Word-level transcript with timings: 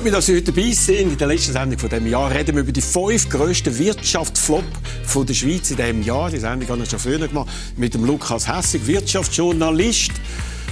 Freut 0.00 0.06
mich, 0.06 0.14
dass 0.14 0.24
Sie 0.24 0.36
heute 0.36 0.50
dabei 0.50 0.70
sind. 0.70 1.12
In 1.12 1.18
der 1.18 1.26
letzten 1.26 1.52
Sendung 1.52 1.78
von 1.78 1.90
diesem 1.90 2.06
Jahr 2.06 2.30
reden 2.30 2.54
wir 2.54 2.62
über 2.62 2.72
die 2.72 2.80
fünf 2.80 3.28
grössten 3.28 3.78
Wirtschaftsflop 3.78 4.64
von 5.04 5.26
der 5.26 5.34
Schweiz 5.34 5.70
in 5.70 5.76
diesem 5.76 6.02
Jahr. 6.02 6.30
Die 6.30 6.38
Sendung 6.38 6.66
habe 6.70 6.82
ich 6.82 6.88
schon 6.88 6.98
früher 6.98 7.28
gemacht 7.28 7.50
mit 7.76 7.92
dem 7.92 8.06
Lukas 8.06 8.48
Hessig, 8.48 8.86
Wirtschaftsjournalist. 8.86 10.12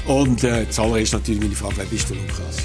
Und 0.06 0.45
äh, 0.45 0.64
zuallererst 0.70 1.12
natürlich 1.12 1.42
meine 1.42 1.54
Frage, 1.54 1.74
wer 1.77 1.84
bist 1.84 2.09
du, 2.09 2.14
Lukas? 2.14 2.56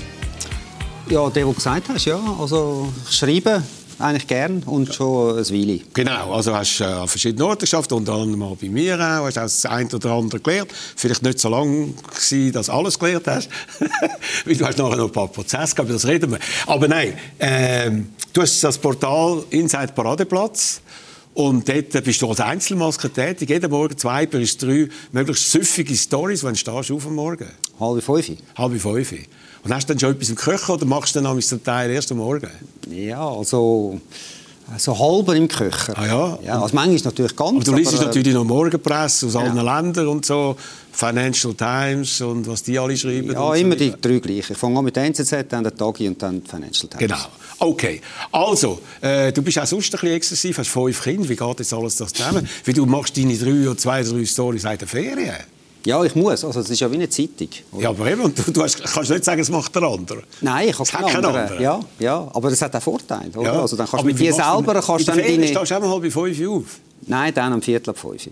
Ja, 1.10 1.30
der, 1.30 1.44
der 1.44 1.54
gesagt 1.54 1.90
hast, 1.90 2.06
ja. 2.06 2.38
Also 2.40 2.94
schreiben 3.10 3.62
eigentlich 4.00 4.28
gern 4.28 4.64
und 4.64 4.94
schon 4.94 5.38
ein 5.38 5.50
Weile. 5.50 5.80
Genau, 5.94 6.34
also 6.34 6.56
hast 6.56 6.82
äh, 6.82 6.86
an 6.86 7.08
verschiedenen 7.08 7.44
Orten 7.44 7.62
geschafft, 7.62 7.92
unter 7.92 8.14
anderem 8.14 8.42
auch 8.44 8.58
bei 8.58 8.70
mir 8.70 8.96
auch, 8.96 9.26
hast 9.26 9.38
auch 9.38 9.44
das 9.44 9.66
eine 9.66 9.90
oder 9.90 10.12
andere 10.12 10.40
gelernt. 10.40 10.72
Vielleicht 10.96 11.24
nicht 11.24 11.40
so 11.40 11.50
lange 11.50 11.94
gewesen, 11.94 12.52
dass 12.52 12.68
du 12.68 12.72
alles 12.74 12.98
gelernt 12.98 13.28
hast, 13.28 13.50
weil 14.46 14.56
du 14.56 14.66
hast 14.66 14.78
nachher 14.78 14.98
noch 14.98 15.06
ein 15.06 15.12
paar 15.12 15.28
Prozesse 15.28 15.76
gehabt, 15.76 15.94
das 15.94 16.08
reden 16.08 16.32
wir. 16.32 16.40
Aber 16.68 16.88
nein, 16.88 17.14
ähm, 17.40 18.10
du 18.32 18.42
hast 18.42 18.64
das 18.64 18.78
Portal 18.78 19.44
Inside 19.50 19.94
Paradeplatz. 19.94 20.82
Und 21.34 21.68
dort 21.68 22.04
bist 22.04 22.22
du 22.22 22.30
als 22.30 22.40
Einzelmaske 22.40 23.10
tätig. 23.10 23.50
Jeden 23.50 23.72
Morgen 23.72 23.98
zwei 23.98 24.26
bis 24.26 24.58
drei 24.58 24.88
möglichst 25.12 25.52
süffige 25.52 25.96
Stories, 25.96 26.44
wenn 26.44 26.54
du 26.54 26.60
stehst 26.60 26.92
auf 26.92 27.08
am 27.08 27.16
Morgen. 27.16 27.48
Halb 27.80 28.04
fünf. 28.04 28.32
Halb 28.56 28.80
fünf. 28.80 29.14
Und 29.64 29.74
hast 29.74 29.90
du 29.90 29.94
dann 29.94 30.00
schon 30.00 30.12
etwas 30.12 30.30
im 30.30 30.36
Köcher 30.36 30.74
oder 30.74 30.86
machst 30.86 31.16
du 31.16 31.22
dann 31.22 31.42
zum 31.42 31.64
Teil 31.64 31.90
erst 31.90 32.12
am 32.12 32.20
Morgen? 32.20 32.50
Ja, 32.92 33.28
also 33.28 34.00
so 34.78 34.98
halber 34.98 35.36
im 35.36 35.48
Köcher. 35.48 35.98
Ah 35.98 36.06
ja? 36.06 36.40
ja 36.44 36.62
also 36.62 36.76
manchmal 36.76 36.96
ist 36.96 37.06
natürlich 37.06 37.36
ganz. 37.36 37.52
Aber 37.52 37.64
du 37.64 37.74
liest 37.76 37.94
aber, 37.94 38.06
natürlich 38.06 38.34
noch 38.34 38.44
Morgenpresse 38.44 39.28
aus 39.28 39.34
ja. 39.34 39.42
allen 39.42 39.56
Ländern 39.56 40.08
und 40.08 40.26
so, 40.26 40.56
Financial 40.92 41.54
Times 41.54 42.22
und 42.22 42.48
was 42.48 42.64
die 42.64 42.78
alle 42.78 42.96
schreiben. 42.96 43.32
Ja, 43.32 43.48
so 43.48 43.54
immer 43.54 43.76
die 43.76 43.94
drei 44.00 44.20
gleichen. 44.20 44.54
Ich 44.54 44.58
fange 44.58 44.80
an 44.80 44.86
mit 44.86 44.96
der 44.96 45.06
NZZ, 45.06 45.46
dann 45.50 45.64
der 45.64 45.76
Tagi 45.76 46.08
und 46.08 46.22
dann 46.22 46.44
die 46.44 46.50
Financial 46.50 46.88
Times. 46.88 47.00
Genau. 47.00 47.26
Okay, 47.60 48.02
also, 48.32 48.80
äh, 49.02 49.32
du 49.32 49.42
bist 49.42 49.60
auch 49.60 49.66
sonst 49.66 49.94
ein 49.94 50.00
bisschen 50.00 50.16
exzessiv, 50.16 50.58
hast 50.58 50.70
fünf 50.70 51.02
Kinder, 51.02 51.30
wie 51.30 51.36
geht 51.36 51.60
jetzt 51.60 51.74
alles 51.74 51.96
das 51.96 52.14
zusammen? 52.14 52.48
Wie 52.66 52.74
du 52.74 52.86
machst 52.86 53.16
deine 53.18 53.38
drei 53.38 53.70
oder 53.70 53.78
zwei, 53.78 54.04
drei 54.04 54.26
Storys 54.26 54.64
seit 54.64 54.82
der 54.82 54.88
Ferien? 54.88 55.36
Ja, 55.86 56.04
ich 56.04 56.16
muss. 56.16 56.44
Also, 56.46 56.62
es 56.62 56.70
ist 56.70 56.80
ja 56.80 56.90
wie 56.90 56.96
eine 56.96 57.10
Zeitung. 57.10 57.50
Oder? 57.72 57.84
Ja, 57.84 57.90
aber 57.90 58.10
eben, 58.10 58.34
du, 58.34 58.52
du 58.52 58.64
hast, 58.64 58.82
kannst 58.84 59.10
nicht 59.10 59.26
sagen, 59.26 59.42
es 59.42 59.50
macht 59.50 59.76
der 59.76 59.84
andere. 59.84 60.24
Nein, 60.42 60.70
ich 60.70 60.80
habe 60.80 60.90
keinen 60.90 61.16
anderen. 61.16 61.36
andere. 61.36 61.62
Ja, 61.62 61.80
ja, 62.00 62.32
aber 62.34 62.52
es 62.52 62.62
hat 62.62 62.76
auch 62.76 62.82
Vorteile. 62.82 63.32
Oder? 63.36 63.54
Ja. 63.54 63.62
Also, 63.62 63.76
dann 63.76 63.88
kannst 63.88 64.04
du 64.04 64.08
mit 64.08 64.20
dir 64.20 64.34
selber... 64.34 64.82
Kannst 64.82 65.08
in 65.10 65.16
dann 65.16 65.18
deine... 65.18 65.48
stehst 65.48 65.72
du 65.72 65.76
auch 65.76 65.82
mal 65.82 66.00
bei 66.00 66.10
fünf 66.12 66.48
auf? 66.48 66.80
Nein, 67.06 67.34
dann 67.34 67.52
am 67.54 67.62
Viertel 67.62 67.90
ab 67.90 67.98
fünf. 67.98 68.24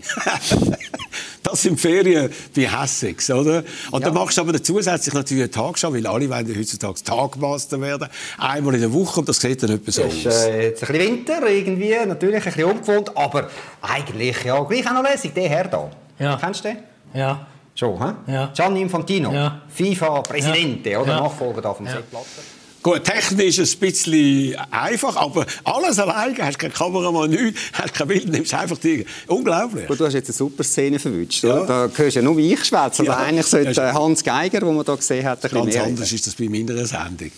das 1.42 1.62
sind 1.62 1.78
Ferien 1.78 2.30
bei 2.54 2.62
Hessex, 2.62 3.30
oder? 3.30 3.64
Und 3.90 4.00
ja. 4.00 4.06
dann 4.06 4.14
machst 4.14 4.38
du 4.38 4.42
aber 4.42 4.62
zusätzlich 4.62 5.14
natürlich 5.14 5.44
eine 5.44 5.50
Tagesschau, 5.50 5.92
weil 5.92 6.06
alle 6.06 6.28
wollen 6.30 6.56
heutzutage 6.56 7.02
Tagmaster 7.02 7.80
werden. 7.80 8.08
Einmal 8.38 8.74
in 8.74 8.80
der 8.80 8.92
Woche 8.92 9.20
und 9.20 9.28
das 9.28 9.40
sieht 9.40 9.62
dann 9.62 9.70
etwas 9.70 9.96
so 9.96 10.04
aus. 10.04 10.12
Es 10.12 10.24
ist 10.24 10.44
äh, 10.46 10.62
jetzt 10.68 10.84
ein 10.84 10.92
bisschen 10.92 11.12
Winter 11.12 11.46
irgendwie, 11.46 11.94
natürlich 12.06 12.36
ein 12.36 12.42
bisschen 12.42 12.64
ungewohnt, 12.64 13.16
aber 13.16 13.50
eigentlich 13.82 14.44
ja, 14.44 14.62
gleich 14.62 14.86
auch 14.88 14.94
noch 14.94 15.02
lässig, 15.02 15.34
der 15.34 15.48
Herr 15.48 15.68
da. 15.68 15.90
Ja. 16.18 16.36
Kennst 16.36 16.64
du 16.64 16.68
den? 16.68 16.78
Ja. 17.14 17.46
Schon, 17.74 17.98
hä? 17.98 18.32
Ja. 18.32 18.50
Gianni 18.54 18.82
Infantino, 18.82 19.32
ja. 19.32 19.62
FIFA-Präsident, 19.68 20.86
ja. 20.86 21.00
oder? 21.00 21.20
Nachfolger 21.20 21.62
da 21.62 21.72
vom 21.72 21.86
ja. 21.86 21.98
Gut, 22.82 23.04
technisch 23.04 23.58
ist 23.58 23.68
es 23.68 23.74
ein 23.76 23.78
bisschen 23.78 24.56
einfach, 24.72 25.14
aber 25.16 25.46
alles 25.62 26.00
alleine, 26.00 26.36
hast 26.44 26.58
keine 26.58 26.72
Kameramann, 26.72 27.30
nichts, 27.30 27.60
hast 27.74 27.94
kein 27.94 28.08
Bild, 28.08 28.28
nimmst 28.28 28.52
einfach 28.54 28.76
die. 28.76 29.06
Unglaublich. 29.28 29.86
Gut, 29.86 30.00
du 30.00 30.04
hast 30.04 30.14
jetzt 30.14 30.30
eine 30.30 30.34
super 30.34 30.64
Szene 30.64 30.98
verwünscht, 30.98 31.44
ja. 31.44 31.64
Da 31.64 31.88
hörst 31.94 32.16
du 32.16 32.20
ja 32.20 32.22
nur 32.22 32.36
wie 32.36 32.52
ich 32.52 32.64
schwätzen. 32.64 33.06
Ja. 33.06 33.18
eigentlich 33.18 33.46
sollte 33.46 33.94
Hans 33.94 34.24
Geiger, 34.24 34.60
den 34.60 34.74
man 34.74 34.84
hier 34.84 34.96
gesehen 34.96 35.24
hat, 35.24 35.38
ein 35.44 35.50
bisschen 35.50 35.64
Ganz 35.64 35.76
anders 35.76 36.12
ist 36.12 36.26
das 36.26 36.34
bei 36.34 36.48
meiner 36.48 36.84
Sendung. 36.84 37.30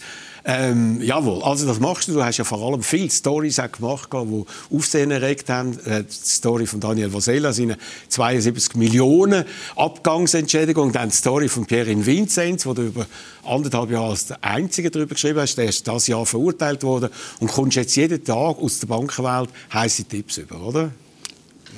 Ähm, 0.46 1.00
jawohl, 1.00 1.42
also 1.42 1.66
das 1.66 1.80
machst 1.80 2.08
du. 2.08 2.12
Du 2.12 2.22
hast 2.22 2.36
ja 2.36 2.44
vor 2.44 2.60
allem 2.60 2.82
viele 2.82 3.10
Stories 3.10 3.56
gemacht, 3.72 4.10
die 4.12 4.44
Aufsehen 4.76 5.10
erregt 5.10 5.48
haben. 5.48 5.78
Äh, 5.86 6.04
die 6.04 6.12
Story 6.12 6.66
von 6.66 6.80
Daniel 6.80 7.12
Vosella, 7.12 7.52
seine 7.52 7.78
72 8.08 8.74
Millionen 8.74 9.46
Abgangsentschädigung. 9.74 10.92
Dann 10.92 11.08
die 11.08 11.16
Story 11.16 11.48
von 11.48 11.64
Pierre 11.64 11.94
Vinzenz, 12.04 12.66
wo 12.66 12.74
du 12.74 12.82
über 12.82 13.06
anderthalb 13.42 13.90
Jahre 13.90 14.10
als 14.10 14.26
der 14.26 14.44
Einzige 14.44 14.90
darüber 14.90 15.14
geschrieben 15.14 15.40
hast. 15.40 15.56
Der 15.56 15.64
ist 15.64 15.88
das 15.88 16.08
Jahr 16.08 16.26
verurteilt 16.26 16.82
worden 16.82 17.08
und 17.40 17.50
kommst 17.50 17.76
jetzt 17.76 17.96
jeden 17.96 18.22
Tag 18.22 18.58
aus 18.58 18.80
der 18.80 18.88
Bankenwelt 18.88 19.48
heiße 19.72 20.04
Tipps 20.04 20.36
über, 20.36 20.60
oder? 20.60 20.90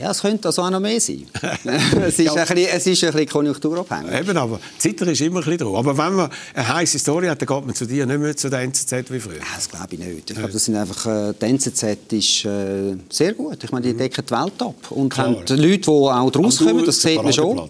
Ja, 0.00 0.10
es 0.10 0.20
könnte 0.20 0.48
also 0.48 0.62
auch 0.62 0.70
noch 0.70 0.80
mehr 0.80 1.00
sein. 1.00 1.26
es, 1.64 2.18
ist 2.18 2.20
ja. 2.20 2.34
ein 2.34 2.46
bisschen, 2.46 2.68
es 2.70 2.86
ist 2.86 3.04
ein 3.04 3.12
bisschen 3.12 3.28
konjunkturabhängig. 3.28 4.12
Eben, 4.12 4.36
aber 4.36 4.60
Zitter 4.78 5.06
ist 5.06 5.20
immer 5.22 5.38
ein 5.40 5.44
bisschen 5.44 5.58
drauf. 5.58 5.76
Aber 5.76 5.96
wenn 5.96 6.14
man 6.14 6.30
eine 6.54 6.68
heiße 6.68 6.98
Story 6.98 7.28
hat, 7.28 7.40
dann 7.40 7.46
geht 7.46 7.66
man 7.66 7.74
zu 7.74 7.86
dir 7.86 8.04
nicht 8.04 8.18
mehr 8.18 8.36
zu 8.36 8.50
der 8.50 8.60
NZZ 8.60 9.10
wie 9.10 9.20
früher. 9.20 9.38
Ja, 9.38 9.44
das 9.54 9.68
glaube 9.68 9.88
ich 9.92 9.98
nicht. 9.98 10.30
Ich 10.30 10.36
glaube, 10.36 10.52
das 10.52 10.64
sind 10.64 10.76
einfach, 10.76 11.06
äh, 11.06 11.32
die 11.40 11.46
NZZ 11.46 12.12
ist 12.12 12.44
äh, 12.44 12.96
sehr 13.08 13.32
gut. 13.32 13.64
Ich 13.64 13.72
meine, 13.72 13.86
die 13.86 13.94
mhm. 13.94 13.98
decken 13.98 14.24
die 14.26 14.30
Welt 14.30 14.60
ab. 14.60 14.90
Und 14.90 15.08
Klar. 15.08 15.28
haben 15.28 15.36
Leute, 15.48 15.78
die 15.78 15.88
auch 15.88 16.30
draus 16.30 16.58
kommen, 16.58 16.84
das 16.84 17.00
sieht 17.00 17.22
man 17.22 17.32
schon. 17.32 17.68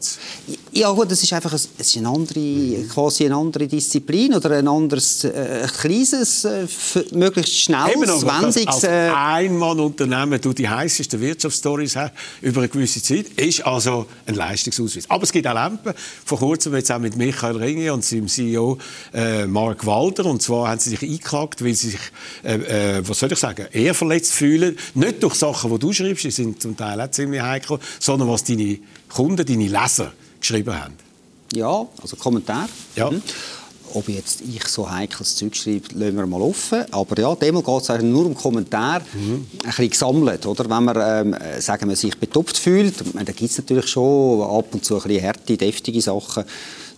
Ja 0.73 0.91
gut, 0.91 1.11
es 1.13 1.23
ist 1.23 1.33
einfach 1.33 1.53
ein, 1.53 1.61
es 1.79 1.87
ist 1.89 1.97
eine 1.97 2.09
andere, 2.09 2.41
mhm. 2.41 2.89
quasi 2.89 3.25
eine 3.25 3.37
andere 3.37 3.69
Disziplin 3.69 4.35
oder 4.35 4.51
ein 4.51 4.67
anderes, 4.67 5.25
äh, 5.25 5.67
kleines, 5.81 6.45
äh, 6.45 6.67
möglichst 7.13 7.61
schnelles, 7.61 7.95
Eben, 7.95 8.09
wendiges... 8.09 8.67
Als 8.67 8.85
äh, 8.85 9.11
Ein-Mann-Unternehmen, 9.15 10.41
du 10.41 10.53
die 10.53 10.69
heißesten 10.69 11.21
Wirtschaftsstories 11.21 11.97
hast, 11.97 12.13
über 12.41 12.61
eine 12.61 12.69
gewisse 12.69 13.03
Zeit, 13.03 13.29
ist 13.37 13.67
also 13.67 14.07
ein 14.27 14.35
Leistungsausweis. 14.35 15.09
Aber 15.09 15.23
es 15.25 15.33
gibt 15.33 15.47
auch 15.47 15.55
Lampen. 15.55 15.95
Vor 16.25 16.39
kurzem 16.39 16.75
jetzt 16.75 16.91
auch 16.93 16.99
mit 16.99 17.17
Michael 17.17 17.57
Ringe 17.57 17.93
und 17.93 18.05
seinem 18.05 18.29
CEO 18.29 18.79
äh, 19.13 19.47
Mark 19.47 19.87
Walter. 19.87 20.27
Und 20.27 20.43
zwar 20.43 20.69
haben 20.69 20.81
sie 20.81 20.91
sich 20.91 21.03
eingeklagt, 21.03 21.65
weil 21.65 21.75
sie 21.75 21.91
sich, 21.91 22.01
äh, 22.43 22.99
äh, 22.99 23.09
was 23.09 23.19
soll 23.19 23.33
ich 23.33 23.39
sagen, 23.39 23.67
eher 23.73 23.95
verletzt 23.95 24.33
fühlen. 24.33 24.77
Nicht 24.95 25.23
durch 25.23 25.35
Sachen, 25.35 25.71
die 25.71 25.79
du 25.79 25.93
schreibst, 25.93 26.25
die 26.25 26.31
sind 26.31 26.61
zum 26.61 26.77
Teil 26.77 27.01
auch 27.01 27.11
ziemlich 27.11 27.43
heikel, 27.43 27.79
sondern 27.99 28.29
was 28.29 28.45
deine 28.45 28.79
Kunden, 29.09 29.45
deine 29.45 29.69
Leser 29.69 30.13
geschrieben 30.41 30.75
haben. 30.75 30.95
Ja, 31.53 31.87
also 32.03 32.17
Kommentar. 32.17 32.69
Ja. 32.97 33.11
Mhm. 33.11 33.23
Ob 33.95 34.09
jetzt 34.09 34.43
ich 34.43 34.67
so 34.69 34.91
heikles 34.91 35.37
Zeug 35.37 35.57
schreibe, 35.57 35.89
lassen 35.95 36.17
wir 36.17 36.27
mal 36.27 36.41
offen. 36.41 36.85
Aber 36.91 37.21
ja, 37.21 37.35
dem 37.35 37.63
geht 37.63 37.89
es 37.89 38.03
nur 38.03 38.27
um 38.27 38.35
Kommentare, 38.35 39.03
mhm. 39.15 39.47
ein 39.63 39.67
bisschen 39.67 39.91
gesammelt. 39.91 40.47
Oder? 40.47 40.69
Wenn 40.69 40.85
man 40.85 40.97
ähm, 41.01 41.37
sagen 41.61 41.89
wir, 41.89 41.97
sich 41.97 42.17
betupft 42.17 42.59
fühlt, 42.59 42.95
da 43.15 43.23
gibt 43.25 43.51
es 43.51 43.59
natürlich 43.59 43.89
schon 43.89 44.43
ab 44.43 44.67
und 44.73 44.85
zu 44.85 44.97
ein 44.97 45.03
bisschen 45.03 45.25
harte, 45.25 45.57
deftige 45.57 46.01
Sachen. 46.01 46.45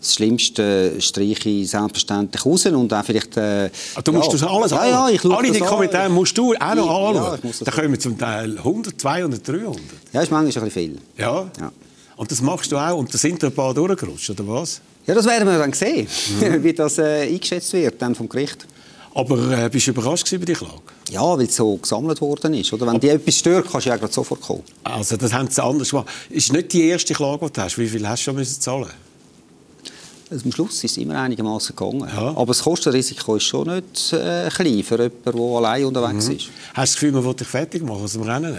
Das 0.00 0.14
Schlimmste 0.14 1.00
streiche 1.00 1.48
ich 1.48 1.70
selbstverständlich 1.70 2.46
raus 2.46 2.66
und 2.66 2.92
auch 2.94 3.04
vielleicht... 3.04 3.36
Äh, 3.36 3.70
ah, 3.96 4.02
du 4.02 4.12
musst 4.12 4.32
ja, 4.32 4.38
das 4.38 4.42
alles 4.44 4.70
ja, 4.70 4.86
ja, 4.86 5.08
ich 5.08 5.24
Alle 5.24 5.50
die 5.50 5.58
Kommentare 5.58 6.08
musst 6.08 6.38
du 6.38 6.54
auch 6.54 6.74
noch 6.74 7.08
anschauen. 7.08 7.40
Ja, 7.42 7.64
da 7.64 7.70
kommen 7.72 7.98
zum 7.98 8.16
Teil 8.16 8.58
100, 8.58 9.00
200, 9.00 9.48
300. 9.48 9.80
Ja, 10.12 10.20
ist 10.20 10.30
manchmal 10.30 10.40
ein 10.40 10.44
bisschen 10.44 10.70
viel. 10.70 10.98
Ja. 11.16 11.50
ja. 11.58 11.72
Und 12.16 12.30
das 12.30 12.42
machst 12.42 12.70
du 12.72 12.76
auch 12.76 12.96
und 12.96 13.12
da 13.12 13.18
sind 13.18 13.42
ein 13.44 13.52
paar 13.52 13.74
durchgerutscht, 13.74 14.30
oder 14.30 14.46
was? 14.46 14.80
Ja, 15.08 15.14
das 15.14 15.24
werden 15.24 15.48
wir 15.48 15.58
dann 15.58 15.72
sehen, 15.72 16.06
mhm. 16.40 16.62
wie 16.62 16.74
das 16.74 16.98
äh, 16.98 17.26
eingeschätzt 17.28 17.72
wird 17.72 18.00
dann 18.00 18.14
vom 18.14 18.28
Gericht. 18.28 18.66
Aber 19.14 19.64
äh, 19.64 19.68
bist 19.70 19.86
du 19.86 19.92
überrascht 19.92 20.30
über 20.32 20.44
die 20.44 20.52
Klage? 20.52 20.82
Ja, 21.10 21.22
weil 21.36 21.46
es 21.46 21.56
so 21.56 21.76
gesammelt 21.76 22.20
worden 22.20 22.52
ist. 22.52 22.72
Oder? 22.74 22.86
Wenn 22.86 23.00
dir 23.00 23.14
etwas 23.14 23.36
stört, 23.36 23.66
kannst 23.70 23.86
du 23.86 23.90
ja 23.90 23.96
gerade 23.96 24.12
sofort 24.12 24.42
kommen. 24.42 24.62
Also 24.84 25.16
das 25.16 25.32
haben 25.32 25.48
sie 25.48 25.64
anders 25.64 25.90
gemacht. 25.90 26.08
Ist 26.28 26.52
nicht 26.52 26.74
die 26.74 26.88
erste 26.88 27.14
Klage, 27.14 27.46
die 27.46 27.52
du 27.52 27.62
hast. 27.62 27.78
Wie 27.78 27.88
viel 27.88 28.06
hast 28.06 28.20
du 28.20 28.24
schon 28.24 28.36
müssen 28.36 28.60
zahlen 28.60 28.90
also 30.30 30.44
am 30.44 30.52
Schluss 30.52 30.84
ist 30.84 30.90
es 30.90 30.96
immer 30.98 31.18
einigermaßen 31.18 31.74
gegangen. 31.74 32.06
Ja. 32.06 32.28
Aber 32.36 32.46
das 32.46 32.62
Kostenrisiko 32.62 33.36
ist 33.36 33.44
schon 33.44 33.66
nicht 33.66 34.12
äh, 34.12 34.50
klein 34.50 34.82
für 34.82 34.96
jemanden, 34.96 35.22
der 35.24 35.34
allein 35.34 35.84
unterwegs 35.86 36.28
mhm. 36.28 36.36
ist. 36.36 36.50
Hast 36.74 36.76
du 36.76 36.80
das 36.80 36.94
Gefühl, 36.94 37.12
man 37.12 37.24
will 37.24 37.32
dich 37.34 37.48
fertig 37.48 37.82
machen 37.82 38.04
aus 38.04 38.12
dem 38.12 38.22
Rennen? 38.22 38.54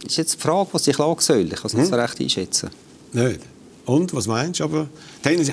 Das 0.00 0.12
ist 0.12 0.16
jetzt 0.16 0.34
die 0.36 0.40
Frage, 0.40 0.70
was 0.72 0.84
die 0.84 0.92
Klage 0.92 1.20
soll. 1.20 1.44
Ich 1.44 1.50
kann 1.50 1.66
es 1.66 1.74
nicht 1.74 1.84
mhm. 1.84 1.90
so 1.90 1.96
recht 1.96 2.20
einschätzen. 2.20 2.70
Nicht? 3.12 3.40
Und, 3.88 4.12
was 4.14 4.26
meinst 4.26 4.60
du? 4.60 4.64
Aber, 4.64 4.86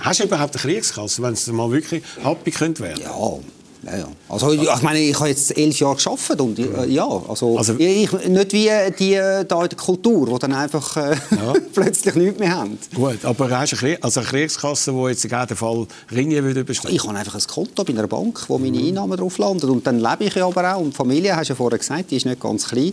hast 0.02 0.20
du 0.20 0.24
überhaupt 0.26 0.56
eine 0.56 0.62
Kriegskasse, 0.62 1.22
wenn 1.22 1.34
es 1.34 1.48
mal 1.48 1.72
wirklich 1.72 2.04
happy 2.22 2.52
könnte 2.52 2.84
werden? 2.84 3.02
Ja, 3.02 3.40
ja, 3.86 3.98
ja. 4.00 4.08
Also, 4.28 4.52
ich 4.52 4.82
meine, 4.82 5.00
ich 5.00 5.18
habe 5.18 5.30
jetzt 5.30 5.56
elf 5.58 5.80
Jahre 5.80 5.96
gearbeitet 5.96 6.42
und 6.42 6.60
äh, 6.60 6.86
ja, 6.88 7.08
also, 7.30 7.58
also 7.58 7.76
ich, 7.78 8.12
nicht 8.12 8.52
wie 8.52 8.70
die 8.98 9.14
äh, 9.14 9.46
da 9.46 9.64
in 9.64 9.70
der 9.70 9.78
Kultur, 9.78 10.28
die 10.28 10.40
dann 10.40 10.54
einfach 10.54 10.98
äh, 10.98 11.12
ja. 11.12 11.54
plötzlich 11.74 12.16
nichts 12.16 12.40
mehr 12.40 12.58
haben. 12.58 12.78
Gut, 12.94 13.24
aber 13.24 13.50
hast 13.58 13.74
du 13.74 13.86
eine, 13.86 14.04
also 14.04 14.20
eine 14.20 14.30
Kriegskasse, 14.30 14.92
die 14.92 15.08
jetzt 15.08 15.24
in 15.24 15.32
jedem 15.32 15.56
Fall 15.56 15.88
Ringe 16.12 16.44
würde 16.44 16.66
bestimmen? 16.66 16.94
Ich 16.94 17.04
habe 17.04 17.18
einfach 17.18 17.36
ein 17.36 17.48
Konto 17.48 17.84
bei 17.84 17.94
einer 17.94 18.08
Bank, 18.08 18.44
wo 18.50 18.58
meine. 18.58 18.76
Einnahmen 18.76 19.18
drauf 19.18 19.38
landen 19.38 19.70
und 19.70 19.88
dann 19.88 20.00
lebe 20.00 20.26
ich 20.26 20.36
ja 20.36 20.46
aber 20.46 20.76
auch 20.76 20.82
und 20.82 20.90
die 20.90 20.96
Familie, 20.96 21.36
hast 21.36 21.48
du 21.48 21.54
ja 21.54 21.56
vorher 21.56 21.80
gesagt, 21.80 22.12
die 22.12 22.18
ist 22.18 22.26
nicht 22.26 22.42
ganz 22.42 22.68
klein 22.68 22.92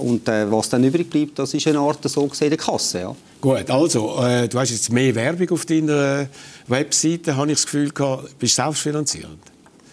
und 0.00 0.28
äh, 0.28 0.50
was 0.50 0.68
dann 0.68 0.84
übrig 0.84 1.08
bleibt, 1.08 1.38
das 1.38 1.54
ist 1.54 1.66
eine 1.66 1.78
Art 1.78 1.98
so 2.08 2.26
gesehen 2.26 2.56
Kasse, 2.56 3.00
ja. 3.00 3.16
Gut, 3.40 3.70
also, 3.70 4.22
äh, 4.22 4.48
du 4.48 4.58
hast 4.58 4.70
jetzt 4.70 4.92
mehr 4.92 5.14
Werbung 5.14 5.50
auf 5.50 5.64
deiner 5.64 6.26
Webseite, 6.66 7.36
habe 7.36 7.50
ich 7.50 7.56
das 7.56 7.64
Gefühl 7.64 7.90
gehabt. 7.90 8.38
Bist 8.38 8.58
du 8.58 8.62
selbstfinanzierend? 8.62 9.38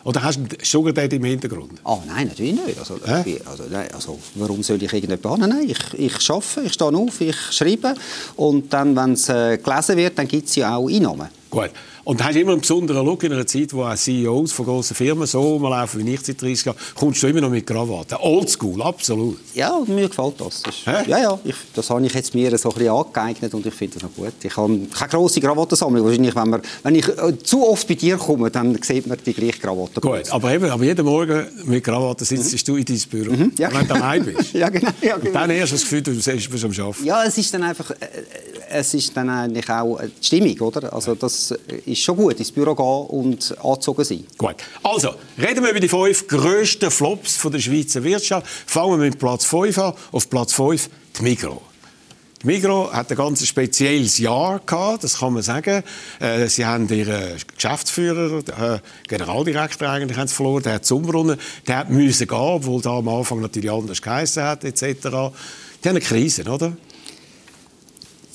Oder 0.04 0.24
hast 0.24 0.38
du 0.38 0.44
Sugar 0.64 0.94
Daddy 0.94 1.18
im 1.18 1.24
Hintergrund? 1.26 1.82
Ah, 1.84 1.98
nein, 2.08 2.28
natürlich 2.28 2.54
nicht. 2.54 2.80
Also, 2.80 2.96
äh? 3.06 3.40
also, 3.46 3.64
nein, 3.70 3.90
also, 3.94 4.18
warum 4.36 4.64
soll 4.64 4.82
ich 4.82 4.94
irgendjemanden 4.94 5.30
haben? 5.30 5.50
Nein, 5.50 5.70
ich, 5.70 6.00
ich 6.00 6.30
arbeite, 6.30 6.62
ich 6.66 6.74
stehe 6.74 6.92
auf, 6.96 7.22
ich 7.22 7.36
schreibe 7.52 7.94
und 8.38 8.72
dann, 8.72 8.96
wenn 8.96 9.14
es 9.14 9.28
äh, 9.28 9.58
gelesen 9.58 9.98
wird, 9.98 10.18
dann 10.18 10.28
gibt 10.28 10.48
es 10.48 10.56
ja 10.56 10.76
auch 10.76 10.90
Einnahmen. 10.90 11.28
Gut. 11.50 11.72
Und 12.08 12.24
hast 12.24 12.38
immer 12.38 12.54
einen 12.54 12.62
besonderen 12.62 13.06
Look 13.06 13.24
in 13.24 13.34
einer 13.34 13.46
Zeit, 13.46 13.74
wo 13.74 13.84
auch 13.84 13.94
CEOs 13.94 14.54
von 14.54 14.66
grossen 14.66 14.96
Firmen 14.96 15.28
so 15.28 15.42
rumlaufen 15.42 16.06
wie 16.06 16.14
ich 16.14 16.22
seit 16.22 16.42
30 16.42 16.66
Jahren, 16.68 16.78
kommst 16.96 17.22
du 17.22 17.28
immer 17.28 17.42
noch 17.42 17.50
mit 17.50 17.68
Krawatte. 17.68 18.18
Oldschool, 18.22 18.82
absolut. 18.82 19.38
Ja, 19.54 19.78
mir 19.86 20.08
gefällt 20.08 20.40
das. 20.40 20.64
das 20.64 20.74
ist, 20.74 20.86
ja, 20.86 21.20
ja, 21.20 21.40
ich, 21.44 21.56
das 21.74 21.90
habe 21.90 22.06
ich 22.06 22.14
jetzt 22.14 22.34
mir 22.34 22.58
so 22.58 22.70
ein 22.70 22.76
bisschen 22.76 22.94
angeeignet 22.94 23.54
und 23.54 23.66
ich 23.66 23.74
finde 23.74 23.96
das 23.96 24.04
noch 24.04 24.16
gut. 24.16 24.32
Ich 24.42 24.56
habe 24.56 24.80
keine 24.98 25.10
grosse 25.10 25.42
Krawattensammlung. 25.42 26.06
Wahrscheinlich, 26.06 26.34
wenn, 26.34 26.50
man, 26.50 26.62
wenn 26.82 26.96
ich 26.96 27.10
äh, 27.10 27.38
zu 27.44 27.68
oft 27.68 27.86
bei 27.86 27.96
dir 27.96 28.16
komme, 28.16 28.52
dann 28.52 28.82
sieht 28.82 29.06
man 29.06 29.18
die 29.26 29.34
gleiche 29.34 29.60
Krawatte. 29.60 30.00
Gut, 30.00 30.32
aber, 30.32 30.54
eben, 30.54 30.70
aber 30.70 30.86
jeden 30.86 31.06
Morgen 31.06 31.46
mit 31.66 31.84
Krawatte 31.84 32.24
sitzt 32.24 32.54
mhm. 32.54 32.58
du 32.68 32.76
in 32.78 32.86
deinem 32.86 33.02
Büro, 33.10 33.32
mhm. 33.34 33.52
ja. 33.58 33.70
wenn 33.74 33.86
du 33.86 33.94
daheim 33.94 34.24
bist. 34.24 34.54
ja, 34.54 34.70
genau. 34.70 34.92
Ja, 35.02 35.18
genau. 35.18 35.28
Und 35.28 35.34
dann 35.34 35.50
erst 35.50 35.74
das 35.74 35.82
Gefühl, 35.82 36.04
du 36.04 36.12
bist 36.14 36.30
am 36.30 36.72
Arbeiten. 36.72 37.04
Ja, 37.04 37.26
es 37.26 37.38
ist 37.38 37.54
dann 37.54 37.64
einfach, 37.64 37.92
äh, 37.92 37.96
es 38.70 38.94
ist 38.94 39.16
dann 39.18 39.30
eigentlich 39.30 39.70
auch 39.70 40.00
die 40.00 40.26
Stimmung, 40.26 40.58
oder? 40.62 40.94
Also 40.94 41.14
das 41.14 41.54
ist 41.86 41.97
schon 42.04 42.18
gut, 42.18 42.40
ins 42.40 42.52
Büro 42.52 42.76
gehen 42.76 43.20
und 43.20 43.56
angezogen 43.64 44.04
sein. 44.04 44.26
Gut. 44.38 44.56
Also, 44.84 45.14
reden 45.38 45.64
wir 45.64 45.72
über 45.72 45.80
die 45.80 45.88
fünf 45.88 46.28
grössten 46.28 46.92
Flops 46.92 47.38
von 47.38 47.52
der 47.52 47.60
Schweizer 47.60 48.04
Wirtschaft. 48.04 48.48
Fangen 48.48 48.92
wir 48.92 49.06
mit 49.10 49.20
Platz 49.20 49.46
5 49.46 49.78
an. 49.78 49.94
Auf 50.12 50.30
Platz 50.30 50.54
5 50.54 50.90
die 51.18 51.24
Migros. 51.24 51.62
Die 52.44 52.48
Migros 52.48 52.94
hat 52.94 53.10
ein 53.10 53.18
ganz 53.18 53.46
spezielles 53.48 54.20
Jahr 54.20 54.60
gehabt, 54.64 55.04
das 55.04 55.18
kann 55.18 55.34
man 55.34 55.42
sagen. 55.42 55.84
Äh, 56.20 56.48
sie 56.48 56.66
haben 56.66 56.88
ihren 56.88 57.36
Geschäftsführer, 57.56 58.44
den 58.44 58.80
Generaldirektor 59.08 59.90
eigentlich, 59.90 60.18
haben 60.18 60.28
sie 60.28 60.36
verloren, 60.36 60.62
der 60.62 60.74
hat 60.74 60.86
Zumbrunnen, 60.86 61.40
der 61.66 61.86
müssen 61.86 62.28
gehen, 62.28 62.38
obwohl 62.38 62.82
da 62.82 63.00
am 63.00 63.08
Anfang 63.08 63.42
natürlich 63.42 63.72
anders 63.72 64.04
geheißen 64.04 64.44
hat, 64.44 64.64
etc. 64.64 64.84
Die 64.84 65.10
haben 65.10 65.32
eine 65.84 66.02
Krise, 66.02 66.44
oder? 66.44 66.78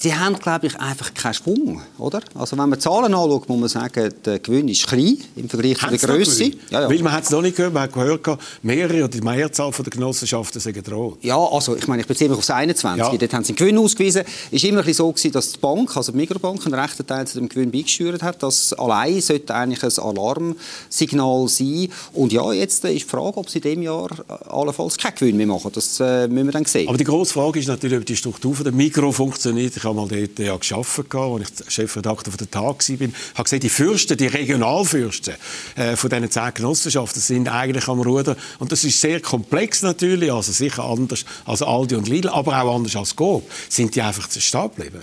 Sie 0.02 0.14
haben, 0.14 0.36
glaube 0.36 0.66
ich, 0.66 0.78
einfach 0.80 1.14
keinen 1.14 1.34
Schwung, 1.34 1.80
oder? 1.98 2.20
Also 2.34 2.58
wenn 2.58 2.68
man 2.68 2.80
Zahlen 2.80 3.14
anschaut, 3.14 3.48
muss 3.48 3.60
man 3.60 3.68
sagen, 3.68 4.12
der 4.24 4.40
Gewinn 4.40 4.68
ist 4.68 4.86
klein 4.86 5.16
im 5.36 5.48
Vergleich 5.48 5.78
zu 5.78 5.86
der 5.86 5.98
Größe. 5.98 6.44
Ja, 6.70 6.82
ja. 6.82 6.90
Weil 6.90 6.98
man 7.02 7.12
hat 7.12 7.24
es 7.24 7.30
noch 7.30 7.40
nicht 7.40 7.56
gehört, 7.56 7.72
man 7.72 7.84
hat 7.84 7.92
gehört, 7.92 8.40
mehrere 8.62 9.04
oder 9.04 9.08
die 9.08 9.20
Mehrzahl 9.20 9.70
der 9.70 9.84
Genossenschaften 9.84 10.60
sind 10.60 10.74
gedroht. 10.74 11.18
Ja, 11.22 11.38
also 11.38 11.76
ich 11.76 11.86
meine, 11.86 12.02
ich 12.02 12.08
beziehe 12.08 12.28
mich 12.28 12.38
auf 12.38 12.44
das 12.44 12.56
21. 12.56 12.98
Ja. 12.98 13.16
Dort 13.16 13.34
haben 13.34 13.44
sie 13.44 13.52
einen 13.52 13.56
Gewinn 13.56 13.78
ausgewiesen. 13.78 14.22
Es 14.50 14.62
war 14.62 14.70
immer 14.70 14.84
ein 14.84 14.92
so, 14.92 15.10
gewesen, 15.10 15.32
dass 15.32 15.52
die 15.52 15.58
Bank, 15.58 15.96
also 15.96 16.10
die 16.10 16.18
Mikrobank, 16.18 16.64
einen 16.66 16.74
rechten 16.74 17.06
Teil 17.06 17.26
zu 17.26 17.38
dem 17.38 17.48
Gewinn 17.48 17.70
beigesteuert 17.70 18.22
hat. 18.22 18.42
Das 18.42 18.72
allein 18.72 19.20
sollte 19.20 19.54
eigentlich 19.54 19.82
ein 19.84 20.04
Alarmsignal 20.04 21.48
sein. 21.48 21.88
Und 22.12 22.32
ja, 22.32 22.52
jetzt 22.52 22.84
ist 22.84 22.92
die 22.92 23.08
Frage, 23.08 23.36
ob 23.36 23.48
sie 23.48 23.58
in 23.58 23.62
diesem 23.62 23.82
Jahr 23.82 24.10
allenfalls 24.48 24.98
keinen 24.98 25.14
Gewinn 25.14 25.36
mehr 25.36 25.46
machen. 25.46 25.70
Das 25.72 26.00
äh, 26.00 26.26
müssen 26.26 26.46
wir 26.46 26.52
dann 26.52 26.64
sehen. 26.64 26.88
Aber 26.88 26.98
die 26.98 27.04
grosse 27.04 27.34
Frage 27.34 27.60
ist 27.60 27.68
natürlich, 27.68 27.98
ob 27.98 28.06
die 28.06 28.16
Struktur 28.16 28.56
der 28.64 28.72
Mikro 28.72 29.12
funktioniert. 29.12 29.76
Ich 29.76 29.84
habe 29.92 30.08
mal 30.08 30.08
dort 30.08 30.38
ja 30.38 30.56
gearbeitet, 30.56 31.14
als 31.14 31.60
ich 31.68 31.74
Chefredakteur 31.74 32.34
der 32.38 32.50
Tag 32.50 32.62
war. 32.62 32.88
Ich 32.88 33.00
habe 33.34 33.42
gesehen, 33.44 33.60
die 33.60 33.68
Fürsten, 33.68 34.16
die 34.16 34.26
Regionalfürsten 34.26 35.34
äh, 35.76 35.96
von 35.96 36.10
diesen 36.10 36.30
zehn 36.30 36.54
Genossenschaften 36.54 37.20
sind 37.20 37.48
eigentlich 37.48 37.88
am 37.88 38.00
Ruder. 38.00 38.36
Und 38.58 38.72
das 38.72 38.84
ist 38.84 39.00
sehr 39.00 39.20
komplex 39.20 39.82
natürlich, 39.82 40.32
also 40.32 40.52
sicher 40.52 40.84
anders 40.84 41.24
als 41.44 41.62
Aldi 41.62 41.96
und 41.96 42.08
Lidl, 42.08 42.28
aber 42.28 42.62
auch 42.62 42.76
anders 42.76 42.96
als 42.96 43.14
Coop. 43.14 43.50
Sind 43.68 43.94
die 43.94 44.02
einfach 44.02 44.28
stehen 44.30 44.70
geblieben? 44.74 45.02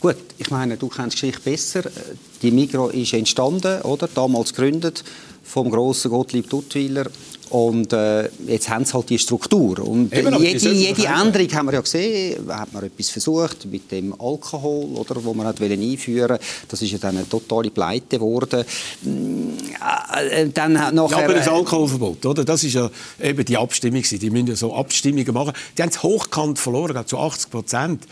Gut, 0.00 0.16
ich 0.38 0.50
meine, 0.50 0.76
du 0.76 0.88
kennst 0.88 1.16
die 1.16 1.20
Geschichte 1.20 1.50
besser. 1.50 1.82
Die 2.42 2.50
Migro 2.50 2.88
ist 2.88 3.12
entstanden, 3.12 3.82
oder? 3.82 4.08
Damals 4.08 4.52
gegründet 4.52 5.02
vom 5.42 5.70
grossen 5.70 6.10
Gottlieb 6.10 6.50
Duttweiler 6.50 7.06
und 7.50 7.92
äh, 7.92 8.28
jetzt 8.46 8.68
haben 8.68 8.84
sie 8.84 8.92
halt 8.92 9.08
die 9.08 9.18
Struktur. 9.18 9.78
Und 9.78 10.12
Eben, 10.12 10.42
jede, 10.42 10.72
jede 10.72 11.06
Änderung 11.06 11.52
haben 11.52 11.66
wir 11.66 11.74
ja 11.74 11.80
gesehen, 11.80 12.48
hat 12.48 12.72
man 12.72 12.84
etwas 12.84 13.10
versucht 13.10 13.66
mit 13.66 13.90
dem 13.92 14.12
Alkohol, 14.20 14.96
oder, 14.96 15.22
wo 15.24 15.32
man 15.32 15.46
hat 15.46 15.60
einführen 15.60 16.38
Das 16.68 16.82
ist 16.82 16.90
ja 16.90 16.98
dann 16.98 17.16
eine 17.16 17.28
totale 17.28 17.70
Pleite 17.70 18.18
geworden. 18.18 18.64
Äh, 19.04 20.42
äh, 20.42 20.48
dann 20.48 20.72
nachher, 20.72 21.18
ja, 21.18 21.24
aber 21.24 21.34
das 21.34 21.48
Alkoholverbot, 21.48 22.26
oder? 22.26 22.44
das 22.44 22.64
ist 22.64 22.74
ja 22.74 22.90
eben 23.22 23.44
die 23.44 23.56
Abstimmung. 23.56 24.02
Die 24.02 24.30
müssen 24.30 24.48
ja 24.48 24.56
so 24.56 24.74
Abstimmungen 24.74 25.32
machen. 25.32 25.52
Die 25.78 25.82
haben 25.82 25.90
es 25.90 26.02
hochkant 26.02 26.58
verloren, 26.58 27.06
zu 27.06 27.18
80 27.18 27.50
Prozent. 27.50 28.06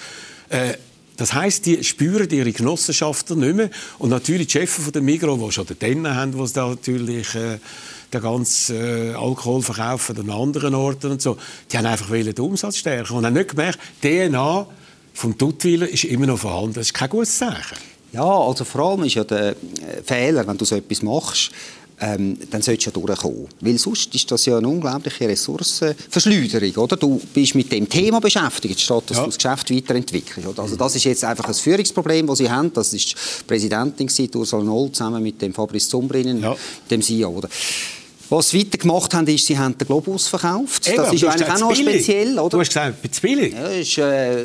Äh, 0.48 0.75
das 1.16 1.32
heißt, 1.32 1.66
die 1.66 1.84
spüren 1.84 2.28
ihre 2.31 2.52
Genossenschaften 2.52 3.38
nicht 3.38 3.54
mehr. 3.54 3.70
Und 3.98 4.10
natürlich 4.10 4.48
die 4.48 4.52
Chefs 4.58 4.90
der 4.90 5.02
Migros, 5.02 5.38
die 5.38 5.52
schon 5.52 5.66
den 5.81 6.14
haben, 6.14 6.32
die 6.32 6.52
da 6.52 6.69
natürlich 6.69 7.34
äh, 7.34 7.58
den 8.14 8.22
ganzen 8.22 8.76
äh, 8.76 9.14
Alkohol 9.14 9.62
verkaufen 9.62 10.19
an 10.19 10.31
anderen 10.31 10.75
Orten 10.75 11.12
und 11.12 11.22
so, 11.22 11.37
die 11.70 11.78
haben 11.78 11.87
einfach 11.87 12.11
den 12.11 12.38
Umsatz 12.38 12.78
stärken 12.78 13.16
und 13.16 13.26
haben 13.26 13.34
nicht 13.34 13.50
gemerkt, 13.50 13.78
DNA 14.00 14.66
vom 15.12 15.38
Duttweiler 15.38 15.88
ist 15.88 16.05
immer 16.05 16.26
noch 16.26 16.38
vorhanden. 16.38 16.75
Das 16.75 16.87
ist 16.87 16.94
kein 16.94 17.08
gutes 17.08 17.38
Zeichen. 17.38 17.76
Ja, 18.12 18.25
also 18.25 18.64
vor 18.64 18.90
allem 18.90 19.05
ist 19.05 19.14
ja 19.14 19.25
der 19.25 19.50
äh, 19.50 19.55
Fehler, 20.05 20.46
wenn 20.46 20.56
du 20.56 20.64
so 20.64 20.76
etwas 20.76 21.02
machst, 21.02 21.50
ähm, 22.00 22.37
dann 22.50 22.62
solltest 22.62 22.94
du 22.94 23.00
ja 23.00 23.06
durchkommen. 23.06 23.49
Weil 23.61 23.78
sonst 23.78 24.14
ist 24.14 24.31
das 24.31 24.46
ja 24.46 24.58
eine 24.58 24.69
unglaubliche 24.69 25.28
Ressourcenverschleuderung. 25.28 26.75
Oder? 26.76 26.96
Du 26.96 27.20
bist 27.32 27.55
mit 27.55 27.70
dem 27.70 27.88
Thema 27.88 28.20
beschäftigt, 28.20 28.81
statt 28.81 29.05
dass 29.06 29.17
ja. 29.17 29.25
du 29.25 29.31
das 29.31 29.38
Geschäft 29.38 29.70
weiterentwickelst. 29.70 30.49
Oder? 30.49 30.62
Also 30.62 30.76
das 30.76 30.96
ist 30.96 31.05
jetzt 31.05 31.25
einfach 31.25 31.46
ein 31.46 31.55
Führungsproblem, 31.55 32.26
das 32.26 32.38
sie 32.38 32.50
haben. 32.50 32.72
Das 32.72 32.93
ist 32.93 33.10
die 33.10 33.44
Präsidentin, 33.46 34.10
Ursula 34.34 34.64
Noll, 34.64 34.90
zusammen 34.93 35.22
mit 35.22 35.40
dem 35.40 35.55
Fabrice 35.55 35.88
Zumbrinen, 35.88 36.43
ja. 36.43 36.56
dem 36.90 37.00
CEO. 37.00 37.31
Oder? 37.31 37.49
Was 38.31 38.50
sie 38.50 38.61
weiter 38.61 38.79
gemacht 38.79 39.12
haben, 39.15 39.26
ist, 39.26 39.47
sie 39.47 39.59
haben 39.59 39.76
den 39.76 39.87
Globus 39.87 40.29
verkauft. 40.29 40.87
Eben, 40.88 40.97
das 40.97 41.12
ist 41.12 41.25
eigentlich 41.25 41.49
auch 41.49 41.59
noch 41.59 41.75
speziell. 41.75 42.38
Oder? 42.38 42.49
Du 42.49 42.61
hast 42.61 42.69
gesagt, 42.69 43.15
zu 43.15 43.21
billig. 43.21 43.53
Ja, 43.53 43.62
das 43.62 43.76
ist 43.76 43.99
äh, 43.99 44.44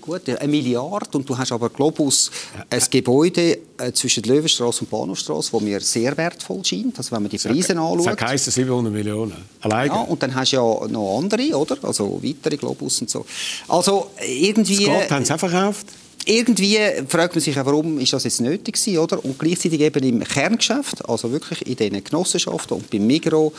gut, 0.00 0.28
eine 0.28 0.48
Milliarde. 0.48 1.18
Und 1.18 1.28
du 1.28 1.36
hast 1.36 1.52
aber 1.52 1.68
Globus 1.68 2.30
ein 2.70 2.82
Gebäude 2.90 3.58
äh, 3.78 3.92
zwischen 3.92 4.22
Löwenstraße 4.24 4.80
und 4.80 4.90
Bahnhofstraße, 4.90 5.52
das 5.52 5.60
mir 5.60 5.80
sehr 5.80 6.16
wertvoll 6.16 6.64
scheint. 6.64 6.96
Also 6.96 7.12
wenn 7.12 7.22
man 7.22 7.30
die 7.30 7.38
Preise 7.38 7.74
das 7.74 7.76
anschaut. 7.76 8.20
Das 8.20 8.28
heisst 8.28 8.50
700 8.50 8.92
Millionen. 8.92 9.36
Alleine. 9.60 9.94
Ja, 9.94 10.00
und 10.00 10.22
dann 10.22 10.34
hast 10.34 10.52
du 10.52 10.56
ja 10.56 10.88
noch 10.88 11.18
andere, 11.18 11.56
oder? 11.56 11.76
Also 11.82 12.20
weitere 12.22 12.56
Globus 12.56 13.00
und 13.00 13.10
so. 13.10 13.24
Also 13.68 14.10
irgendwie... 14.26 14.84
Scott 14.84 15.10
haben 15.10 15.24
sie 15.24 15.34
auch 15.34 15.38
verkauft? 15.38 15.86
Irgendwie 16.28 16.78
fragt 17.08 17.34
man 17.34 17.42
sich 17.42 17.56
warum 17.56 17.98
ist 17.98 18.12
das 18.12 18.24
jetzt 18.24 18.40
nötig 18.40 18.74
gewesen, 18.74 18.98
oder? 18.98 19.24
Und 19.24 19.38
gleichzeitig 19.38 19.80
eben 19.80 20.04
im 20.04 20.24
Kerngeschäft, 20.24 21.08
also 21.08 21.32
wirklich 21.32 21.66
in 21.66 21.76
diesen 21.76 22.04
Genossenschaften 22.04 22.76
und 22.76 22.90
beim 22.90 23.06
Migro, 23.06 23.52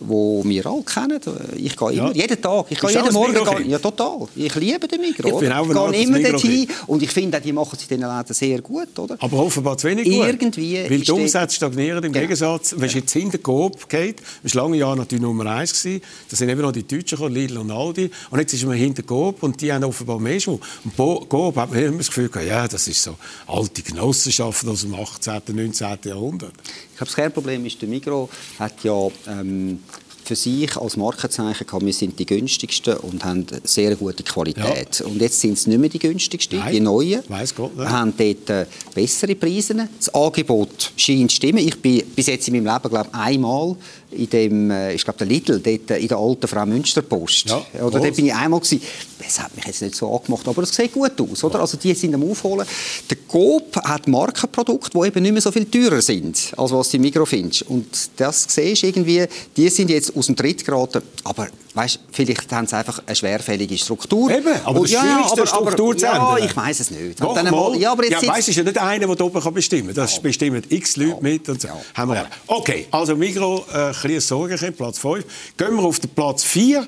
wo 0.00 0.42
wir 0.44 0.66
alle 0.66 0.82
kennen. 0.82 1.20
Ich 1.56 1.76
gehe 1.76 1.92
immer, 1.92 2.14
ja. 2.14 2.22
jeden 2.22 2.40
Tag, 2.40 2.66
ich 2.70 2.80
gehe 2.80 2.90
jeden 2.90 3.12
Morgen, 3.12 3.34
gehe, 3.34 3.66
ja 3.68 3.78
total. 3.78 4.26
Ich 4.34 4.54
liebe 4.54 4.88
den 4.88 5.00
Migro. 5.00 5.28
Ich, 5.28 5.36
bin 5.36 5.52
auch 5.52 5.66
ich 5.66 5.92
gehe 5.92 6.02
immer 6.02 6.30
dorthin 6.30 6.68
und 6.86 7.02
ich 7.02 7.10
finde, 7.10 7.40
die 7.40 7.52
machen 7.52 7.76
es 7.76 7.82
in 7.82 7.88
diesen 7.88 8.16
Läden 8.16 8.34
sehr 8.34 8.60
gut, 8.62 8.98
oder? 8.98 9.16
Aber 9.20 9.38
offenbar 9.38 9.76
zu 9.76 9.88
wenig 9.88 10.04
gut. 10.04 10.26
Irgendwie 10.26 10.84
Weil 10.88 11.00
die 11.00 11.12
Umsätze 11.12 11.56
stagnieren 11.56 12.04
im 12.04 12.12
genau. 12.12 12.22
Gegensatz, 12.22 12.74
wenn 12.76 12.88
es 12.88 12.94
jetzt 12.94 13.12
hinter 13.12 13.38
Coop 13.38 13.88
geht, 13.88 14.22
das 14.42 14.54
war 14.54 14.64
lange 14.64 14.78
Jahre 14.78 14.96
natürlich 14.96 15.22
Nummer 15.22 15.46
eins 15.46 15.82
gewesen, 15.82 16.02
da 16.30 16.36
sind 16.36 16.48
eben 16.48 16.62
noch 16.62 16.72
die 16.72 16.86
Deutschen 16.86 17.32
Lidl 17.32 17.58
und 17.58 17.70
Aldi, 17.70 18.10
und 18.30 18.38
jetzt 18.38 18.52
ist 18.54 18.64
man 18.64 18.76
hinter 18.76 19.02
Coop 19.02 19.42
und 19.42 19.60
die 19.60 19.72
haben 19.72 19.84
offenbar 19.84 20.18
mehr 20.18 20.40
Schwung. 20.40 20.60
Und 20.84 21.28
Coop 21.28 21.56
hat 21.56 21.70
man 21.70 21.82
immer 21.82 21.98
das 21.98 22.13
Gefühl 22.14 22.28
gehabt, 22.28 22.48
ja, 22.48 22.68
das 22.68 22.86
ist 22.86 23.02
so 23.02 23.16
alte 23.48 23.82
Genossenschaften 23.82 24.68
aus 24.68 24.82
dem 24.82 24.94
18., 24.94 25.42
19. 25.48 25.98
Jahrhundert. 26.04 26.52
Ich 26.62 26.96
glaube, 26.96 27.06
das 27.06 27.14
Kernproblem 27.14 27.66
ist, 27.66 27.82
der 27.82 27.88
Migro 27.88 28.28
hat 28.58 28.84
ja 28.84 29.08
ähm, 29.26 29.80
für 30.24 30.36
sich 30.36 30.76
als 30.76 30.96
Markenzeichen 30.96 31.66
gehabt, 31.66 31.84
wir 31.84 31.92
sind 31.92 32.18
die 32.18 32.26
günstigsten 32.26 32.96
und 32.98 33.24
haben 33.24 33.46
sehr 33.64 33.94
gute 33.96 34.22
Qualität. 34.22 35.00
Ja. 35.00 35.06
Und 35.06 35.20
jetzt 35.20 35.40
sind 35.40 35.54
es 35.54 35.66
nicht 35.66 35.78
mehr 35.78 35.88
die 35.88 35.98
günstigsten, 35.98 36.58
Nein. 36.58 36.72
die 36.72 36.80
neuen. 36.80 37.22
Weiss 37.28 37.54
Gott, 37.54 37.76
ne? 37.76 37.90
haben 37.90 38.14
dort 38.16 38.50
äh, 38.50 38.66
bessere 38.94 39.34
Preise. 39.34 39.74
Das 39.74 40.14
Angebot 40.14 40.92
scheint 40.96 41.30
zu 41.30 41.36
stimmen. 41.36 41.58
Ich 41.58 41.80
bin 41.80 42.02
bis 42.14 42.26
jetzt 42.26 42.48
in 42.48 42.54
meinem 42.54 42.72
Leben, 42.72 42.88
glaube 42.88 43.12
einmal 43.12 43.76
in 44.14 44.30
dem, 44.30 44.70
äh, 44.70 44.94
ich 44.94 45.04
glaube, 45.04 45.18
der 45.18 45.26
Lidl, 45.26 45.60
dort 45.60 45.90
äh, 45.90 45.98
in 45.98 46.08
der 46.08 46.18
alten 46.18 46.46
Frau 46.46 46.66
Münsterpost. 46.66 47.48
Ja, 47.48 47.64
oder 47.82 48.00
dort 48.00 48.16
bin 48.16 48.26
ich 48.26 48.34
einmal 48.34 48.60
gewesen. 48.60 48.82
Das 49.18 49.40
hat 49.40 49.54
mich 49.56 49.64
jetzt 49.64 49.82
nicht 49.82 49.94
so 49.94 50.14
angemacht, 50.14 50.46
aber 50.46 50.62
es 50.62 50.74
sieht 50.74 50.92
gut 50.92 51.18
aus, 51.20 51.44
oder? 51.44 51.60
Also 51.60 51.76
die 51.76 51.94
sind 51.94 52.14
am 52.14 52.28
Aufholen. 52.30 52.66
Der 53.08 53.16
Coop 53.28 53.76
hat 53.76 54.06
Markenprodukte, 54.08 54.98
die 54.98 55.06
eben 55.06 55.22
nicht 55.22 55.32
mehr 55.32 55.42
so 55.42 55.50
viel 55.50 55.64
teurer 55.66 56.02
sind, 56.02 56.52
als 56.56 56.72
was 56.72 56.90
du 56.90 56.96
im 56.96 57.02
Mikro 57.02 57.24
findest. 57.24 57.62
Und 57.62 57.86
das 58.16 58.46
siehst 58.48 58.82
du 58.82 58.86
irgendwie, 58.86 59.26
die 59.56 59.68
sind 59.68 59.90
jetzt 59.90 60.16
aus 60.16 60.26
dem 60.26 60.36
Tritt 60.36 60.64
geraten, 60.64 61.02
aber 61.24 61.48
weißt, 61.74 61.98
vielleicht 62.12 62.52
haben 62.52 62.66
sie 62.66 62.76
einfach 62.76 63.02
eine 63.04 63.16
schwerfällige 63.16 63.76
Struktur. 63.76 64.30
Eben, 64.30 64.54
aber 64.64 64.80
und, 64.80 64.84
das 64.84 64.92
ja, 64.92 65.00
Schwierigste 65.00 65.40
aber, 65.40 65.46
Struktur 65.46 65.96
zu 65.96 66.06
ändern. 66.06 66.38
Ja, 66.38 66.44
ich 66.44 66.56
weiß 66.56 66.80
es 66.80 66.90
nicht. 66.90 67.20
Doch, 67.20 67.42
mal, 67.42 67.76
ja, 67.76 67.92
aber 67.92 68.04
jetzt 68.04 68.22
ja, 68.22 68.28
weißt, 68.28 68.48
ist 68.48 68.56
ja 68.56 68.62
nicht 68.62 68.78
einer, 68.78 69.14
der 69.14 69.26
oben 69.26 69.54
bestimmen 69.54 69.86
kann. 69.88 69.94
Das 69.96 70.16
ja. 70.16 70.20
bestimmen 70.22 70.62
x 70.68 70.96
Leute 70.96 71.10
ja. 71.10 71.16
mit. 71.20 71.48
Und 71.48 71.60
so. 71.60 71.68
ja. 71.68 71.80
Haben 71.94 72.12
wir 72.12 72.26
okay, 72.46 72.86
also 72.90 73.16
Migro, 73.16 73.64
äh, 73.72 73.92
ein 74.04 74.20
Sorge, 74.20 74.56
Platz 74.72 74.98
5. 74.98 75.24
Gehen 75.56 75.74
wir 75.76 75.82
auf 75.82 76.00
den 76.00 76.10
Platz 76.10 76.44
4. 76.44 76.86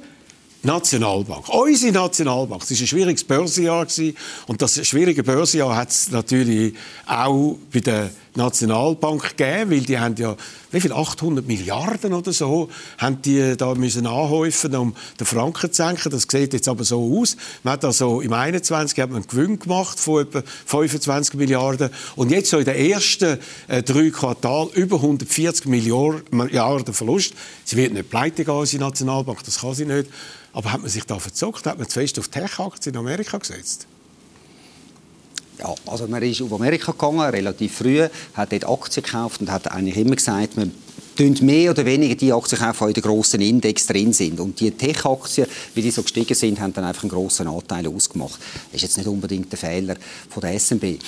Nationalbank. 0.63 1.49
Unsere 1.49 1.93
Nationalbank. 1.93 2.63
Es 2.63 2.71
war 2.71 2.79
ein 2.81 2.87
schwieriges 2.87 3.25
Börsenjahr. 3.25 3.87
Und 4.47 4.61
das 4.61 4.87
schwierige 4.87 5.23
Börsenjahr 5.23 5.77
hat 5.77 5.91
es 5.91 6.11
natürlich 6.11 6.75
auch 7.07 7.57
bei 7.73 7.81
den 7.81 8.11
die 8.37 8.41
Nationalbank 8.41 9.37
geben, 9.37 9.71
weil 9.71 9.81
die 9.81 9.99
haben 9.99 10.15
ja, 10.17 10.37
wie 10.71 10.81
viel, 10.81 10.93
800 10.93 11.47
Milliarden 11.47 12.13
oder 12.13 12.33
so, 12.33 12.69
haben 12.99 13.21
die 13.23 13.57
da 13.57 13.75
müssen 13.75 14.07
anhäufen, 14.07 14.75
um 14.77 14.95
den 15.19 15.27
Franken 15.27 15.73
zu 15.73 15.83
senken. 15.83 16.11
Das 16.11 16.27
sieht 16.31 16.53
jetzt 16.53 16.69
aber 16.69 16.85
so 16.85 17.21
aus. 17.21 17.37
Man 17.63 17.73
hat 17.73 17.85
also 17.85 18.21
im 18.21 18.33
21 18.33 18.99
hat 19.01 19.11
man 19.11 19.23
einen 19.23 19.29
Gewinn 19.29 19.59
gemacht 19.59 19.99
von 19.99 20.23
etwa 20.23 20.43
25 20.67 21.35
Milliarden 21.35 21.91
und 22.15 22.31
jetzt 22.31 22.51
so 22.51 22.59
in 22.59 22.65
den 22.65 22.77
ersten 22.77 23.39
äh, 23.69 23.83
drei 23.83 24.11
Quartalen 24.11 24.71
über 24.71 24.97
140 24.97 25.67
Milliarden 25.67 26.95
Verlust. 26.95 27.35
Sie 27.65 27.77
wird 27.77 27.95
nicht 27.95 28.11
pleite 28.11 28.45
gehen, 28.45 28.55
unsere 28.55 28.85
Nationalbank, 28.85 29.43
das 29.45 29.61
kann 29.61 29.75
sie 29.75 29.87
nicht. 29.87 30.11
Aber 30.53 30.73
hat 30.73 30.81
man 30.81 30.91
sich 30.91 31.05
da 31.05 31.19
verzockt? 31.19 31.67
Hat 31.67 31.79
man 31.79 31.89
zu 31.89 32.01
fest 32.01 32.19
auf 32.19 32.29
Tech-Aktien 32.29 32.95
in 32.95 33.01
Amerika 33.01 33.37
gesetzt? 33.39 33.87
Ja, 35.59 35.75
also 35.87 36.07
man 36.07 36.23
ist 36.23 36.43
auf 36.43 36.53
Amerika 36.53 36.93
gegangen, 36.93 37.21
relativ 37.21 37.77
früh, 37.79 38.07
hat 38.35 38.53
dort 38.53 38.69
Aktien 38.69 39.05
gekauft 39.05 39.41
und 39.41 39.51
hat 39.51 39.71
eigentlich 39.71 39.97
immer 39.97 40.17
gesagt, 40.17 40.57
man 40.57 40.73
mehr 41.41 41.71
oder 41.71 41.87
weniger 41.87 42.15
die 42.15 42.33
Aktien 42.33 42.61
kaufen, 42.61 42.85
die 42.85 42.91
in 42.91 42.95
den 42.95 43.03
grossen 43.03 43.41
Index 43.41 43.87
drin 43.87 44.13
sind. 44.13 44.39
Und 44.39 44.61
die 44.61 44.71
Tech-Aktien, 44.71 45.47
wie 45.75 45.81
die 45.81 45.91
so 45.91 46.03
gestiegen 46.03 46.35
sind, 46.35 46.61
haben 46.61 46.75
dann 46.75 46.85
einfach 46.85 47.05
einen 47.05 47.11
grossen 47.11 47.49
Anteil 47.49 47.87
ausgemacht. 47.89 48.39
Das 48.71 48.75
ist 48.75 48.83
jetzt 48.83 48.99
nicht 48.99 49.07
unbedingt 49.07 49.51
der 49.51 49.59
Fehler 49.59 49.97
von 50.29 50.43
der 50.43 50.59
SMB 50.59 50.99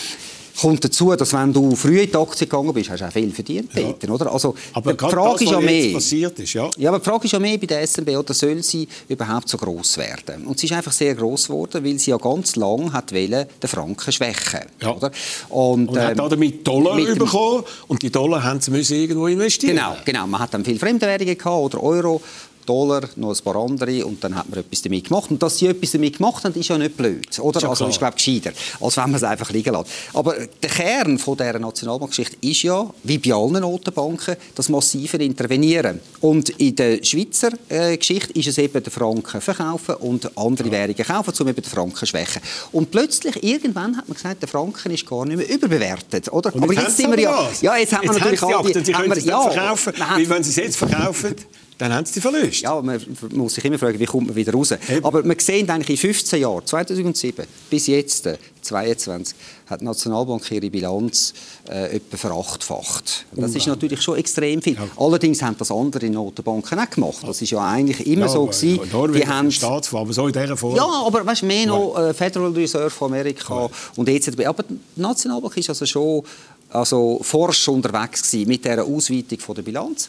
kommt 0.61 0.85
dazu, 0.85 1.15
dass 1.15 1.33
wenn 1.33 1.53
du 1.53 1.75
früh 1.77 2.01
in 2.01 2.11
die 2.11 2.17
Aktie 2.17 2.47
gegangen 2.47 2.73
bist, 2.73 2.91
hast 2.91 3.01
du 3.01 3.07
auch 3.07 3.13
viel 3.13 3.31
verdient, 3.31 3.73
ja. 3.75 3.93
Peter, 3.93 4.13
oder? 4.13 4.33
Also, 4.33 4.55
aber 4.73 4.95
die 4.95 4.99
Frage 4.99 5.33
das, 5.33 5.43
ist 5.43 5.51
ja 5.51 5.61
mehr, 5.61 5.93
passiert 5.93 6.39
ist, 6.39 6.53
ja. 6.55 6.71
ja. 6.77 6.89
aber 6.91 6.99
die 6.99 7.05
Frage 7.05 7.25
ist 7.27 7.33
ja 7.33 7.39
mehr 7.39 7.59
bei 7.59 7.67
der 7.67 7.87
SNB, 7.87 8.17
oder 8.17 8.35
soll 8.35 8.63
sie 8.63 8.89
überhaupt 9.09 9.49
so 9.49 9.57
groß 9.57 9.99
werden? 9.99 10.47
Und 10.47 10.59
sie 10.59 10.67
ist 10.67 10.73
einfach 10.73 10.93
sehr 10.93 11.15
groß 11.15 11.49
geworden, 11.49 11.85
weil 11.85 11.99
sie 11.99 12.11
ja 12.11 12.17
ganz 12.17 12.57
lang 12.57 12.93
hat 12.93 13.13
wollen, 13.13 13.47
den 13.63 13.69
Franken 13.69 14.13
schwächen, 14.13 14.61
ja. 14.81 14.95
oder? 14.95 15.11
Und, 15.49 15.89
und 15.89 15.97
ähm, 15.97 16.21
hat 16.21 16.33
damit 16.33 16.67
Dollar 16.67 16.97
mit 16.97 17.19
bekommen 17.19 17.65
und 17.87 18.03
die 18.03 18.11
Dollar 18.11 18.43
haben 18.43 18.61
sie 18.61 18.71
müssen 18.71 18.97
irgendwo 18.97 19.27
investieren. 19.27 19.77
Genau, 19.77 19.97
genau. 20.05 20.27
Man 20.27 20.41
hat 20.41 20.55
dann 20.55 20.65
viel 20.65 20.79
Fremdwährungen 20.79 21.39
gehabt 21.39 21.75
oder 21.75 21.83
Euro 21.83 22.21
Dollar, 22.69 23.03
noch 23.17 23.35
ein 23.35 23.45
paar 23.45 23.57
andere 23.57 24.05
und 24.05 24.23
dann 24.23 24.35
hat 24.35 24.49
man 24.49 24.61
etwas 24.61 24.83
damit 24.83 25.09
gemacht. 25.09 25.31
Und 25.31 25.43
dass 25.43 25.59
sie 25.59 25.67
etwas 25.67 25.93
damit 25.93 26.19
gemacht 26.19 26.45
haben, 26.45 26.55
ist 26.55 26.69
ja 26.69 26.77
nicht 26.77 26.97
blöd, 26.97 27.39
oder? 27.39 27.61
Ja 27.61 27.69
also 27.71 27.87
ist, 27.87 27.99
glaube 27.99 28.15
ich, 28.17 28.25
gescheiter, 28.25 28.53
als 28.81 28.97
wenn 28.97 29.05
man 29.05 29.15
es 29.15 29.23
einfach 29.23 29.51
liegen 29.51 29.75
lässt. 29.75 29.87
Aber 30.13 30.35
der 30.35 30.71
Kern 30.71 31.19
von 31.19 31.37
dieser 31.37 31.59
Nationalbankgeschichte 31.59 32.37
ist 32.41 32.63
ja, 32.63 32.89
wie 33.05 33.19
bei 33.19 33.33
allen 33.33 33.61
Notenbanken, 33.61 34.37
das 34.55 34.69
massive 34.69 35.17
Intervenieren. 35.19 36.01
Und 36.21 36.51
in 36.51 36.77
der 36.77 37.03
Schweizer 37.03 37.51
äh, 37.69 37.97
Geschichte 37.97 38.33
ist 38.39 38.49
es 38.49 38.59
eben 38.59 38.83
der 38.83 38.93
Franken 38.93 39.41
verkaufen 39.41 39.95
und 39.97 40.37
andere 40.37 40.69
ja. 40.69 40.73
Währungen 40.73 40.97
kaufen, 40.97 41.35
um 41.41 41.49
eben 41.49 41.63
den 41.63 41.71
Franken 41.71 41.97
zu 41.97 42.07
schwächen. 42.07 42.43
Und 42.73 42.91
plötzlich, 42.91 43.43
irgendwann 43.43 43.97
hat 43.97 44.09
man 44.09 44.15
gesagt, 44.15 44.43
der 44.43 44.49
Franken 44.49 44.93
ist 44.93 45.07
gar 45.07 45.25
nicht 45.25 45.37
mehr 45.37 45.49
überbewertet, 45.49 46.31
oder? 46.33 46.55
Aber 46.55 46.73
jetzt 46.73 46.97
sind 46.97 47.11
wir 47.11 47.21
ja... 47.21 47.49
Ja, 47.61 47.77
jetzt 47.77 47.93
haben 47.93 48.05
wir 48.05 48.13
natürlich 48.13 48.43
auch 48.43 48.67
die... 48.67 48.85
Sie 48.85 48.93
können 48.93 49.13
es 49.13 49.25
nicht 49.25 49.35
verkaufen, 49.35 49.93
weil 49.97 50.29
wenn 50.29 50.43
Sie 50.43 50.51
es 50.51 50.57
jetzt 50.57 50.77
verkaufen 50.77 51.35
dann 51.79 51.95
haben 51.95 52.05
sie 52.05 52.15
die 52.15 52.21
Verluste. 52.21 52.65
Ja, 52.65 52.81
man 52.83 53.01
muss 53.35 53.55
sich 53.55 53.65
immer 53.65 53.79
fragen, 53.79 53.99
wie 54.01 54.05
kommt 54.05 54.27
man 54.27 54.37
wieder 54.37 54.53
raus. 54.53 54.73
Eben. 54.73 55.05
Aber 55.05 55.25
wir 55.25 55.37
sehen 55.39 55.71
eigentlich 55.71 55.91
in 55.91 55.97
15 55.97 56.41
Jahren, 56.41 56.67
2007 56.67 57.47
bis 57.71 57.87
jetzt, 57.87 58.25
2022, 58.25 59.37
hat 59.67 59.81
die 59.81 59.85
Nationalbank 59.85 60.51
ihre 60.51 60.71
Bilanz 60.71 61.33
äh, 61.69 61.97
etwa 61.97 62.17
verachtfacht. 62.17 63.27
Das 63.33 63.55
ist 63.55 63.69
natürlich 63.69 64.03
schon 64.03 64.19
extrem 64.19 64.61
viel. 64.61 64.75
Ja. 64.75 64.89
Allerdings 64.97 65.41
haben 65.41 65.57
das 65.57 65.71
andere 65.71 66.11
Notenbanken 66.11 66.81
auch 66.81 66.91
gemacht. 66.91 67.19
Das 67.25 67.41
ist 67.41 67.51
ja 67.51 67.65
eigentlich 67.65 68.05
immer 68.09 68.27
ja, 68.27 68.29
so 68.29 68.47
gewesen. 68.47 68.81
Die 69.15 69.27
haben 69.27 69.53
Staatsfonds, 69.53 70.03
aber 70.03 70.13
so 70.13 70.27
in 70.27 70.33
dieser 70.33 70.57
Form. 70.57 70.75
Ja, 70.75 71.05
aber 71.07 71.25
weißt, 71.25 71.45
mehr 71.45 71.67
noch 71.67 71.97
äh, 71.97 72.13
Federal 72.13 72.51
Reserve 72.51 72.91
von 72.91 73.13
Amerika 73.13 73.55
ja. 73.55 73.71
und 73.95 74.09
EZB. 74.09 74.47
Aber 74.47 74.65
die 74.65 74.79
Nationalbank 74.97 75.57
ist 75.57 75.69
also 75.69 75.87
schon 75.87 76.25
also 76.71 77.21
forsch 77.23 77.69
unterwegs 77.69 78.31
gewesen 78.31 78.49
mit 78.49 78.65
dieser 78.65 78.85
Ausweitung 78.85 79.39
von 79.39 79.55
der 79.55 79.63
Bilanz. 79.63 80.09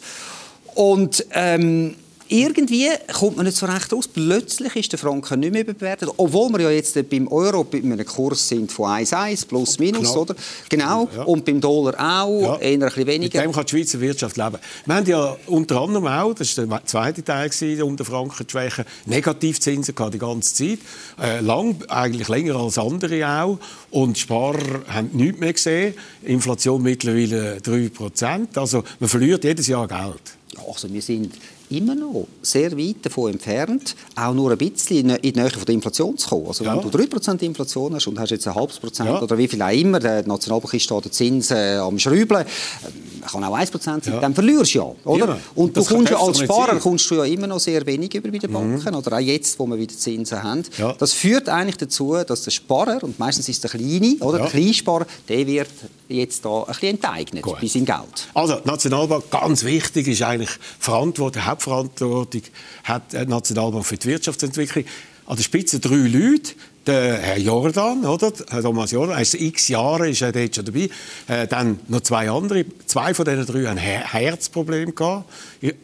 Und 0.74 1.26
ähm, 1.32 1.96
irgendwie 2.30 2.88
kommt 3.12 3.36
man 3.36 3.44
nicht 3.44 3.58
so 3.58 3.66
recht 3.66 3.92
raus. 3.92 4.06
Plötzlich 4.06 4.76
ist 4.76 4.92
der 4.92 5.00
Franken 5.00 5.40
nicht 5.40 5.52
mehr 5.52 5.64
bewertet, 5.64 6.08
obwohl 6.16 6.48
wir 6.50 6.60
ja 6.60 6.70
jetzt 6.70 6.94
beim 7.10 7.26
Euro 7.26 7.64
bei 7.64 7.78
einem 7.78 8.04
Kurs 8.06 8.46
sind 8.48 8.70
von 8.70 8.86
1,1 8.86 9.48
plus 9.48 9.80
minus, 9.80 10.16
oder? 10.16 10.36
Genau. 10.68 11.08
Ja. 11.14 11.24
Und 11.24 11.44
beim 11.44 11.60
Dollar 11.60 11.94
auch, 11.98 12.40
ja. 12.40 12.58
eher 12.58 12.72
ein 12.74 12.80
bisschen 12.80 13.06
weniger. 13.08 13.38
Mit 13.40 13.48
dem 13.48 13.52
kann 13.52 13.66
die 13.66 13.70
Schweizer 13.70 14.00
Wirtschaft 14.00 14.36
leben. 14.36 14.58
Wir 14.86 14.94
haben 14.94 15.06
ja 15.06 15.36
unter 15.46 15.80
anderem 15.80 16.06
auch, 16.06 16.32
das 16.32 16.56
war 16.56 16.66
der 16.66 16.86
zweite 16.86 17.24
Teil 17.24 17.50
um 17.82 17.96
den 17.96 18.06
Franken 18.06 18.46
zu 18.46 18.52
schwächen, 18.52 18.84
Negativzinsen 19.06 19.96
gehabt 19.96 20.14
die 20.14 20.18
ganze 20.18 20.54
Zeit. 20.54 20.78
Äh, 21.20 21.40
lang, 21.40 21.82
eigentlich 21.88 22.28
länger 22.28 22.54
als 22.56 22.78
andere 22.78 23.26
auch. 23.28 23.58
Und 23.90 24.18
Sparer 24.18 24.82
haben 24.86 25.10
nichts 25.14 25.40
mehr 25.40 25.52
gesehen. 25.52 25.94
Inflation 26.22 26.80
mittlerweile 26.80 27.58
3%. 27.58 28.56
Also 28.56 28.84
man 29.00 29.08
verliert 29.08 29.42
jedes 29.42 29.66
Jahr 29.66 29.88
Geld. 29.88 30.39
Also 30.66 30.92
wir 30.92 31.02
sind 31.02 31.34
immer 31.70 31.94
noch 31.94 32.26
sehr 32.42 32.76
weit 32.76 32.96
davon 33.02 33.32
entfernt, 33.32 33.94
auch 34.16 34.34
nur 34.34 34.50
ein 34.50 34.58
bisschen 34.58 35.10
in 35.10 35.22
die 35.22 35.38
Nähe 35.38 35.50
von 35.50 35.64
der 35.64 35.74
Inflation 35.74 36.16
zu 36.16 36.28
kommen. 36.28 36.46
Also 36.48 36.64
wenn 36.64 36.80
du 36.80 36.88
3% 36.88 37.40
Inflation 37.42 37.94
hast 37.94 38.06
und 38.06 38.18
hast 38.18 38.30
jetzt 38.30 38.46
ein 38.46 38.54
halbes 38.54 38.78
Prozent 38.78 39.08
ja. 39.08 39.22
oder 39.22 39.38
wie 39.38 39.48
viel 39.48 39.62
auch 39.62 39.70
immer, 39.70 40.00
der 40.00 40.26
Nationalbank 40.26 40.74
ist 40.74 40.90
da 40.90 41.00
der 41.00 41.12
Zins 41.12 41.50
äh, 41.50 41.76
am 41.76 41.98
Schrübeln, 41.98 42.42
äh, 42.42 43.28
kann 43.30 43.44
auch 43.44 43.56
1% 43.56 43.78
sein, 43.80 44.00
ja. 44.04 44.20
dann 44.20 44.34
verlierst 44.34 44.74
du 44.74 44.78
ja. 44.78 44.92
Oder? 45.04 45.28
Ja. 45.28 45.38
Und 45.54 45.76
du 45.76 45.84
kommst 45.84 46.10
ja 46.10 46.18
als 46.18 46.38
Sparer 46.40 46.78
kommst 46.78 47.10
du 47.10 47.16
ja 47.16 47.24
immer 47.24 47.46
noch 47.46 47.60
sehr 47.60 47.84
wenig 47.86 48.14
über 48.14 48.30
bei 48.30 48.38
den 48.38 48.52
Banken, 48.52 48.90
mhm. 48.90 48.96
oder 48.96 49.16
auch 49.16 49.20
jetzt, 49.20 49.58
wo 49.58 49.66
wir 49.66 49.78
wieder 49.78 49.94
Zinsen 49.96 50.42
haben. 50.42 50.64
Das 50.98 51.12
führt 51.12 51.48
eigentlich 51.48 51.76
dazu, 51.76 52.16
dass 52.26 52.42
der 52.42 52.50
Sparer, 52.50 53.02
und 53.02 53.18
meistens 53.18 53.48
ist 53.48 53.62
der 53.62 53.70
Kleine, 53.70 54.16
oder 54.20 54.38
der 54.38 54.48
Kleinsparer, 54.48 55.06
der 55.28 55.46
wird 55.46 55.68
jetzt 56.08 56.44
da 56.44 56.62
ein 56.62 56.66
bisschen 56.66 56.88
enteignet 56.90 57.42
Gut. 57.42 57.60
bei 57.60 57.66
seinem 57.66 57.84
Geld. 57.84 58.28
Also, 58.34 58.56
die 58.56 58.68
Nationalbank, 58.68 59.30
ganz 59.30 59.64
wichtig, 59.64 60.08
ist 60.08 60.22
eigentlich 60.22 60.50
Verantwortung, 60.78 61.46
Hauptverantwortung 61.60 62.42
hat 62.84 63.12
die 63.12 63.26
Nationalbank 63.26 63.84
für 63.84 63.96
die 63.96 64.08
Wirtschaftsentwicklung. 64.08 64.84
An 65.26 65.36
der 65.36 65.42
Spitze 65.42 65.78
drei 65.78 65.96
Leute. 65.96 66.52
Der 66.86 67.18
Herr 67.18 67.38
Jordan, 67.38 68.06
oder? 68.06 68.32
Herr 68.48 68.62
Thomas 68.62 68.90
Jordan, 68.90 69.14
er 69.14 69.20
ist 69.20 69.34
x 69.34 69.68
Jahre 69.68 70.08
ist 70.08 70.22
er 70.22 70.32
dort 70.32 70.56
schon 70.56 70.64
dabei. 70.64 70.88
Äh, 71.28 71.46
dann 71.46 71.78
noch 71.88 72.00
zwei 72.00 72.30
andere. 72.30 72.64
Zwei 72.86 73.12
von 73.12 73.26
diesen 73.26 73.44
drei 73.44 73.66
haben 73.66 73.76
Her 73.76 74.12
Herzprobleme 74.12 74.92
gehabt. 74.92 75.30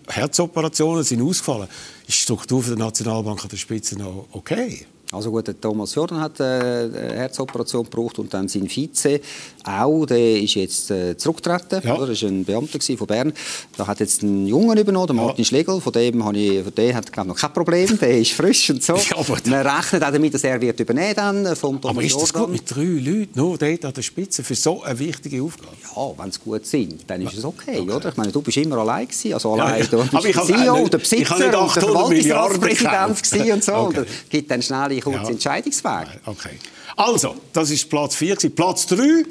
Herzoperationen 0.09 1.05
sind 1.05 1.21
ausgefallen. 1.21 1.69
Ist 2.09 2.19
die 2.19 2.23
Struktur 2.23 2.63
der 2.63 2.77
Nationalbank 2.77 3.43
an 3.43 3.51
der 3.51 3.59
Spitze 3.59 3.99
noch 3.99 4.27
okay? 4.33 4.87
Also 5.13 5.31
gut, 5.31 5.47
der 5.47 5.61
Thomas 5.61 5.95
Jordan 5.95 6.21
hat 6.21 6.41
äh, 6.41 6.45
eine 6.45 7.13
Herzoperation 7.15 7.85
gebraucht 7.85 8.19
und 8.19 8.35
dann 8.35 8.49
sein 8.49 8.69
Vize 8.69 9.21
auch, 9.63 10.05
der 10.05 10.41
ist 10.41 10.55
jetzt 10.55 10.91
äh, 10.91 11.17
zurückgetreten, 11.17 11.81
ja. 11.85 11.95
oder? 11.97 12.09
Das 12.09 12.23
war 12.23 12.29
ein 12.29 12.45
Beamter 12.45 12.81
von 12.81 13.07
Bern. 13.07 13.33
Da 13.77 13.87
hat 13.87 14.01
jetzt 14.01 14.25
einen 14.25 14.49
Jungen 14.49 14.77
übernommen, 14.77 15.07
der 15.07 15.15
Martin 15.15 15.45
ja. 15.45 15.49
Schlegel, 15.49 15.81
von 15.81 15.93
dem 15.93 16.25
habe 16.25 16.37
ich, 16.37 16.63
von 16.63 16.75
dem 16.75 16.95
hat 16.97 17.13
glaube 17.13 17.29
noch 17.29 17.37
kein 17.37 17.53
Problem, 17.53 17.99
der 17.99 18.19
ist 18.19 18.33
frisch 18.33 18.71
und 18.71 18.83
so. 18.83 18.95
Ja, 19.07 19.17
Man 19.45 19.67
rechnet 19.67 20.03
auch 20.03 20.11
damit, 20.11 20.35
dass 20.35 20.43
er 20.43 20.61
wird 20.61 20.81
übernehmen 20.81 21.15
dann 21.15 21.47
äh, 21.47 21.55
vom 21.55 21.81
Thomas 21.81 21.97
Aber 21.97 22.05
ist 22.05 22.21
das 22.21 22.33
gut 22.33 22.51
mit 22.51 22.63
drei 22.69 22.83
Leuten, 22.83 23.31
nur 23.35 23.57
dort 23.57 23.85
an 23.85 23.93
der 23.93 24.03
Spitze, 24.03 24.43
für 24.43 24.57
so 24.57 24.83
eine 24.83 24.99
wichtige 24.99 25.41
Aufgabe? 25.43 25.77
Ja, 25.95 26.13
wenn 26.17 26.33
sie 26.33 26.41
gut 26.41 26.67
sind, 26.67 27.09
dann 27.09 27.23
ist 27.23 27.35
es 27.35 27.45
okay, 27.45 27.79
okay, 27.79 27.91
oder? 27.91 28.09
Ich 28.09 28.17
meine, 28.17 28.33
du 28.33 28.43
bist 28.43 28.57
immer 28.57 28.79
allein 28.79 29.07
gewesen, 29.07 29.35
also 29.35 29.53
allein, 29.53 29.83
ja, 29.83 29.87
du 29.87 29.99
bist 30.03 30.25
der 30.25 30.43
CEO, 30.43 30.89
der 30.89 30.99
Besitzer 30.99 31.35
und 31.63 31.77
der 31.77 31.83
Verwaltungsratspräsident 31.83 33.53
und 33.53 33.65
so. 33.65 33.73
Okay. 33.87 34.01
Und 34.01 34.31
gibt 34.31 34.51
dann 34.51 34.63
schnell 34.63 34.96
einen 35.05 35.15
kurzen 35.17 35.33
Entscheidungsweg. 35.33 36.21
Okay. 36.25 36.59
Also, 36.97 37.37
das 37.53 37.71
ist 37.71 37.89
Platz 37.89 38.17
4. 38.17 38.37
Platz 38.55 38.87
3 38.87 39.25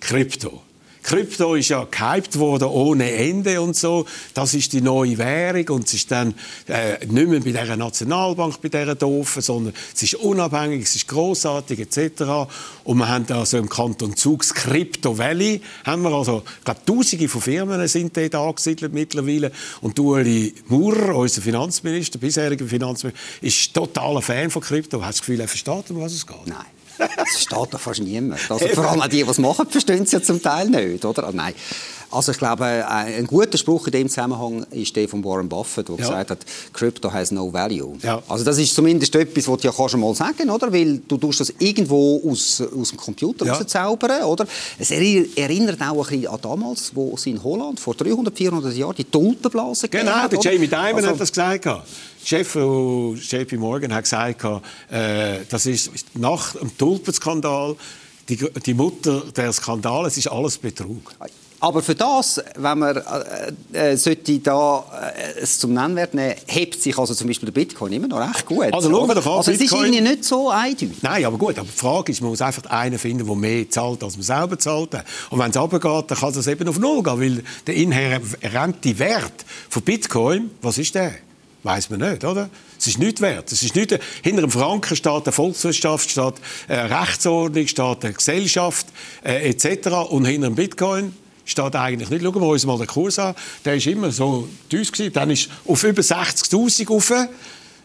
Krypto. 0.00 0.62
Krypto 1.08 1.54
ist 1.54 1.70
ja 1.70 1.86
gehypt 1.90 2.38
worden 2.38 2.68
ohne 2.68 3.10
Ende 3.10 3.62
und 3.62 3.74
so. 3.74 4.04
Das 4.34 4.52
ist 4.52 4.74
die 4.74 4.82
neue 4.82 5.16
Währung 5.16 5.76
und 5.76 5.86
es 5.86 5.94
ist 5.94 6.10
dann 6.10 6.34
äh, 6.66 6.98
nicht 7.06 7.28
mehr 7.28 7.40
bei 7.40 7.52
der 7.52 7.78
Nationalbank, 7.78 8.60
bei 8.60 8.68
dieser 8.68 8.94
doofen, 8.94 9.40
sondern 9.40 9.72
es 9.94 10.02
ist 10.02 10.16
unabhängig, 10.16 10.82
es 10.82 10.96
ist 10.96 11.08
großartig 11.08 11.78
etc. 11.78 12.50
Und 12.84 12.98
wir 12.98 13.08
haben 13.08 13.26
da 13.26 13.46
so 13.46 13.56
im 13.56 13.70
Kanton 13.70 14.16
Zug 14.16 14.40
das 14.40 14.52
Crypto 14.52 15.16
Valley, 15.16 15.62
haben 15.86 16.02
wir 16.02 16.12
also, 16.12 16.42
ich 16.58 16.64
glaube, 16.66 16.80
Tausende 16.84 17.26
von 17.26 17.40
Firmen 17.40 17.88
sind 17.88 18.14
dort 18.14 18.34
angesiedelt 18.34 18.92
mittlerweile 18.92 19.50
und 19.80 19.98
Ueli 19.98 20.54
Maurer, 20.66 21.16
unser 21.16 21.40
Finanzminister, 21.40 22.18
bisheriger 22.18 22.66
Finanzminister, 22.66 23.18
ist 23.40 23.72
totaler 23.72 24.20
Fan 24.20 24.50
von 24.50 24.60
Krypto. 24.60 25.00
Hast 25.00 25.06
du 25.06 25.20
das 25.20 25.20
Gefühl, 25.20 25.40
er 25.40 25.48
versteht, 25.48 25.90
um 25.90 26.02
was 26.02 26.12
es 26.12 26.26
geht? 26.26 26.46
Nein. 26.46 26.77
Das 26.98 27.40
steht 27.40 27.52
doch 27.52 27.80
fast 27.80 28.00
niemand. 28.00 28.50
Also, 28.50 28.66
vor 28.68 28.90
allem 28.90 29.00
auch 29.00 29.08
die, 29.08 29.22
die 29.22 29.30
es 29.30 29.38
machen, 29.38 29.68
verstehen 29.68 30.02
es 30.02 30.12
ja 30.12 30.22
zum 30.22 30.42
Teil 30.42 30.68
nicht, 30.68 31.04
oder? 31.04 31.24
Also, 31.24 31.36
nein. 31.36 31.54
Also 32.10 32.32
ich 32.32 32.38
glaube, 32.38 32.64
äh, 32.64 32.82
ein 32.84 33.26
guter 33.26 33.58
Spruch 33.58 33.86
in 33.86 33.92
dem 33.92 34.08
Zusammenhang 34.08 34.64
ist 34.70 34.96
der 34.96 35.08
von 35.08 35.22
Warren 35.24 35.48
Buffett, 35.48 35.88
der 35.88 35.96
ja. 35.96 36.02
gesagt 36.02 36.30
hat, 36.30 36.38
Crypto 36.72 37.12
has 37.12 37.30
no 37.30 37.52
value. 37.52 37.96
Ja. 38.02 38.22
Also 38.28 38.44
das 38.44 38.58
ist 38.58 38.74
zumindest 38.74 39.14
etwas, 39.14 39.46
was 39.46 39.60
du 39.60 39.68
ja 39.68 39.74
kannst 39.76 39.96
mal 39.96 40.14
sagen, 40.14 40.48
oder? 40.48 40.72
Weil 40.72 40.98
du 41.06 41.18
tust 41.18 41.40
das 41.40 41.52
irgendwo 41.58 42.22
aus, 42.30 42.60
aus 42.60 42.90
dem 42.90 42.98
Computer 42.98 43.44
ja. 43.44 43.54
rauszaubern, 43.54 44.22
oder? 44.22 44.46
Es 44.78 44.90
erinnert 44.90 45.80
auch 45.82 46.08
ein 46.08 46.20
bisschen 46.20 46.26
an 46.28 46.38
damals, 46.40 46.94
wo 46.94 47.14
es 47.14 47.26
in 47.26 47.42
Holland 47.42 47.78
vor 47.78 47.94
300, 47.94 48.36
400 48.36 48.74
Jahren 48.74 48.94
die 48.96 49.04
Tulpenblase 49.04 49.88
Genau, 49.88 50.12
hat, 50.12 50.32
der 50.32 50.40
Jamie 50.40 50.68
Dimon 50.68 50.96
also, 50.96 51.08
hat 51.08 51.20
das 51.20 51.30
gesagt. 51.30 51.68
Chef 52.24 52.48
von 52.48 53.16
JP 53.16 53.56
Morgan 53.58 53.94
hat 53.94 54.04
gesagt, 54.04 54.44
äh, 54.90 55.40
das 55.48 55.66
ist 55.66 55.90
nach 56.14 56.54
dem 56.56 56.76
Tulpenskandal 56.76 57.76
die, 58.28 58.36
die 58.36 58.74
Mutter 58.74 59.22
der 59.34 59.52
Skandale, 59.52 60.08
es 60.08 60.16
ist 60.16 60.28
alles 60.28 60.58
Betrug. 60.58 61.14
Aber 61.60 61.82
für 61.82 61.94
das, 61.96 62.40
wenn 62.56 62.78
man 62.78 62.96
äh, 63.72 63.92
äh, 63.92 63.96
sollte 63.96 64.38
da 64.38 64.84
äh, 65.16 65.40
es 65.40 65.58
zum 65.58 65.72
Nennwert 65.74 66.14
nehmen, 66.14 66.34
hebt 66.46 66.80
sich 66.80 66.96
also 66.96 67.14
zum 67.14 67.26
Beispiel 67.26 67.46
der 67.46 67.52
Bitcoin 67.52 67.92
immer 67.92 68.06
noch 68.06 68.20
recht 68.20 68.46
gut. 68.46 68.72
Also 68.72 68.88
schauen 68.90 69.08
wir 69.08 69.14
doch 69.16 69.26
an, 69.26 69.32
Also 69.38 69.50
es 69.50 69.60
ist 69.60 69.70
Bitcoin- 69.72 69.86
irgendwie 69.86 70.00
nicht 70.02 70.24
so 70.24 70.50
eindeutig. 70.50 70.98
Nein, 71.02 71.24
aber 71.24 71.36
gut, 71.36 71.58
aber 71.58 71.66
die 71.66 71.76
Frage 71.76 72.12
ist, 72.12 72.20
man 72.20 72.30
muss 72.30 72.40
einfach 72.40 72.64
einen 72.66 72.98
finden, 72.98 73.26
der 73.26 73.34
mehr 73.34 73.68
zahlt, 73.68 74.04
als 74.04 74.14
man 74.16 74.22
selber 74.22 74.56
zahlt. 74.58 74.94
Und 75.30 75.38
wenn 75.40 75.50
es 75.50 75.56
runtergeht, 75.56 76.04
dann 76.10 76.18
kann 76.18 76.28
es 76.32 76.46
eben 76.46 76.68
auf 76.68 76.78
Null 76.78 77.02
gehen, 77.02 77.20
weil 77.20 77.42
der 77.66 77.74
inhärente 77.74 78.98
Wert 79.00 79.44
von 79.68 79.82
Bitcoin, 79.82 80.50
was 80.62 80.78
ist 80.78 80.94
der? 80.94 81.12
Weiß 81.64 81.90
man 81.90 81.98
nicht, 81.98 82.24
oder? 82.24 82.50
Es 82.78 82.86
ist 82.86 82.98
nicht 82.98 83.20
wert. 83.20 83.50
Es 83.50 83.64
ist 83.64 83.74
nicht, 83.74 83.98
hinter 84.22 84.42
dem 84.42 84.50
Franken 84.52 84.94
steht 84.94 85.12
eine 85.24 85.32
Volkswirtschaft, 85.32 86.08
steht 86.08 86.34
eine 86.68 87.00
Rechtsordnung, 87.00 87.66
steht 87.66 88.04
eine 88.04 88.12
Gesellschaft 88.14 88.86
äh, 89.24 89.50
etc. 89.50 89.88
Und 90.08 90.24
hinter 90.24 90.46
dem 90.46 90.54
Bitcoin 90.54 91.16
steht 91.48 91.74
eigentlich 91.76 92.10
nicht. 92.10 92.22
Schauen 92.22 92.40
wir 92.40 92.48
uns 92.48 92.66
mal 92.66 92.78
den 92.78 92.86
Kurs 92.86 93.18
an. 93.18 93.34
Der 93.64 93.76
ist 93.76 93.86
immer 93.86 94.10
so 94.10 94.48
tief 94.68 94.92
gewesen. 94.92 95.12
Dann 95.12 95.30
ist 95.30 95.48
auf 95.66 95.82
über 95.82 96.02
60'000 96.02 96.88
rauf. 96.88 97.12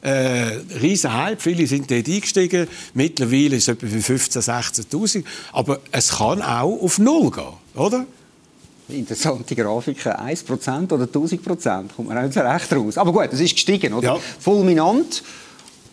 Äh, 0.02 0.60
riesen 0.82 1.14
Hype, 1.14 1.42
viele 1.42 1.66
sind 1.66 1.90
dort 1.90 2.08
eingestiegen. 2.08 2.68
Mittlerweile 2.94 3.56
ist 3.56 3.70
es 3.70 3.76
etwa 3.76 3.88
für 3.88 4.14
15.000, 4.14 4.90
16'000. 4.92 5.24
Aber 5.54 5.80
es 5.92 6.10
kann 6.10 6.42
auch 6.42 6.78
auf 6.82 7.00
Null 7.00 7.32
gehen, 7.32 7.54
oder? 7.76 8.06
Interessante 8.90 9.56
Grafiken. 9.56 10.12
1% 10.12 10.92
oder 10.92 11.06
1000% 11.06 11.94
kommt 11.96 12.10
man 12.10 12.18
auch 12.18 12.24
nicht 12.24 12.34
so 12.34 12.42
recht 12.42 12.74
raus. 12.74 12.98
Aber 12.98 13.14
gut, 13.14 13.30
es 13.32 13.40
ist 13.40 13.54
gestiegen, 13.54 13.94
oder? 13.94 14.16
Ja. 14.16 14.20
Fulminant. 14.40 15.24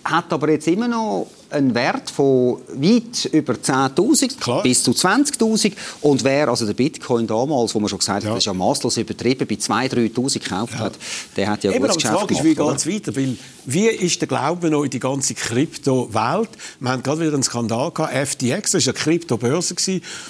Hat 0.03 0.33
aber 0.33 0.51
jetzt 0.51 0.67
immer 0.67 0.89
noch 0.89 1.29
einen 1.51 1.75
Wert 1.75 2.11
von 2.11 2.59
weit 2.75 3.25
über 3.33 3.55
10'000 3.55 4.39
Klar. 4.41 4.63
bis 4.63 4.83
zu 4.83 4.93
20'000. 4.93 5.73
Und 6.01 6.25
wer 6.25 6.49
also 6.49 6.67
der 6.67 6.75
Bitcoin 6.75 7.27
damals, 7.27 7.75
wo 7.75 7.81
man 7.81 7.89
schon 7.89 7.99
gesagt 7.99 8.19
hat, 8.19 8.25
Ja. 8.25 8.31
das 8.31 8.39
ist 8.39 8.47
ja 8.47 8.55
maßlos 8.55 8.97
übertrieben, 8.97 9.47
bei 9.47 9.57
2'000, 9.57 9.89
3'000 10.15 10.39
gekauft 10.43 10.79
hat, 10.79 10.93
der 11.37 11.49
hat 11.49 11.65
ja 11.65 11.71
Eben, 11.73 11.81
gutes 11.81 11.97
Geschäft 11.97 12.15
Frage 12.15 12.35
ist, 12.35 12.43
gemacht. 12.43 12.59
wie 12.85 12.89
geht 12.95 13.03
es 13.03 13.07
weiter? 13.09 13.17
Weil, 13.17 13.37
wie 13.67 13.87
ist 13.87 14.21
der 14.21 14.29
Glaube 14.29 14.71
noch 14.71 14.85
in 14.85 14.91
die 14.91 15.01
ganze 15.01 15.35
Kryptowelt? 15.35 16.49
Wir 16.81 16.91
haben 16.91 17.03
gerade 17.03 17.21
wieder 17.21 17.35
einen 17.35 17.43
Skandal 17.43 17.91
gehabt. 17.91 18.15
FTX, 18.15 18.73
das 18.73 18.87
war 18.87 18.95
eine 18.95 19.03
Kryptobörse. 19.03 19.75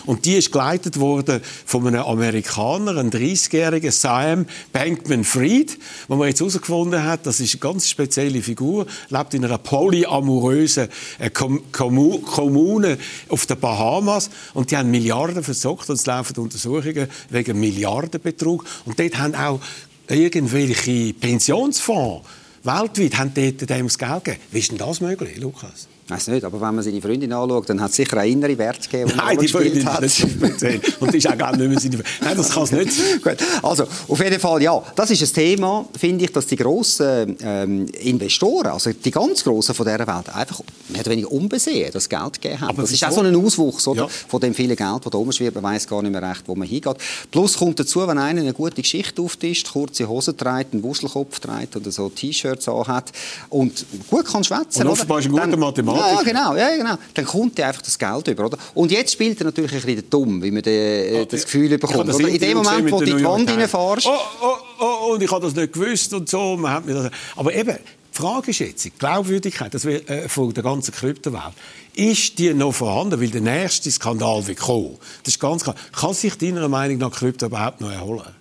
Und 0.06 0.24
die 0.24 0.34
ist 0.36 0.52
geleitet 0.52 0.98
worden 1.00 1.40
von 1.64 1.86
einem 1.86 2.02
Amerikaner, 2.02 2.92
einem 2.96 3.10
30-jährigen 3.10 3.90
Sam 3.90 4.46
Bankman-Fried, 4.72 5.78
wo 6.08 6.16
man 6.16 6.28
jetzt 6.28 6.40
herausgefunden 6.40 7.02
hat, 7.02 7.26
das 7.26 7.40
ist 7.40 7.54
eine 7.54 7.60
ganz 7.60 7.88
spezielle 7.88 8.42
Figur, 8.42 8.86
lebt 9.08 9.34
in 9.34 9.44
einer 9.44 9.58
polyamorösen 9.58 10.88
äh, 11.18 11.30
Kom 11.30 11.72
Kommu 11.72 12.18
Kommune 12.18 12.98
auf 13.28 13.46
den 13.46 13.58
Bahamas 13.58 14.30
und 14.54 14.70
die 14.70 14.76
haben 14.76 14.90
Milliarden 14.90 15.42
verzockt 15.42 15.88
und 15.90 15.96
es 15.96 16.06
laufen 16.06 16.36
Untersuchungen 16.38 17.08
wegen 17.30 17.58
Milliardenbetrug. 17.58 18.64
Und 18.84 18.98
dort 18.98 19.18
haben 19.18 19.34
auch 19.34 19.60
irgendwelche 20.08 21.12
Pensionsfonds 21.14 22.26
weltweit 22.62 23.16
haben 23.16 23.32
dort 23.34 23.68
dem 23.68 23.86
das 23.86 23.98
Geld 23.98 24.24
gegeben. 24.24 24.42
Wie 24.50 24.58
ist 24.58 24.70
denn 24.70 24.78
das 24.78 25.00
möglich, 25.00 25.38
Lukas? 25.38 25.88
Weiß 26.10 26.26
nicht, 26.28 26.44
aber 26.44 26.60
wenn 26.60 26.74
man 26.74 26.82
seine 26.84 27.00
Freundin 27.00 27.32
anschaut, 27.32 27.68
dann 27.70 27.80
hat 27.80 27.90
es 27.90 27.96
sicher 27.96 28.16
eine 28.18 28.30
innere 28.30 28.56
Werte 28.58 28.88
gegeben, 28.88 29.10
die 29.12 29.16
Nein, 29.16 29.38
die 29.38 29.48
Freundin 29.48 29.86
hat. 29.86 30.00
nicht 30.02 30.14
so 30.16 30.28
speziell. 30.28 30.80
Und 31.00 31.12
die 31.14 31.18
ist 31.18 31.28
auch 31.28 31.38
gar 31.38 31.56
nicht 31.56 31.68
mehr 31.68 31.80
seine 31.80 32.02
Nein, 32.22 32.36
das 32.36 32.50
kann 32.50 32.62
es 32.64 32.72
nicht. 32.72 33.22
Gut, 33.22 33.36
also 33.62 33.84
auf 34.08 34.18
jeden 34.22 34.40
Fall, 34.40 34.62
ja, 34.62 34.82
das 34.94 35.10
ist 35.10 35.22
ein 35.22 35.32
Thema, 35.32 35.86
finde 35.98 36.24
ich, 36.24 36.32
dass 36.32 36.46
die 36.46 36.56
grossen 36.56 37.36
ähm, 37.42 37.86
Investoren, 38.02 38.68
also 38.68 38.90
die 38.92 39.10
ganz 39.10 39.42
grossen 39.44 39.74
von 39.74 39.86
dieser 39.86 40.06
Welt, 40.06 40.34
einfach 40.34 40.60
mehr 40.88 41.00
oder 41.00 41.10
weniger 41.10 41.30
unbesehen 41.32 41.90
das 41.92 42.08
Geld 42.08 42.40
gegeben 42.40 42.60
haben. 42.60 42.70
Aber 42.70 42.82
das 42.82 42.92
ist 42.92 43.04
auch 43.04 43.12
so 43.12 43.20
ein 43.20 43.34
Auswuchs 43.36 43.86
oder, 43.88 44.02
Ja. 44.02 44.08
von 44.08 44.40
dem 44.40 44.54
vielen 44.54 44.76
Geld, 44.76 45.04
das 45.04 45.10
da 45.10 45.18
rumschwirrt, 45.18 45.54
man 45.54 45.64
weiß 45.64 45.86
gar 45.86 46.02
nicht 46.02 46.12
mehr 46.12 46.22
recht, 46.22 46.42
wo 46.46 46.54
man 46.54 46.66
hingeht. 46.66 46.96
Plus 47.30 47.56
kommt 47.56 47.78
dazu, 47.80 48.06
wenn 48.06 48.18
einer 48.18 48.40
eine 48.40 48.52
gute 48.52 48.82
Geschichte 48.82 49.22
auftischt, 49.22 49.70
kurze 49.72 50.08
Hosen 50.08 50.36
trägt, 50.36 50.72
einen 50.72 50.82
Wuschelkopf 50.82 51.40
trägt 51.40 51.76
oder 51.76 51.90
so 51.90 52.08
T-Shirts 52.08 52.68
anhat 52.68 53.10
und 53.48 53.84
gut 54.08 54.24
kann 54.26 54.42
schwätzen. 54.44 54.82
Und 54.82 54.88
offenbar 54.88 55.18
ist 55.20 55.26
ein 55.26 55.32
guter 55.32 55.56
Mathematiker. 55.56 55.99
Ja, 56.00 56.22
genau, 56.22 56.56
ja, 56.56 56.76
genau. 56.76 56.94
Dann 57.14 57.24
kommt 57.24 57.58
er 57.58 57.68
einfach 57.68 57.82
das 57.82 57.98
Geld 57.98 58.28
über, 58.28 58.46
oder? 58.46 58.58
Und 58.74 58.90
jetzt 58.90 59.12
spielt 59.12 59.40
er 59.40 59.46
natürlich 59.46 59.72
ein 59.72 59.82
bisschen 59.82 60.10
dumm, 60.10 60.42
wie 60.42 60.50
man 60.50 60.62
de, 60.62 61.26
das 61.26 61.44
Gefühl 61.44 61.66
Ich 61.66 61.72
habe 61.72 61.86
bekommt. 61.86 62.08
das? 62.08 62.18
In 62.18 62.38
dem 62.38 62.58
Moment, 62.58 62.90
wo 62.92 63.00
du 63.00 63.10
in 63.10 63.18
die 63.18 63.24
Wand 63.24 63.50
reinfährst, 63.50 64.06
Oh, 64.06 64.10
oh, 64.42 64.54
oh, 64.80 65.12
und 65.14 65.22
ich 65.22 65.30
habe 65.30 65.44
das 65.44 65.54
nicht 65.54 65.72
gewusst 65.72 66.12
und 66.14 66.28
so. 66.28 66.56
Man 66.56 66.72
hat 66.72 66.86
mir 66.86 66.94
das... 66.94 67.10
Aber 67.36 67.54
eben, 67.54 67.76
die 68.12 68.16
Frage 68.18 68.50
ist 68.50 68.58
jetzt, 68.58 68.84
die 68.84 68.90
Glaubwürdigkeit 68.90 69.72
das 69.72 69.84
wird, 69.84 70.08
äh, 70.10 70.28
von 70.28 70.52
der 70.52 70.62
ganzen 70.62 70.92
Kryptowelt, 70.92 71.54
ist 71.94 72.38
die 72.38 72.52
noch 72.54 72.72
vorhanden? 72.72 73.20
Weil 73.20 73.28
der 73.28 73.40
nächste 73.40 73.90
Skandal 73.90 74.46
wird 74.46 74.58
kommen. 74.58 74.96
Das 75.22 75.34
ist 75.34 75.40
ganz 75.40 75.62
klar. 75.64 75.76
Kann 75.92 76.14
sich 76.14 76.36
deiner 76.36 76.68
Meinung 76.68 76.98
nach 76.98 77.12
Krypto 77.12 77.46
überhaupt 77.46 77.80
noch 77.80 77.90
erholen? 77.90 78.34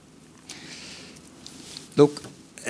Schau, 1.97 2.09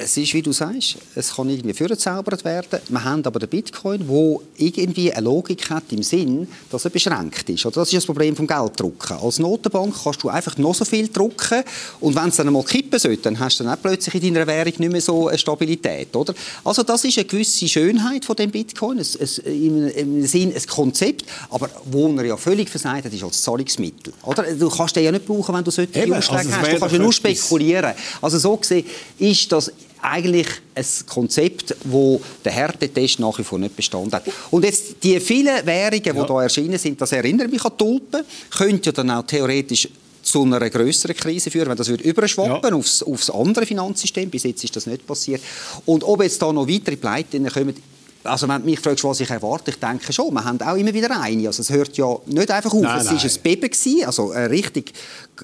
es 0.03 0.17
ist, 0.17 0.33
wie 0.33 0.41
du 0.41 0.51
sagst, 0.51 0.97
es 1.15 1.35
kann 1.35 1.49
irgendwie 1.49 1.73
vorgezaubert 1.73 2.43
werden. 2.45 2.79
Wir 2.87 3.03
haben 3.03 3.25
aber 3.25 3.39
den 3.39 3.49
Bitcoin, 3.49 4.07
der 4.07 4.39
irgendwie 4.57 5.11
eine 5.11 5.25
Logik 5.25 5.69
hat 5.69 5.83
im 5.91 6.03
Sinn, 6.03 6.47
dass 6.69 6.85
er 6.85 6.91
beschränkt 6.91 7.49
ist. 7.49 7.65
Oder 7.65 7.75
das 7.75 7.89
ist 7.89 7.97
das 7.97 8.05
Problem 8.05 8.35
vom 8.35 8.47
Gelddrucken. 8.47 9.17
Als 9.17 9.39
Notenbank 9.39 9.95
kannst 10.03 10.23
du 10.23 10.29
einfach 10.29 10.57
noch 10.57 10.75
so 10.75 10.85
viel 10.85 11.07
drucken 11.09 11.63
und 11.99 12.15
wenn 12.15 12.29
es 12.29 12.37
dann 12.37 12.47
einmal 12.47 12.63
kippen 12.63 12.99
sollte, 12.99 13.23
dann 13.23 13.39
hast 13.39 13.59
du 13.59 13.63
dann 13.63 13.73
auch 13.73 13.81
plötzlich 13.81 14.15
in 14.15 14.33
deiner 14.33 14.47
Währung 14.47 14.73
nicht 14.77 14.91
mehr 14.91 15.01
so 15.01 15.27
eine 15.27 15.37
Stabilität. 15.37 16.15
Oder? 16.15 16.33
Also 16.63 16.83
das 16.83 17.03
ist 17.03 17.17
eine 17.17 17.25
gewisse 17.25 17.67
Schönheit 17.67 18.25
von 18.25 18.35
dem 18.35 18.51
Bitcoin, 18.51 18.99
es, 18.99 19.15
es, 19.15 19.39
im, 19.39 20.25
Sinn 20.25 20.53
ein 20.53 20.65
Konzept, 20.67 21.25
aber 21.49 21.69
wo 21.85 22.07
er 22.15 22.25
ja 22.25 22.37
völlig 22.37 22.69
versagt 22.69 23.05
hat, 23.05 23.13
ist 23.13 23.23
als 23.23 23.41
Zahlungsmittel. 23.41 24.13
Oder? 24.23 24.43
Du 24.53 24.69
kannst 24.69 24.95
den 24.95 25.03
ja 25.03 25.11
nicht 25.11 25.25
brauchen, 25.25 25.53
wenn 25.55 25.63
du 25.63 25.71
solche 25.71 25.99
Ausschläge 25.99 26.15
also 26.15 26.33
hast. 26.33 26.73
Du 26.73 26.79
kannst 26.79 26.95
ja 26.95 27.01
nur 27.01 27.13
spekulieren. 27.13 27.93
Also 28.21 28.37
so 28.39 28.55
gesehen 28.57 28.85
ist 29.17 29.51
das 29.51 29.71
eigentlich 30.01 30.47
ein 30.75 30.85
Konzept, 31.07 31.75
wo 31.85 32.21
der 32.43 32.51
Härtetest 32.51 33.19
nach 33.19 33.37
wie 33.37 33.43
vor 33.43 33.59
nicht 33.59 33.75
bestanden 33.75 34.13
hat. 34.13 34.23
Und 34.51 34.63
jetzt 34.65 34.95
die 35.03 35.19
vielen 35.19 35.65
Währungen, 35.65 36.03
die 36.03 36.09
Ja. 36.09 36.23
da 36.25 36.41
erschienen 36.43 36.77
sind, 36.77 36.99
das 37.01 37.11
erinnert 37.11 37.51
mich 37.51 37.63
an 37.63 37.77
Tulpen, 37.77 38.23
könnte 38.49 38.87
ja 38.89 38.91
dann 38.91 39.11
auch 39.11 39.23
theoretisch 39.25 39.87
zu 40.21 40.43
einer 40.43 40.69
größeren 40.69 41.15
Krise 41.15 41.49
führen, 41.49 41.69
wenn 41.69 41.77
das 41.77 41.87
würde 41.87 42.03
überschwappen 42.03 42.69
Ja. 42.71 42.75
aufs, 42.75 43.01
aufs 43.03 43.29
andere 43.29 43.65
Finanzsystem. 43.65 44.29
Bis 44.29 44.43
jetzt 44.43 44.63
ist 44.63 44.75
das 44.75 44.85
nicht 44.85 45.05
passiert. 45.07 45.41
Und 45.85 46.03
ob 46.03 46.21
jetzt 46.21 46.41
da 46.41 46.51
noch 46.53 46.67
weitere 46.67 46.97
Pleiten 46.97 47.47
kommen, 47.47 47.75
also 48.23 48.47
wenn 48.47 48.61
du 48.61 48.65
mich 48.69 48.79
fragst, 48.79 49.03
was 49.03 49.19
ich 49.19 49.29
erwarte, 49.29 49.71
ich 49.71 49.77
denke 49.77 50.11
schon, 50.11 50.33
wir 50.33 50.43
haben 50.43 50.61
auch 50.61 50.75
immer 50.75 50.93
wieder 50.93 51.21
eine. 51.21 51.47
Also 51.47 51.61
es 51.61 51.69
hört 51.69 51.95
ja 51.97 52.17
nicht 52.25 52.51
einfach 52.51 52.73
auf. 52.73 52.81
Nein, 52.81 53.05
es 53.15 53.23
ist 53.23 53.37
ein 53.37 53.43
Beben 53.43 53.69
gewesen, 53.69 54.05
also 54.05 54.31
äh, 54.31 54.45
richtig 54.45 54.93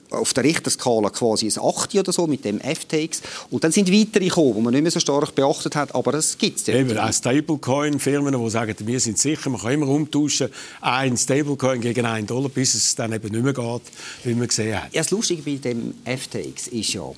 auf 0.10 0.34
der 0.34 0.44
Richterskala 0.44 1.10
quasi 1.10 1.48
ein 1.48 1.62
8 1.62 1.96
oder 1.96 2.12
so 2.12 2.28
mit 2.28 2.44
dem 2.44 2.60
FTX. 2.60 3.22
Und 3.50 3.64
dann 3.64 3.72
sind 3.72 3.92
weitere 3.92 4.26
gekommen, 4.26 4.56
die 4.56 4.62
man 4.62 4.74
nicht 4.74 4.84
mehr 4.84 4.92
so 4.92 5.00
stark 5.00 5.34
beachtet 5.36 5.76
hat, 5.76 5.96
aber 5.96 6.12
das 6.12 6.38
gibt 6.38 6.60
es 6.60 6.68
ja. 6.68 6.76
Eben, 6.76 6.98
auch 6.98 7.12
Stablecoin-Firmen, 7.12 8.38
die 8.38 8.50
sagen, 8.50 8.76
wir 8.80 9.00
sind 9.00 9.18
sicher, 9.18 9.50
man 9.50 9.62
kann 9.62 9.72
immer 9.72 9.88
umtauschen, 9.88 10.50
ein 10.82 11.18
Stablecoin 11.18 11.82
gegen 11.82 12.06
einen 12.06 12.28
Dollar, 12.28 12.50
bis 12.50 12.76
es 12.76 12.96
dann 12.96 13.14
eben 13.14 13.32
nicht 13.32 13.44
mehr 13.44 13.54
geht, 13.54 13.82
wie 14.24 14.34
man 14.34 14.48
gesehen 14.48 14.76
hat. 14.76 14.94
Ja, 14.94 15.02
das 15.02 15.12
Lustige 15.12 15.42
bei 15.44 15.56
dem 15.56 15.94
FTX 16.06 16.68
ist 16.68 16.94
ja, 16.94 17.10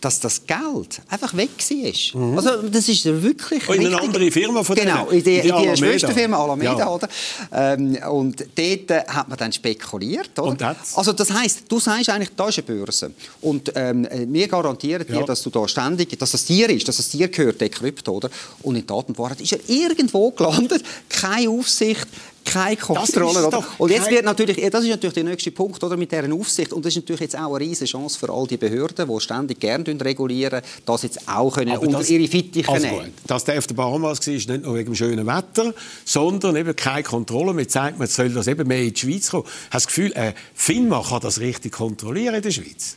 dass 0.00 0.20
das 0.20 0.46
Geld 0.46 1.00
einfach 1.08 1.36
weg 1.36 1.50
war. 1.58 2.36
Also 2.36 2.68
das 2.68 2.88
ist 2.88 3.04
wirklich 3.04 3.62
Oh, 3.68 3.72
in 3.72 3.86
eine 3.86 4.00
andere 4.00 4.30
Firma 4.30 4.62
von 4.62 4.76
Genau, 4.76 5.08
in 5.08 5.18
die, 5.18 5.22
Die 5.24 5.36
in 5.38 5.42
die 5.44 5.52
Alameda. 5.52 5.76
Schwesterfirma 5.76 6.36
Alameda. 6.36 6.78
Ja. 6.78 6.88
Oder? 6.88 7.08
Ähm, 7.52 7.98
und 8.10 8.40
dort 8.40 8.90
äh, 8.90 9.04
hat 9.08 9.28
man 9.28 9.38
dann 9.38 9.52
spekuliert. 9.52 10.30
Oder? 10.38 10.48
Und 10.50 10.62
hat's? 10.62 10.96
Also 10.96 11.12
das 11.12 11.30
heisst, 11.32 11.62
du 11.68 11.78
sagst 11.80 12.08
eigentlich, 12.10 12.30
da 12.36 12.48
ist 12.48 12.58
eine 12.58 12.66
Börse. 12.66 13.10
Und 13.40 13.72
ähm, 13.74 14.04
äh, 14.04 14.26
wir 14.28 14.48
garantieren 14.48 15.06
dir, 15.06 15.16
Ja. 15.16 15.22
dass 15.24 15.42
du 15.42 15.50
da 15.50 15.66
ständig, 15.66 16.18
dass 16.18 16.32
das 16.32 16.44
dir 16.44 16.68
ist, 16.70 16.86
dass 16.88 16.98
das 16.98 17.08
dir 17.08 17.28
gehört, 17.28 17.60
der 17.60 17.68
Krypto. 17.70 18.12
Oder? 18.12 18.30
Und 18.62 18.76
in 18.76 18.86
Tat 18.86 19.08
und 19.08 19.18
Wahrheit 19.18 19.40
ist 19.40 19.52
er 19.52 19.60
irgendwo 19.68 20.30
gelandet, 20.30 20.82
keine 21.08 21.50
Aufsicht, 21.50 22.06
keine 22.46 22.76
Kontrolle. 22.76 23.46
Oder? 23.46 23.50
doch 23.50 23.78
Und 23.78 23.90
jetzt 23.90 24.10
wird 24.10 24.24
natürlich, 24.24 24.56
das 24.70 24.84
ist 24.84 24.90
natürlich 24.90 25.14
der 25.14 25.24
nächste 25.24 25.50
Punkt 25.50 25.82
oder, 25.84 25.96
mit 25.96 26.10
dieser 26.10 26.32
Aufsicht. 26.32 26.72
Und 26.72 26.84
das 26.84 26.92
ist 26.92 27.02
natürlich 27.02 27.20
jetzt 27.20 27.36
auch 27.36 27.54
eine 27.54 27.60
riesige 27.60 27.90
Chance 27.90 28.18
für 28.18 28.30
all 28.32 28.46
die 28.46 28.56
Behörden, 28.56 29.08
die 29.08 29.20
ständig 29.20 29.60
gerne 29.60 29.84
regulieren, 30.00 30.62
das 30.84 31.02
jetzt 31.02 31.28
auch 31.28 31.50
können 31.54 31.72
Aber 31.72 31.82
unter 31.82 31.98
das- 31.98 32.10
ihre 32.10 32.26
Fittiche 32.28 32.68
also 32.70 32.86
nehmen. 32.86 32.98
gut, 33.04 33.12
Dass 33.26 33.44
der 33.44 33.58
auf 33.58 33.66
der 33.66 33.74
Bahamas 33.74 34.26
war, 34.26 34.34
ist 34.34 34.48
nicht 34.48 34.62
nur 34.64 34.74
wegen 34.74 34.90
dem 34.92 34.94
schönen 34.94 35.26
Wetter, 35.26 35.74
sondern 36.04 36.56
eben 36.56 36.74
keine 36.76 37.02
Kontrolle. 37.02 37.52
Man 37.52 37.68
sagt, 37.68 37.98
man 37.98 38.08
soll 38.08 38.30
das 38.30 38.46
eben 38.46 38.66
mehr 38.66 38.82
in 38.82 38.92
die 38.94 39.00
Schweiz 39.00 39.30
kommen. 39.30 39.44
Hast 39.70 39.70
du 39.70 39.70
das 39.70 39.86
Gefühl, 39.88 40.12
äh, 40.14 40.32
FINMA 40.54 41.02
kann 41.08 41.20
das 41.20 41.40
richtig 41.40 41.72
kontrollieren 41.72 42.34
in 42.36 42.42
der 42.42 42.50
Schweiz? 42.50 42.96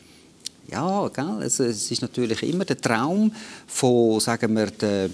Ja, 0.72 1.08
gell? 1.08 1.42
Es, 1.44 1.60
es 1.60 1.90
ist 1.90 2.02
natürlich 2.04 2.44
immer 2.44 2.64
der 2.64 2.80
Traum 2.80 3.34
von, 3.68 4.20
sagen 4.20 4.56
wir, 4.56 4.68
der, 4.68 5.10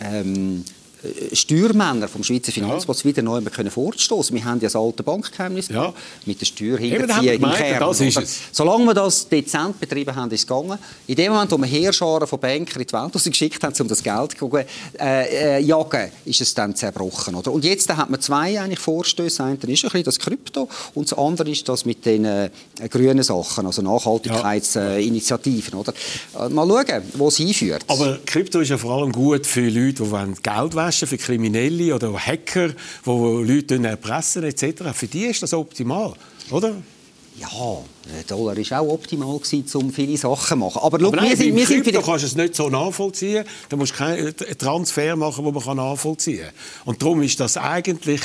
ähm, 0.00 0.64
äh, 0.64 0.79
Steuermänner 1.32 2.08
vom 2.08 2.22
Schweizer 2.22 2.52
Finanzplatz 2.52 3.02
ja. 3.02 3.06
wieder 3.06 3.22
neu 3.22 3.40
können 3.42 3.70
vorstoßen. 3.70 4.36
Wir 4.36 4.44
haben 4.44 4.60
ja 4.60 4.66
das 4.66 4.76
alte 4.76 5.02
Bankgeheimnis 5.02 5.68
ja. 5.68 5.92
mit 6.26 6.40
der 6.40 6.46
Steuerhinterziehung 6.46 7.34
im 7.34 7.50
Kern. 7.50 7.80
Das 7.80 8.00
ist 8.00 8.18
es. 8.18 8.38
Solange 8.52 8.86
wir 8.86 8.94
das 8.94 9.28
dezent 9.28 9.80
betrieben 9.80 10.14
haben, 10.14 10.30
ist 10.30 10.40
es 10.40 10.46
gegangen. 10.46 10.78
In 11.06 11.16
dem 11.16 11.32
Moment, 11.32 11.50
wo 11.50 11.58
wir 11.58 11.66
Heerscharen 11.66 12.26
von 12.26 12.38
Bankern 12.38 12.82
in 12.82 12.86
die 12.86 12.92
Welt 12.92 13.24
geschickt 13.24 13.64
haben, 13.64 13.74
um 13.80 13.88
das 13.88 14.02
Geld 14.02 14.38
zu 14.38 14.50
äh, 14.56 14.66
äh, 14.98 15.60
jagen, 15.60 16.10
ist 16.24 16.40
es 16.40 16.54
dann 16.54 16.74
zerbrochen. 16.74 17.34
Oder? 17.34 17.52
Und 17.52 17.64
jetzt 17.64 17.88
hat 17.88 18.10
man 18.10 18.20
zwei 18.20 18.60
eigentlich 18.60 18.80
Vorstöße. 18.80 19.38
Das 19.38 19.46
eine 19.46 19.54
ist 19.54 19.64
ein 19.64 19.70
bisschen 19.70 20.04
das 20.04 20.18
Krypto 20.18 20.68
und 20.94 21.10
das 21.10 21.18
andere 21.18 21.50
ist 21.50 21.68
das 21.68 21.84
mit 21.84 22.04
den 22.04 22.24
äh, 22.24 22.50
grünen 22.88 23.22
Sachen, 23.22 23.66
also 23.66 23.82
Nachhaltigkeitsinitiativen. 23.82 25.84
Ja. 26.34 26.46
Äh, 26.46 26.48
mal 26.50 26.68
schauen, 26.68 27.02
wo 27.14 27.28
es 27.28 27.36
hinführt. 27.36 27.84
Aber 27.86 28.18
Krypto 28.26 28.60
ist 28.60 28.68
ja 28.68 28.78
vor 28.78 28.98
allem 28.98 29.12
gut 29.12 29.46
für 29.46 29.68
Leute, 29.68 30.02
die 30.02 30.42
Geld 30.42 30.74
waschen 30.90 31.06
für 31.06 31.18
Kriminelle 31.18 31.94
oder 31.94 32.12
Hacker, 32.12 32.70
die 33.06 33.10
Leute 33.10 33.76
erpressen 33.86 34.42
etc. 34.42 34.82
Für 34.92 35.06
die 35.06 35.26
ist 35.26 35.42
das 35.42 35.54
optimal, 35.54 36.14
oder? 36.50 36.74
Ja, 37.38 37.48
der 37.48 38.24
Dollar 38.26 38.56
war 38.56 38.80
auch 38.80 38.92
optimal, 38.92 39.38
gewesen, 39.38 39.64
um 39.74 39.92
viele 39.92 40.16
Sachen 40.18 40.48
zu 40.48 40.56
machen. 40.56 40.80
Aber, 40.82 40.98
Aber 40.98 41.16
nein, 41.16 41.30
wir 41.30 41.36
sind, 41.36 41.56
wir 41.56 41.66
sind 41.66 41.84
Krypto 41.84 42.02
kannst 42.02 42.24
du 42.24 42.26
es 42.26 42.34
nicht 42.34 42.56
so 42.56 42.68
nachvollziehen. 42.68 43.44
Da 43.68 43.76
musst 43.76 43.92
du 43.92 43.98
keinen 43.98 44.36
Transfer 44.58 45.16
machen, 45.16 45.44
den 45.44 45.54
man 45.54 45.76
nachvollziehen 45.76 46.46
kann. 46.46 46.52
Und 46.86 47.00
darum 47.00 47.22
ist 47.22 47.38
das 47.38 47.56
eigentlich 47.56 48.20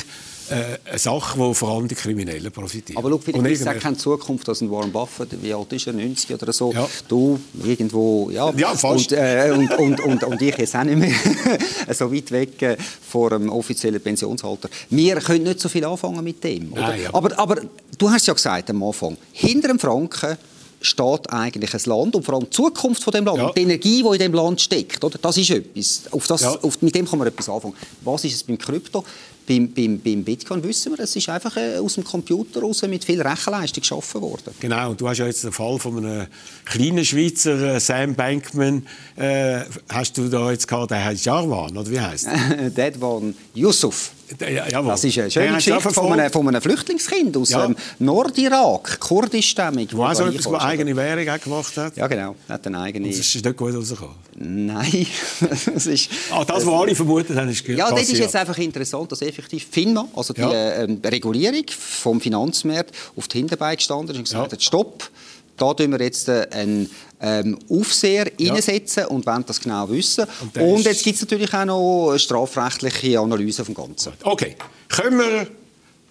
äh, 0.49 0.89
eine 0.89 0.99
Sache, 0.99 1.39
die 1.39 1.53
vor 1.53 1.69
allem 1.69 1.87
die 1.87 1.95
Kriminellen 1.95 2.51
profitieren. 2.51 2.97
Aber 2.97 3.09
schau, 3.09 3.17
vielleicht 3.17 3.61
ist 3.61 3.65
es 3.65 3.81
keine 3.81 3.97
Zukunft 3.97 4.47
als 4.47 4.61
ein 4.61 4.69
Warren 4.69 4.91
Buffett, 4.91 5.29
wie 5.41 5.53
alt 5.53 5.71
ist 5.73 5.87
er, 5.87 5.93
90 5.93 6.33
oder 6.33 6.53
so, 6.53 6.71
ja. 6.71 6.87
du 7.07 7.39
irgendwo, 7.63 8.29
ja, 8.29 8.51
ja 8.55 8.75
fast. 8.75 9.11
Und, 9.11 9.17
äh, 9.17 9.51
und, 9.51 9.71
und, 9.71 9.99
und, 10.01 10.23
und, 10.23 10.41
ich 10.41 10.57
jetzt 10.57 10.75
auch 10.75 10.83
nicht 10.83 10.97
mehr 10.97 11.13
so 11.93 12.13
weit 12.13 12.31
weg 12.31 12.61
äh, 12.61 12.77
vor 12.77 13.31
dem 13.31 13.49
offiziellen 13.49 14.01
Pensionsalter. 14.01 14.69
Wir 14.89 15.15
können 15.17 15.43
nicht 15.43 15.59
so 15.59 15.69
viel 15.69 15.85
anfangen 15.85 16.23
mit 16.23 16.43
dem. 16.43 16.69
Nein, 16.71 17.01
ja. 17.03 17.13
aber, 17.13 17.37
aber 17.39 17.61
du 17.97 18.09
hast 18.09 18.27
ja 18.27 18.33
gesagt 18.33 18.69
am 18.69 18.83
Anfang, 18.83 19.17
hinter 19.31 19.69
dem 19.69 19.79
Franken 19.79 20.37
steht 20.81 21.29
eigentlich 21.31 21.73
ein 21.73 21.81
Land 21.85 22.15
und 22.15 22.23
vor 22.23 22.35
allem 22.35 22.43
die 22.43 22.49
Zukunft 22.51 23.03
von 23.03 23.11
dem 23.11 23.25
Land 23.25 23.39
ja. 23.39 23.51
die 23.51 23.61
Energie, 23.61 24.03
die 24.03 24.09
in 24.09 24.19
dem 24.19 24.33
Land 24.33 24.61
steckt, 24.61 25.03
oder? 25.03 25.17
das 25.19 25.37
ist 25.37 25.49
etwas. 25.49 26.03
Auf 26.11 26.27
das, 26.27 26.41
ja. 26.41 26.51
auf, 26.61 26.81
mit 26.81 26.93
dem 26.93 27.07
kann 27.07 27.19
man 27.19 27.27
etwas 27.27 27.49
anfangen. 27.49 27.75
Was 28.01 28.23
ist 28.23 28.35
es 28.35 28.43
beim 28.43 28.57
Krypto? 28.57 29.03
Beim, 29.47 29.71
beim, 29.71 29.99
beim 29.99 30.23
Bitcoin 30.23 30.63
wissen 30.63 30.91
wir, 30.93 31.03
es 31.03 31.15
ist 31.15 31.29
einfach 31.29 31.55
äh, 31.57 31.77
aus 31.77 31.95
dem 31.95 32.03
Computer 32.03 32.61
raus 32.61 32.81
mit 32.83 33.05
viel 33.05 33.21
Rechenleistung 33.21 33.81
geschaffen 33.81 34.21
worden. 34.21 34.53
Genau, 34.59 34.89
und 34.91 34.99
du 35.01 35.07
hast 35.07 35.19
ja 35.19 35.27
jetzt 35.27 35.43
den 35.43 35.51
Fall 35.51 35.77
von 35.77 35.97
einem 35.97 36.27
kleinen 36.65 37.05
Schweizer, 37.05 37.75
äh, 37.75 37.79
Sam 37.79 38.15
Bankman, 38.15 38.87
äh, 39.15 39.61
hast 39.89 40.17
du 40.17 40.29
da 40.29 40.51
jetzt 40.51 40.67
gehabt, 40.67 40.91
der 40.91 41.05
heißt 41.05 41.25
Jarwan, 41.25 41.77
oder 41.77 41.89
wie 41.89 41.99
heißt 41.99 42.27
der? 42.75 42.91
Dedwan 42.91 43.35
Yusuf. 43.53 44.11
Ja, 44.39 44.81
das 44.81 45.03
ist 45.03 45.19
eine 45.19 45.29
schöne 45.29 45.55
Geschichte 45.55 45.81
von 45.81 46.13
einem, 46.13 46.31
von 46.31 46.47
einem, 46.47 46.61
Flüchtlingskind 46.61 47.37
aus 47.37 47.49
ja. 47.49 47.69
Nordirak, 47.99 48.99
kurdischstämmig. 48.99 49.95
Wo 49.95 50.03
auch 50.03 50.13
so 50.15 50.25
etwas, 50.25 50.47
eine 50.47 50.61
eigene 50.61 50.95
Währung 50.95 51.29
auch 51.29 51.39
gemacht 51.39 51.77
hat. 51.77 51.95
Ja, 51.95 52.07
genau. 52.07 52.35
Hat 52.49 52.65
eine 52.65 52.79
eigene... 52.79 53.05
Und 53.05 53.11
das 53.11 53.19
ist 53.19 53.45
nicht 53.45 53.57
gut 53.57 53.75
rausgekommen? 53.75 54.15
Nein. 54.35 55.07
das 55.73 55.85
ist... 55.85 56.09
Ah, 56.31 56.43
das, 56.43 56.65
was 56.65 56.73
alle 56.73 56.95
vermutet 56.95 57.37
haben, 57.37 57.49
ist 57.49 57.67
Ja, 57.67 57.91
das 57.91 58.09
ist 58.09 58.17
jetzt 58.17 58.35
einfach 58.35 58.57
interessant, 58.57 59.11
dass 59.11 59.21
effektiv 59.21 59.67
FINMA, 59.69 60.07
also 60.15 60.33
die 60.33 60.41
ja. 60.41 60.83
ähm, 60.83 60.99
Regulierung 61.03 61.65
vom 61.69 62.19
Finanzmarkt, 62.19 62.95
auf 63.15 63.27
die 63.27 63.37
Hinterbeine 63.37 63.77
gestanden 63.77 64.11
ist 64.11 64.17
und 64.17 64.23
gesagt 64.23 64.53
hat, 64.53 64.63
stopp, 64.63 65.09
da 65.57 65.73
tun 65.73 65.91
wir 65.91 66.01
jetzt 66.01 66.27
äh, 66.27 66.47
einen 66.51 66.89
ähm, 67.21 67.57
Aufseher 67.69 68.31
ja. 68.37 68.53
einsetzen 68.53 69.05
und 69.05 69.25
wollen 69.25 69.45
das 69.45 69.59
genau 69.59 69.89
wissen. 69.89 70.25
Und, 70.41 70.57
und 70.57 70.85
jetzt 70.85 71.03
gibt 71.03 71.15
es 71.15 71.21
natürlich 71.21 71.53
auch 71.53 71.65
noch 71.65 72.09
eine 72.09 72.19
strafrechtliche 72.19 73.19
Analyse 73.19 73.65
vom 73.65 73.73
Ganzen. 73.73 74.13
Okay, 74.23 74.55
kommen 74.89 75.19
wir 75.19 75.47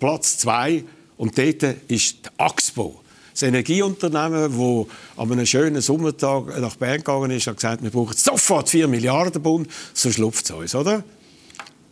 Platz 0.01 0.39
2 0.39 0.85
und 1.17 1.39
dort 1.39 1.63
ist 1.89 2.17
die 2.25 2.31
Axpo. 2.39 3.01
Das 3.33 3.43
Energieunternehmen, 3.43 4.53
das 4.53 4.87
an 5.17 5.33
einem 5.33 5.47
schönen 5.47 5.81
Sommertag 5.81 6.61
nach 6.61 6.77
Bern 6.77 6.99
gegangen 6.99 7.33
ist, 7.33 7.49
hat 7.49 7.57
gesagt, 7.57 7.83
wir 7.83 7.91
brauchen 7.91 8.17
sofort 8.17 8.69
4 8.69 8.87
Milliarden 8.87 9.43
Bund, 9.43 9.69
so 9.93 10.13
schlupft 10.13 10.45
es 10.45 10.51
uns, 10.53 10.75
oder? 10.75 11.03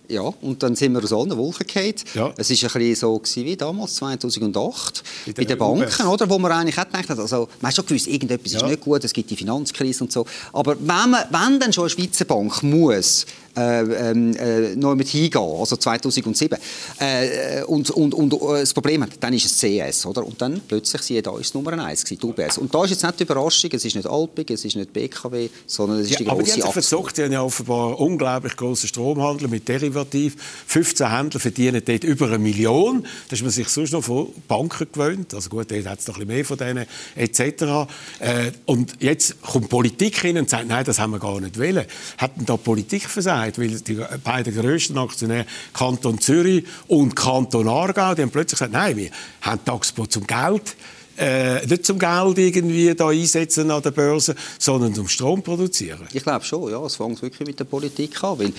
Ja, 0.08 0.22
und 0.42 0.62
dann 0.62 0.74
sind 0.74 0.92
wir 0.92 1.02
aus 1.02 1.12
allen 1.12 1.36
Wolken 1.36 1.66
gefallen. 1.66 1.94
Ja. 2.14 2.32
Es 2.36 2.50
war 2.50 2.74
ein 2.74 2.80
bisschen 2.80 2.94
so 2.96 3.22
wie 3.36 3.56
damals, 3.56 3.94
2008, 3.94 5.02
bei, 5.26 5.32
bei 5.32 5.44
den 5.44 5.58
Banken, 5.58 6.06
oder, 6.06 6.28
wo 6.28 6.38
man 6.38 6.52
eigentlich 6.52 6.76
gedacht 6.76 7.08
hat, 7.08 7.18
also, 7.18 7.48
man 7.60 7.68
hat 7.68 7.76
schon 7.76 7.86
gewusst, 7.86 8.08
irgendetwas 8.08 8.52
ja. 8.52 8.58
ist 8.58 8.66
nicht 8.66 8.80
gut, 8.80 9.04
es 9.04 9.12
gibt 9.12 9.30
die 9.30 9.36
Finanzkrise 9.36 10.04
und 10.04 10.12
so. 10.12 10.26
Aber 10.52 10.76
wenn, 10.78 11.10
man, 11.10 11.24
wenn 11.30 11.60
dann 11.60 11.72
schon 11.72 11.84
eine 11.84 11.90
Schweizer 11.90 12.24
Bank 12.24 12.62
muss 12.62 13.26
äh, 13.56 14.10
ähm, 14.10 14.34
äh, 14.36 14.76
noch 14.76 14.94
mit 14.94 15.08
hingehen, 15.08 15.42
also 15.42 15.76
2007, 15.76 16.58
äh, 16.98 17.62
und, 17.64 17.90
und, 17.90 18.14
und 18.14 18.32
äh, 18.32 18.60
das 18.60 18.72
Problem 18.72 19.02
hat, 19.02 19.10
dann 19.20 19.32
ist 19.34 19.44
es 19.44 19.58
CS, 19.58 20.06
oder? 20.06 20.26
Und 20.26 20.40
dann 20.40 20.60
plötzlich, 20.66 21.02
siehe 21.02 21.22
da, 21.22 21.36
ist 21.38 21.54
Nummer 21.54 21.72
eins, 21.84 22.04
die 22.04 22.18
UBS. 22.22 22.58
Und 22.58 22.74
da 22.74 22.84
ist 22.84 22.90
jetzt 22.90 23.02
nicht 23.02 23.20
die 23.20 23.24
Überraschung, 23.24 23.70
es 23.72 23.84
ist 23.84 23.94
nicht 23.94 24.06
Alpig, 24.08 24.50
es 24.50 24.64
ist 24.64 24.76
nicht 24.76 24.92
BKW, 24.92 25.48
sondern 25.66 25.98
es 25.98 26.06
ist 26.06 26.12
ja, 26.12 26.18
die 26.18 26.24
große 26.24 26.34
Aber 26.34 26.42
die 26.42 26.62
haben 26.62 26.72
versucht, 26.72 27.18
die 27.18 27.22
haben 27.24 27.32
ja 27.32 27.42
offenbar 27.42 28.00
unglaublich 28.00 28.56
grossen 28.56 28.88
Stromhandel 28.88 29.48
mit 29.48 29.68
Derivativ. 29.68 30.36
15 30.66 31.10
Händler 31.10 31.40
verdienen 31.40 31.82
dort 31.84 32.04
über 32.04 32.26
eine 32.26 32.38
Million. 32.38 33.06
Das 33.28 33.38
ist 33.38 33.42
man 33.42 33.50
sich 33.50 33.68
sonst 33.68 33.92
noch 33.92 34.04
von 34.04 34.28
Banken 34.48 34.88
gewöhnt. 34.90 35.34
Also 35.34 35.50
gut, 35.50 35.70
dort 35.70 35.86
hat 35.86 36.00
es 36.00 36.06
noch 36.06 36.18
ein 36.18 36.26
bisschen 36.26 36.36
mehr 36.36 36.44
von 36.44 36.56
denen, 36.56 36.86
etc. 37.16 37.90
Äh, 38.18 38.52
und 38.66 38.94
jetzt 39.00 39.40
kommt 39.42 39.68
Politik 39.68 40.20
hin 40.20 40.38
und 40.38 40.48
sagt, 40.48 40.68
nein, 40.68 40.84
das 40.84 40.98
haben 40.98 41.12
wir 41.12 41.18
gar 41.18 41.40
nicht 41.40 41.58
wollen. 41.58 41.84
Hat 42.18 42.36
denn 42.36 42.46
da 42.46 42.56
Politik 42.56 43.08
versagt? 43.08 43.41
Gesagt, 43.50 43.58
weil 43.58 43.80
die 43.80 44.18
beiden 44.22 44.54
grössten 44.54 44.98
Aktionäre, 44.98 45.46
Kanton 45.72 46.20
Zürich 46.20 46.64
und 46.88 47.16
Kanton 47.16 47.68
Aargau, 47.68 48.14
die 48.14 48.22
haben 48.22 48.30
plötzlich 48.30 48.58
gesagt, 48.58 48.72
nein, 48.72 48.96
wir 48.96 49.10
haben 49.40 49.64
Taxpo 49.64 50.06
zum 50.06 50.26
Geld 50.26 50.76
äh, 51.16 51.66
nicht 51.66 51.86
zum 51.86 51.98
Geld 51.98 52.38
irgendwie 52.38 52.94
da 52.94 53.08
einsetzen 53.08 53.70
an 53.70 53.82
der 53.82 53.90
Börse, 53.90 54.34
sondern 54.58 54.94
zum 54.94 55.08
Strom 55.08 55.42
produzieren? 55.42 56.06
Ich 56.12 56.22
glaube 56.22 56.44
schon, 56.44 56.70
ja. 56.70 56.84
Es 56.84 56.96
fängt 56.96 57.20
wirklich 57.22 57.46
mit 57.46 57.58
der 57.58 57.64
Politik 57.64 58.22
an, 58.24 58.38
weil 58.38 58.52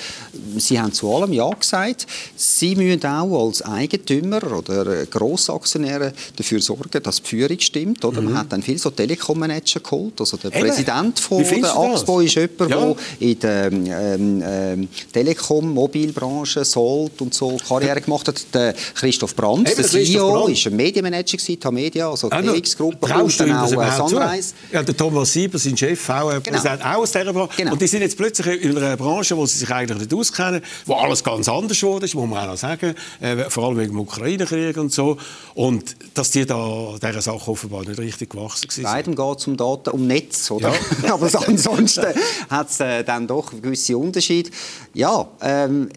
Sie 0.57 0.79
haben 0.79 0.93
zu 0.93 1.13
allem 1.13 1.33
Ja 1.33 1.49
gesagt. 1.49 2.07
Sie 2.35 2.75
müssen 2.75 3.05
auch 3.05 3.47
als 3.47 3.61
Eigentümer 3.61 4.41
oder 4.51 5.05
Grossaktionäre 5.05 6.13
dafür 6.35 6.61
sorgen, 6.61 7.01
dass 7.01 7.21
die 7.21 7.27
Führung 7.27 7.59
stimmt. 7.59 8.05
Oder? 8.05 8.21
Mhm. 8.21 8.25
Man 8.29 8.37
hat 8.39 8.51
dann 8.51 8.61
viel 8.61 8.77
so 8.77 8.89
Telekom-Manager 8.89 9.79
geholt. 9.79 10.19
Also 10.19 10.37
der 10.37 10.53
Eben. 10.53 10.67
Präsident 10.67 11.19
von 11.19 11.43
der 11.43 11.75
AXPO 11.75 12.19
ist 12.21 12.35
jemand, 12.35 12.59
ja. 12.59 12.67
der 12.67 12.95
in 13.19 13.39
der 13.39 13.71
ähm, 13.71 14.43
ähm, 14.45 14.87
Telekom, 15.11 15.73
Mobilbranche, 15.73 16.65
Sold 16.65 17.21
und 17.21 17.33
so 17.33 17.57
Karriere 17.67 18.01
gemacht 18.01 18.27
hat. 18.27 18.43
Der 18.53 18.73
Christoph 18.95 19.35
Brandt, 19.35 19.69
Eben, 19.69 19.77
der 19.77 19.85
CEO, 19.85 20.33
war 20.33 20.47
ein 20.47 20.75
Medienmanager 20.75 21.37
gewesen, 21.37 21.59
Tamedia, 21.59 22.09
also 22.09 22.29
ah, 22.29 22.41
DX-Gruppe 22.43 23.21
und 23.23 23.39
dann 23.39 23.51
auch 23.51 24.07
Sunrise. 24.07 24.53
Ja, 24.71 24.83
der 24.83 24.95
Thomas 24.95 25.33
Sieber, 25.33 25.57
sein 25.57 25.77
Chef, 25.77 26.09
auch, 26.09 26.41
genau. 26.41 26.59
auch 26.59 26.97
aus 26.97 27.11
dieser 27.11 27.33
Branche. 27.33 27.53
Genau. 27.57 27.73
Und 27.73 27.81
die 27.81 27.87
sind 27.87 28.01
jetzt 28.01 28.17
plötzlich 28.17 28.63
in 28.63 28.77
einer 28.77 28.97
Branche, 28.97 29.35
wo 29.35 29.45
sie 29.45 29.59
sich 29.59 29.69
eigentlich 29.69 29.99
nicht 29.99 30.13
auskennen, 30.13 30.61
wo 30.85 30.95
alles 30.95 31.23
ganz 31.23 31.47
anders 31.47 31.79
geworden 31.79 32.05
ist, 32.05 32.15
muss 32.15 32.29
man 32.29 32.43
auch 32.43 32.51
noch 32.51 32.57
sagen, 32.57 32.95
äh, 33.19 33.49
vor 33.49 33.65
allem 33.65 33.77
wegen 33.77 33.91
dem 33.91 33.99
Ukraine-Krieg 33.99 34.77
und 34.77 34.91
so. 34.91 35.17
Und 35.55 35.95
dass 36.13 36.31
die 36.31 36.45
da 36.45 36.95
dieser 37.01 37.21
Sache 37.21 37.51
offenbar 37.51 37.83
nicht 37.85 37.99
richtig 37.99 38.31
gewachsen 38.31 38.69
sind. 38.69 38.83
Beidem 38.83 39.15
geht 39.15 39.39
es 39.39 39.47
um 39.47 39.57
Daten, 39.57 39.89
um 39.89 40.07
Netz, 40.07 40.51
oder? 40.51 40.73
Ja. 41.03 41.13
Aber 41.13 41.29
ansonsten 41.47 42.07
hat 42.49 42.69
es 42.69 42.79
äh, 42.79 43.03
dann 43.03 43.27
doch 43.27 43.51
gewisse 43.51 43.97
Unterschiede. 43.97 44.49
Ja, 44.93 45.27
ähm, 45.41 45.89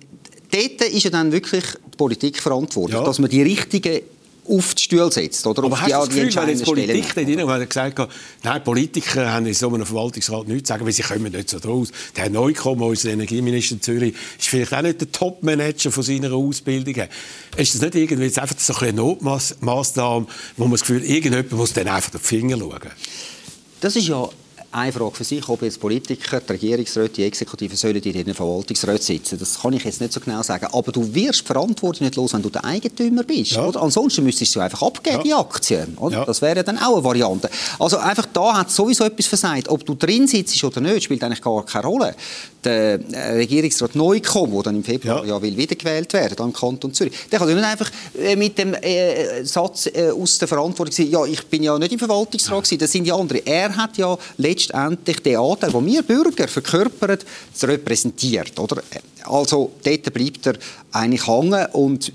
dort 0.51 0.83
ist 0.91 1.05
ja 1.05 1.11
dann 1.11 1.33
wirklich 1.33 1.65
die 1.93 1.97
Politik 1.97 2.41
verantwortlich, 2.41 2.99
ja. 2.99 3.05
dass 3.05 3.19
man 3.19 3.31
die 3.31 3.43
richtigen 3.43 4.01
auf 4.49 4.75
die 4.75 4.83
Stühle 4.83 5.11
setzt. 5.11 5.47
Oder? 5.47 5.65
Aber 5.65 5.73
auf 5.73 5.81
hast 5.81 5.89
die, 5.89 5.93
du 5.93 5.99
das 5.99 6.09
Gefühl, 6.09 6.35
wenn 6.35 6.49
jetzt 6.49 6.65
Politik 6.65 7.15
dort 7.15 7.27
rein, 7.27 7.39
er 7.39 7.67
gesagt 7.67 7.99
hat, 7.99 8.11
nein, 8.43 8.65
Politiker 8.65 9.33
haben 9.33 9.47
in 9.47 9.55
so 9.55 9.69
einem 9.73 9.87
Verwaltungsrat 9.87 10.49
nichts 10.49 10.69
zu 10.69 10.73
sagen, 10.73 10.85
weil 10.85 10.93
sie 10.93 11.03
kommen 11.03 11.33
nicht 11.33 11.51
so 11.51 11.59
draus. 11.59 11.91
Der 12.15 12.25
Herr 12.25 12.31
Neukomm, 12.31 12.83
unser 12.83 13.11
Energieminister 13.11 13.75
in 13.75 13.83
Zürich, 13.83 14.15
ist 14.39 14.49
vielleicht 14.49 14.75
auch 14.75 14.83
nicht 14.83 15.01
der 15.01 15.13
Top-Manager 15.13 15.91
von 15.91 16.03
seiner 16.03 16.33
Ausbildung. 16.33 17.07
Ist 17.57 17.75
das 17.75 17.81
nicht 17.81 17.95
irgendwie 17.95 18.25
jetzt 18.25 18.39
einfach 18.39 18.59
so 18.59 18.75
eine 18.75 18.93
Notmaßnahme, 18.93 20.27
wo 20.57 20.65
man 20.65 20.73
das 20.73 20.81
Gefühl 20.81 21.03
irgendjemand 21.05 21.53
muss 21.53 21.73
dann 21.73 21.89
einfach 21.89 22.15
auf 22.15 22.21
die 22.21 22.27
Finger 22.27 22.59
schauen? 22.59 22.91
Das 23.81 23.97
ist 23.97 24.09
ja 24.09 24.29
eine 24.77 24.93
Frage 24.93 25.15
für 25.15 25.25
sich, 25.25 25.49
ob 25.49 25.63
jetzt 25.63 25.81
Politiker, 25.81 26.41
die 26.41 26.53
Regierungsräte, 26.53 27.15
die 27.15 27.25
Exekutive 27.25 27.77
sollen 27.77 27.97
in 27.97 28.13
den 28.25 28.35
Verwaltungsräten 28.35 29.03
sitzen. 29.03 29.39
Das 29.39 29.61
kann 29.61 29.73
ich 29.73 29.85
jetzt 29.85 30.01
nicht 30.03 30.13
so 30.13 30.21
genau 30.21 30.43
sagen. 30.43 30.67
Aber 30.71 30.93
du 30.93 31.15
wirst 31.15 31.47
Verantwortung 31.47 32.05
nicht 32.05 32.17
los, 32.17 32.35
wenn 32.35 32.43
du 32.43 32.51
der 32.51 32.65
Eigentümer 32.65 33.25
bist. 33.25 33.53
Ja. 33.53 33.67
Oder? 33.67 33.83
Ansonsten 33.83 34.23
müsstest 34.23 34.55
du 34.55 34.61
einfach 34.61 34.83
abgeben, 34.83 35.17
ja. 35.17 35.23
die 35.23 35.35
Aktien. 35.35 35.97
Oder? 35.97 36.19
Ja. 36.19 36.25
Das 36.27 36.43
wäre 36.43 36.63
dann 36.63 36.79
auch 36.79 36.95
eine 36.95 37.05
Variante. 37.05 37.49
Also 37.79 37.97
einfach 37.97 38.27
da 38.33 38.59
hat 38.59 38.71
sowieso 38.71 39.05
etwas 39.05 39.27
versagt. 39.27 39.69
Ob 39.69 39.85
du 39.87 39.95
drin 39.95 40.27
sitzt 40.27 40.63
oder 40.63 40.81
nicht, 40.83 41.05
spielt 41.05 41.25
eigentlich 41.25 41.43
gar 41.43 41.65
keine 41.65 41.87
Rolle. 41.87 42.15
Der 42.63 43.01
äh, 43.13 43.33
Regierungsrat 43.37 43.95
Neukomm, 43.95 44.53
der 44.53 44.63
dann 44.65 44.77
im 44.77 44.85
Februar 44.85 45.25
ja. 45.25 45.37
ja 45.37 45.43
will 45.43 45.57
wiedergewählt 45.57 46.13
werden, 46.13 46.35
dann 46.37 46.53
Kanton 46.53 46.93
Zürich, 46.93 47.13
der 47.31 47.39
kann 47.39 47.49
ja 47.49 47.55
nicht 47.55 47.65
einfach 47.65 47.91
äh, 48.19 48.37
mit 48.37 48.59
dem 48.59 48.75
äh, 48.75 49.45
Satz 49.45 49.87
äh, 49.87 50.11
aus 50.11 50.39
der 50.39 50.49
Verantwortung 50.49 50.93
sagen, 50.93 51.11
ja, 51.11 51.25
ich 51.25 51.47
bin 51.47 51.63
ja 51.63 51.79
nicht 51.79 51.93
im 51.93 51.99
Verwaltungsrat, 51.99 52.83
das 52.83 52.93
sind 52.93 53.05
die 53.05 53.13
anderen. 53.13 53.47
Er 53.47 53.75
hat 53.77 53.97
ja 53.97 54.19
letztlich 54.37 54.66
letztendlich 54.67 55.23
den 55.23 55.37
Anteil, 55.37 55.71
den 55.71 55.87
wir 55.87 56.03
Bürger 56.03 56.49
verkörpern, 56.49 57.19
repräsentiert. 57.63 58.59
Oder? 58.59 58.83
Also 59.25 59.73
dort 59.83 60.13
bleibt 60.13 60.47
er 60.47 60.55
eigentlich 60.93 61.27
hängen 61.27 61.67
und 61.73 62.13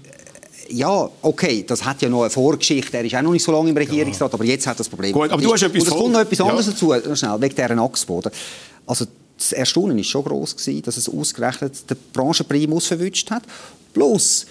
ja, 0.70 1.10
okay, 1.22 1.66
das 1.68 1.84
hat 1.84 2.02
ja 2.02 2.08
noch 2.08 2.22
eine 2.22 2.30
Vorgeschichte. 2.30 2.98
Er 2.98 3.04
ist 3.04 3.14
auch 3.16 3.22
noch 3.22 3.34
nicht 3.34 3.44
so 3.44 3.52
lange 3.52 3.70
im 3.70 3.78
Regierungsrat, 3.78 4.32
ja. 4.32 4.34
aber 4.34 4.46
jetzt 4.46 4.66
hat 4.68 4.80
das 4.80 4.88
Problem. 4.88 5.12
Gut, 5.12 5.30
aber 5.30 5.42
du 5.42 5.52
hast 5.52 5.64
etwas 5.64 5.82
Und 5.82 5.88
es 5.88 5.94
kommt 5.94 6.14
noch 6.14 6.22
etwas 6.22 6.40
ja. 6.40 6.46
anderes 6.46 6.66
dazu, 6.68 6.94
schnell, 7.16 7.42
wegen 7.42 7.56
dieser 7.56 7.84
Axpo. 7.84 8.22
Also 8.86 9.06
das 9.38 9.52
Erstaunen 9.52 9.98
war 9.98 10.04
schon 10.04 10.24
groß, 10.24 10.56
gewesen, 10.56 10.82
dass 10.84 10.96
es 10.96 11.10
ausgerechnet 11.10 11.90
den 11.90 11.98
Branchenprimus 12.14 12.88
verwünscht 12.88 13.30
hat. 13.32 13.44
Plus 13.94 14.46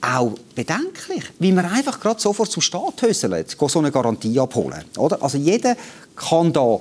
auch 0.00 0.34
bedenklich, 0.54 1.24
wie 1.40 1.50
man 1.50 1.64
einfach 1.64 1.98
gerade 1.98 2.20
sofort 2.20 2.50
zum 2.50 2.62
Staat 2.62 3.02
höselt, 3.02 3.56
so 3.58 3.78
eine 3.78 3.90
Garantie 3.90 4.38
abholen. 4.38 4.84
Oder? 4.98 5.20
Also 5.20 5.38
jeder 5.38 5.76
kann 6.14 6.52
da 6.52 6.78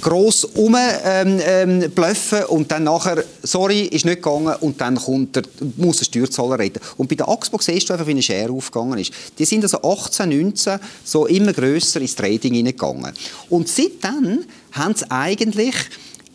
gross 0.00 0.48
rumblöffen 0.56 0.98
ähm, 1.04 1.40
ähm, 1.46 2.44
und 2.48 2.70
dann 2.70 2.84
nachher, 2.84 3.24
sorry, 3.42 3.82
ist 3.82 4.04
nicht 4.04 4.22
gegangen 4.22 4.54
und 4.60 4.80
dann 4.80 4.96
kommt 4.96 5.36
der, 5.36 5.42
muss 5.76 5.98
der 5.98 6.04
Steuerzahler 6.06 6.58
reden. 6.58 6.80
Und 6.96 7.08
bei 7.08 7.14
der 7.14 7.28
Axpo 7.28 7.58
siehst 7.60 7.88
du 7.88 7.92
einfach, 7.92 8.06
wie 8.06 8.12
eine 8.12 8.22
Schere 8.22 8.52
aufgegangen 8.52 8.98
ist. 8.98 9.12
Die 9.38 9.44
sind 9.44 9.62
also 9.62 9.82
18, 9.82 10.28
19 10.28 10.78
so 11.04 11.26
immer 11.26 11.52
grösser 11.52 12.00
ins 12.00 12.14
Trading 12.14 12.54
hineingegangen. 12.54 13.12
Und 13.50 13.68
seitdem 13.68 14.44
haben 14.72 14.94
sie 14.94 15.10
eigentlich 15.10 15.74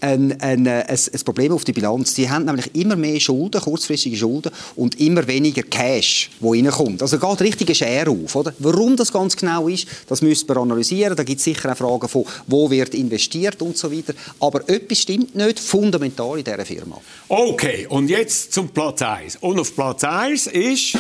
ein, 0.02 0.40
ein, 0.42 0.68
ein, 0.68 0.88
ein, 0.88 1.20
Problem 1.26 1.52
auf 1.52 1.64
die 1.64 1.74
Bilanz. 1.74 2.16
Sie 2.16 2.30
haben 2.30 2.46
nämlich 2.46 2.74
immer 2.76 2.96
mehr 2.96 3.20
Schulden, 3.20 3.62
kurzfristige 3.62 4.16
Schulden 4.16 4.52
und 4.76 5.00
immer 5.00 5.28
weniger 5.28 5.64
Cash, 5.64 6.32
wo 6.40 6.54
reinkommt. 6.54 7.02
Also 7.02 7.20
geht 7.20 7.42
richtige 7.42 7.76
Schere 7.76 8.12
auf. 8.12 8.36
Oder? 8.36 8.54
Warum 8.60 8.96
das 8.96 9.12
ganz 9.12 9.36
genau 9.36 9.68
ist, 9.68 9.88
das 10.08 10.22
müssen 10.22 10.48
wir 10.48 10.58
analysieren. 10.58 11.16
Da 11.16 11.24
gibt 11.24 11.40
es 11.40 11.46
sicher 11.46 11.72
auch 11.72 11.78
Fragen 11.78 12.08
von, 12.08 12.26
wo 12.48 12.70
wird 12.70 12.94
investiert 12.94 13.62
und 13.62 13.78
so 13.78 13.92
weiter. 13.92 14.14
Aber 14.40 14.68
etwas 14.70 15.00
stimmt 15.00 15.36
nicht 15.36 15.60
fundamental 15.60 16.38
in 16.38 16.44
dieser 16.44 16.66
Firma. 16.66 17.00
Okay, 17.28 17.88
und 17.88 18.10
jetzt 18.10 18.54
zum 18.54 18.70
Platz 18.70 19.02
1. 19.02 19.38
Und 19.38 19.60
auf 19.60 19.76
Platz 19.76 20.04
1 20.04 20.48
ist... 20.48 20.98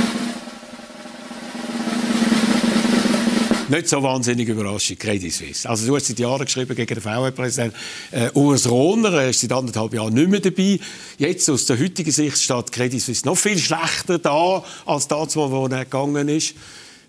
nicht 3.70 3.88
so 3.88 4.02
wahnsinnig 4.04 4.48
überraschend, 4.48 5.00
Credit 5.00 5.32
Suisse. 5.32 5.70
Also 5.70 5.88
du 5.88 5.96
hast 5.96 6.08
seit 6.08 6.20
Jahren 6.20 6.46
geschrieben 6.46 6.76
gegen 6.76 6.94
den 6.94 7.02
VW-Präsidenten 7.02 7.76
äh, 8.12 8.30
Urs 8.34 8.70
Rohner, 8.70 9.14
er 9.14 9.30
ist 9.30 9.42
seit 9.42 9.52
anderthalb 9.52 9.94
Jahren 9.94 10.14
nicht 10.14 10.30
mehr 10.30 10.40
dabei. 10.40 10.80
Jetzt 11.18 11.50
aus 11.50 11.66
der 11.66 11.80
heutigen 11.80 12.12
Sicht 12.12 12.38
steht 12.38 12.72
Credit 12.72 13.02
Suisse 13.02 13.26
noch 13.26 13.38
viel 13.38 13.58
schlechter 13.58 14.20
da, 14.20 14.64
als 14.86 15.08
das, 15.08 15.36
wo 15.36 15.66
er 15.68 15.86
gegangen 15.86 16.30
ist. 16.30 16.56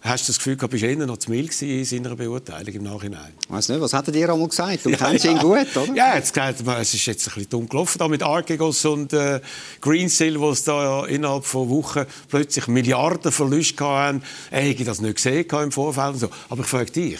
Hast 0.02 0.26
du 0.26 0.32
das 0.32 0.38
Gefühl, 0.38 0.56
du 0.56 0.66
bist 0.66 0.82
eher 0.82 0.96
noch 0.96 1.18
zu 1.18 1.30
mild 1.30 1.60
in 1.60 1.84
seiner 1.84 2.16
Beurteilung 2.16 2.74
im 2.74 2.82
Nachhinein? 2.84 3.34
Ich 3.44 3.50
weiß 3.50 3.68
nicht, 3.68 3.80
was 3.82 3.92
hat 3.92 4.06
er 4.08 4.12
dir 4.12 4.32
einmal 4.32 4.48
gesagt? 4.48 4.86
Du 4.86 4.88
ja, 4.88 4.96
kennst 4.96 5.26
ja. 5.26 5.32
ihn 5.32 5.38
gut, 5.38 5.76
oder? 5.76 5.94
Ja, 5.94 6.16
jetzt 6.16 6.34
es 6.34 6.94
ist 6.94 7.04
jetzt 7.04 7.28
ein 7.28 7.34
bisschen 7.34 7.50
dumm 7.50 7.68
gelaufen 7.68 7.98
da 7.98 8.08
mit 8.08 8.22
Archegos 8.22 8.82
und 8.86 9.12
äh, 9.12 9.40
Greensill, 9.82 10.40
wo 10.40 10.50
es 10.52 10.64
da 10.64 10.82
ja 10.82 11.06
innerhalb 11.06 11.44
von 11.44 11.68
Wochen 11.68 12.06
plötzlich 12.28 12.66
Milliarden 12.66 13.30
Verluste 13.30 13.84
hatten. 13.84 14.22
Er 14.50 14.62
hätte 14.62 14.84
das 14.84 15.02
nicht 15.02 15.16
gesehen 15.16 15.44
im 15.50 15.70
Vorfeld. 15.70 16.18
So. 16.18 16.30
Aber 16.48 16.62
ich 16.62 16.68
frage 16.68 16.90
dich, 16.90 17.18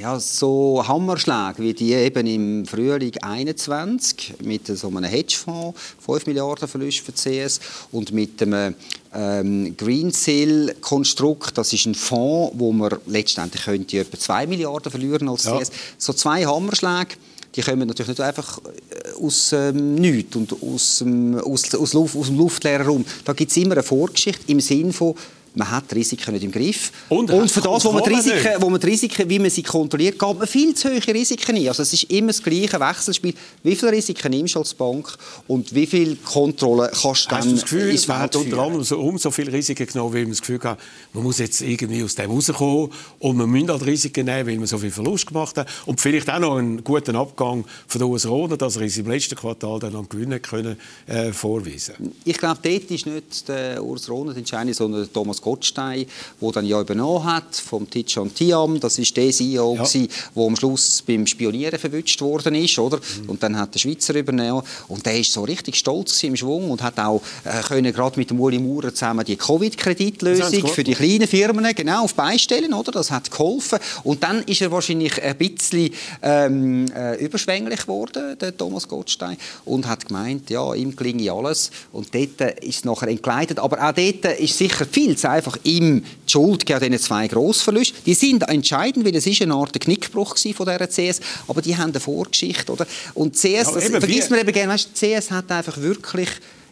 ja, 0.00 0.18
so 0.20 0.84
Hammerschläge 0.86 1.58
wie 1.58 1.74
die 1.74 1.92
eben 1.92 2.26
im 2.26 2.66
Frühling 2.66 3.16
21 3.20 4.34
mit 4.42 4.68
so 4.68 4.88
einem 4.88 5.04
Hedgefonds, 5.04 5.78
5 6.06 6.26
Milliarden 6.26 6.68
Verlust 6.68 7.00
für 7.00 7.12
CS 7.12 7.60
und 7.90 8.12
mit 8.12 8.40
dem 8.40 8.74
ähm, 9.14 9.76
Greensill-Konstrukt, 9.76 11.58
das 11.58 11.72
ist 11.72 11.86
ein 11.86 11.94
Fonds, 11.94 12.54
wo 12.58 12.72
man 12.72 12.94
letztendlich 13.06 13.64
könnte 13.64 13.98
etwa 13.98 14.18
2 14.18 14.46
Milliarden 14.46 14.90
verlieren 14.90 15.28
als 15.28 15.42
CS. 15.42 15.48
Ja. 15.48 15.64
So 15.98 16.12
zwei 16.12 16.44
Hammerschläge 16.44 17.16
die 17.54 17.62
kommen 17.62 17.86
natürlich 17.86 18.08
nicht 18.08 18.20
einfach 18.20 18.58
äh, 18.58 19.22
aus 19.22 19.52
ähm, 19.52 19.94
nichts 19.96 20.36
und 20.36 20.54
aus, 20.62 21.00
ähm, 21.02 21.38
aus, 21.38 21.74
aus, 21.74 21.92
Luft, 21.92 22.16
aus 22.16 22.26
dem 22.26 22.38
luftleeren 22.38 22.86
Raum. 22.86 23.04
Da 23.24 23.32
gibt 23.32 23.50
es 23.50 23.56
immer 23.56 23.72
eine 23.72 23.82
Vorgeschichte 23.82 24.44
im 24.46 24.60
Sinn 24.60 24.92
von 24.92 25.14
man 25.54 25.70
hat 25.70 25.90
die 25.90 25.96
Risiken 25.96 26.32
nicht 26.32 26.44
im 26.44 26.52
Griff. 26.52 26.90
Und, 27.08 27.30
und 27.30 27.50
für 27.50 27.60
das, 27.60 27.84
wo 27.84 27.92
man, 27.92 28.02
die 28.02 28.14
Risiken, 28.14 28.50
wo 28.60 28.70
man 28.70 28.80
die 28.80 28.86
Risiken, 28.86 29.28
wie 29.28 29.38
man 29.38 29.50
sie 29.50 29.62
kontrolliert, 29.62 30.18
geht 30.18 30.38
man 30.38 30.46
viel 30.46 30.74
zu 30.74 30.88
hohe 30.88 31.14
Risiken 31.14 31.56
ein. 31.56 31.68
Also 31.68 31.82
es 31.82 31.92
ist 31.92 32.04
immer 32.04 32.28
das 32.28 32.42
gleiche 32.42 32.80
Wechselspiel. 32.80 33.34
Wie 33.62 33.76
viele 33.76 33.92
Risiken 33.92 34.30
nimmst 34.30 34.54
du 34.54 34.60
als 34.60 34.74
Bank 34.74 35.16
und 35.48 35.74
wie 35.74 35.86
viel 35.86 36.16
Kontrolle 36.16 36.90
kannst 36.90 37.26
du 37.26 37.30
dann 37.30 37.38
Hast 37.40 37.52
das 37.52 37.62
Gefühl, 37.62 37.90
ins 37.90 38.08
man 38.08 38.18
hat 38.18 38.36
unter 38.36 38.58
anderem 38.58 38.84
so, 38.84 38.98
umso 38.98 39.30
viele 39.30 39.52
Risiken 39.52 39.86
genommen, 39.86 40.14
weil 40.14 40.22
man 40.22 40.30
das 40.30 40.40
Gefühl 40.40 40.60
hat, 40.62 40.78
man 41.12 41.22
muss 41.22 41.38
jetzt 41.38 41.60
irgendwie 41.60 42.02
aus 42.02 42.14
dem 42.14 42.30
rauskommen 42.30 42.90
und 43.18 43.36
man 43.36 43.50
muss 43.50 43.68
halt 43.68 43.86
Risiken 43.86 44.26
nehmen, 44.26 44.48
weil 44.48 44.56
man 44.56 44.66
so 44.66 44.78
viel 44.78 44.90
Verlust 44.90 45.26
gemacht 45.26 45.56
hat 45.58 45.68
und 45.86 46.00
vielleicht 46.00 46.30
auch 46.30 46.38
noch 46.38 46.56
einen 46.56 46.82
guten 46.82 47.16
Abgang 47.16 47.64
von 47.86 47.98
der 47.98 48.08
US 48.08 48.26
Rona, 48.26 48.56
dass 48.56 48.76
er 48.76 48.82
im 48.82 49.06
letzten 49.06 49.34
Quartal 49.34 49.78
dann 49.80 49.94
am 49.96 50.08
Gewinnen 50.08 50.40
können, 50.40 50.76
äh, 51.06 51.32
vorweisen 51.32 51.94
Ich 52.24 52.38
glaube, 52.38 52.58
dort 52.62 52.90
ist 52.90 53.06
nicht 53.06 53.48
der 53.48 53.82
Urs 53.84 54.08
Rona 54.08 54.34
entscheidend, 54.34 54.76
sondern 54.76 55.02
der 55.02 55.12
Thomas 55.12 55.41
Gottstein, 55.42 56.06
der 56.40 56.52
dann 56.52 56.64
ja 56.64 56.80
übernommen 56.80 57.24
hat 57.24 57.54
vom 57.54 57.88
Tijan 57.90 58.34
Tiam. 58.34 58.80
Das 58.80 58.98
ist 58.98 59.14
der 59.16 59.30
CEO, 59.30 59.76
ja. 59.76 59.84
der 59.84 60.44
am 60.44 60.56
Schluss 60.56 61.02
beim 61.02 61.26
Spionieren 61.26 61.78
verwünscht 61.78 62.20
worden 62.22 62.54
ist, 62.54 62.78
oder? 62.78 62.96
Mhm. 62.96 63.30
Und 63.30 63.42
dann 63.42 63.58
hat 63.58 63.74
der 63.74 63.80
Schweizer 63.80 64.14
übernommen 64.14 64.62
und 64.88 65.04
der 65.04 65.18
ist 65.18 65.32
so 65.32 65.42
richtig 65.42 65.76
stolz 65.76 66.22
im 66.22 66.36
Schwung 66.36 66.70
und 66.70 66.82
hat 66.82 66.98
auch 66.98 67.20
äh, 67.44 67.60
können 67.62 67.92
gerade 67.92 68.18
mit 68.18 68.30
dem 68.30 68.40
Uli 68.40 68.58
Maurer 68.58 68.94
zusammen 68.94 69.24
die 69.24 69.36
Covid-Kreditlösung 69.36 70.68
für 70.68 70.84
die 70.84 70.94
kleinen 70.94 71.28
Firmen 71.28 71.74
genau 71.74 72.04
auf 72.04 72.14
beistellen, 72.14 72.72
oder? 72.72 72.92
Das 72.92 73.10
hat 73.10 73.30
geholfen 73.30 73.78
und 74.04 74.22
dann 74.22 74.42
ist 74.44 74.60
er 74.60 74.70
wahrscheinlich 74.70 75.22
ein 75.22 75.36
bisschen 75.36 75.90
ähm, 76.22 76.86
äh, 76.94 77.16
überschwänglich 77.24 77.82
geworden, 77.82 78.38
der 78.38 78.56
Thomas 78.56 78.86
Gottstein, 78.88 79.36
und 79.64 79.86
hat 79.86 80.06
gemeint, 80.06 80.50
ja, 80.50 80.74
ihm 80.74 80.94
klinge 80.94 81.30
alles 81.32 81.70
und 81.92 82.14
dort 82.14 82.40
ist 82.62 82.76
es 82.76 82.84
nachher 82.84 83.08
entgleitet, 83.08 83.58
aber 83.58 83.78
auch 83.78 83.92
dort 83.92 84.38
ist 84.38 84.56
sicher 84.56 84.86
viel 84.86 85.16
zu 85.16 85.28
einfach 85.32 85.58
ihm 85.64 86.04
die 86.04 86.30
Schuld 86.30 86.70
an 86.70 86.80
diesen 86.80 86.98
zwei 86.98 87.28
Grossverlusten. 87.28 87.98
Die 88.06 88.14
sind 88.14 88.42
entscheidend, 88.48 89.04
weil 89.04 89.16
es 89.16 89.26
ist 89.26 89.42
eine 89.42 89.54
Art 89.54 89.78
Knickbruch 89.78 90.36
von 90.36 90.66
dieser 90.66 90.88
CS, 90.88 91.20
aber 91.48 91.62
die 91.62 91.76
haben 91.76 91.90
eine 91.90 92.00
Vorgeschichte, 92.00 92.72
oder? 92.72 92.86
Und 93.14 93.34
CS, 93.34 93.44
ja, 93.44 93.72
das 93.72 93.88
vergisst 93.88 94.30
man 94.30 94.40
eben 94.40 94.52
gerne, 94.52 94.72
weißt, 94.72 94.90
CS 94.94 95.30
hat 95.30 95.50
einfach 95.50 95.78
wirklich 95.78 96.28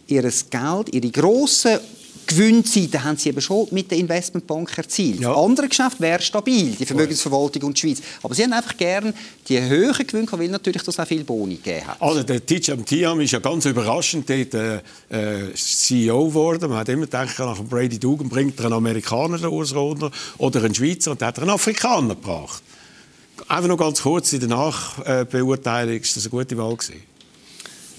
ihr 0.07 0.23
Geld, 0.23 0.92
ihre 0.92 1.11
grossen 1.11 1.79
Gewinnseite 2.31 3.03
haben 3.03 3.16
sie 3.16 3.31
eben 3.31 3.40
schon 3.40 3.66
mit 3.73 3.90
der 3.90 3.99
Investmentbank 3.99 4.79
erzielt. 4.79 5.21
Ja. 5.21 5.35
Andere 5.35 5.69
Geschäft 5.69 6.01
wäre 6.01 6.23
stabil, 6.23 6.77
die 6.79 6.87
Vermögensverwaltung 6.87 7.64
und 7.64 7.77
die 7.77 7.81
Schweiz. 7.81 8.03
Aber 8.23 8.35
sie 8.35 8.45
haben 8.45 8.53
einfach 8.53 8.77
gern 8.77 9.12
die 9.49 9.61
höheren 9.61 10.07
Gewinne, 10.07 10.29
weil 10.31 10.49
natürlich 10.49 10.83
das 10.83 10.99
auch 11.01 11.07
viel 11.07 11.25
Boni 11.25 11.57
gegeben 11.57 11.88
hat. 11.88 12.01
Also 12.01 12.23
der 12.23 12.45
Tijam 12.45 12.85
Tiam 12.85 13.21
ist 13.21 13.33
ja 13.33 13.40
ganz 13.40 13.64
überraschend 13.64 14.31
dort, 14.31 14.55
äh, 14.55 14.77
äh 15.11 15.53
CEO 15.55 16.29
geworden. 16.29 16.71
Man 16.71 16.79
hat 16.79 16.88
immer 16.88 17.07
gedacht, 17.07 17.37
nach 17.38 17.57
dem 17.57 17.69
Brady 17.69 17.99
Dugan 17.99 18.29
bringt 18.29 18.59
er 18.61 18.66
einen 18.66 18.75
Amerikaner, 18.75 19.45
Rohner, 19.45 20.11
oder 20.38 20.62
einen 20.62 20.75
Schweizer, 20.75 21.11
und 21.11 21.23
hat 21.23 21.38
er 21.38 21.43
einen 21.43 21.51
Afrikaner 21.51 22.14
gebracht. 22.14 22.62
Einfach 23.49 23.69
noch 23.69 23.79
ganz 23.79 24.03
kurz 24.03 24.33
in 24.33 24.40
der 24.40 24.51
Nachbeurteilung, 24.51 25.97
ist 25.97 26.16
das 26.16 26.25
eine 26.25 26.31
gute 26.31 26.57
Wahl 26.57 26.77
gewesen? 26.77 27.10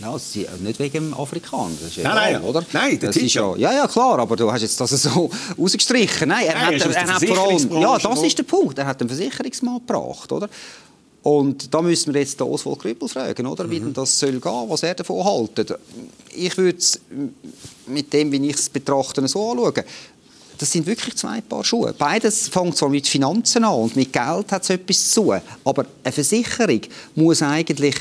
Ja, 0.01 0.17
nicht 0.59 0.79
wegen 0.79 0.91
dem 0.93 1.13
Afrikaner, 1.13 1.71
das 1.79 1.89
ist 1.89 1.97
ja 1.97 2.13
nein, 2.13 2.33
nein, 2.33 2.43
oder? 2.43 2.65
Nein, 2.73 2.99
das 2.99 3.15
ist 3.15 3.33
ja, 3.33 3.55
ja, 3.55 3.73
ja, 3.73 3.87
klar, 3.87 4.19
aber 4.19 4.35
du 4.35 4.51
hast 4.51 4.61
jetzt 4.61 4.79
das 4.79 4.89
so 4.89 5.29
rausgestrichen. 5.57 6.27
Nein, 6.27 6.47
er 6.47 6.55
nein, 6.55 6.65
hat, 6.65 6.73
er, 6.73 6.95
er 6.95 7.13
hat 7.13 7.25
vor 7.25 7.37
allem, 7.37 7.81
ja, 7.81 7.97
das 7.97 8.23
ist 8.23 8.37
der 8.37 8.43
Punkt. 8.43 8.77
Er 8.79 8.85
hat 8.85 8.99
einen 8.99 9.09
Versicherungsmann 9.09 9.79
gebracht, 9.85 10.31
oder? 10.31 10.49
Und 11.23 11.71
da 11.71 11.81
müssen 11.81 12.13
wir 12.13 12.21
jetzt 12.21 12.39
den 12.39 12.47
Oswald 12.47 12.79
Grüppel 12.79 13.07
fragen, 13.07 13.45
oder? 13.45 13.69
wie 13.69 13.79
mhm. 13.79 13.85
denn 13.85 13.93
das 13.93 14.17
soll 14.17 14.39
gehen, 14.39 14.65
was 14.67 14.83
er 14.83 14.95
davon 14.95 15.23
hält. 15.23 15.77
Ich 16.33 16.57
würde 16.57 16.79
es 16.79 16.99
mit 17.85 18.11
dem, 18.11 18.31
wie 18.31 18.49
ich 18.49 18.55
es 18.55 18.69
betrachte, 18.69 19.27
so 19.27 19.51
anschauen. 19.51 19.83
Das 20.57 20.71
sind 20.71 20.85
wirklich 20.85 21.15
zwei 21.15 21.41
Paar 21.41 21.63
Schuhe. 21.63 21.93
Beides 21.97 22.47
fängt 22.47 22.77
zwar 22.77 22.89
mit 22.89 23.07
Finanzen 23.07 23.63
an 23.63 23.73
und 23.73 23.95
mit 23.95 24.13
Geld 24.13 24.51
hat 24.51 24.63
es 24.63 24.69
etwas 24.69 25.09
zu 25.09 25.23
tun, 25.23 25.41
aber 25.63 25.85
eine 26.03 26.11
Versicherung 26.11 26.81
muss 27.15 27.41
eigentlich 27.41 27.95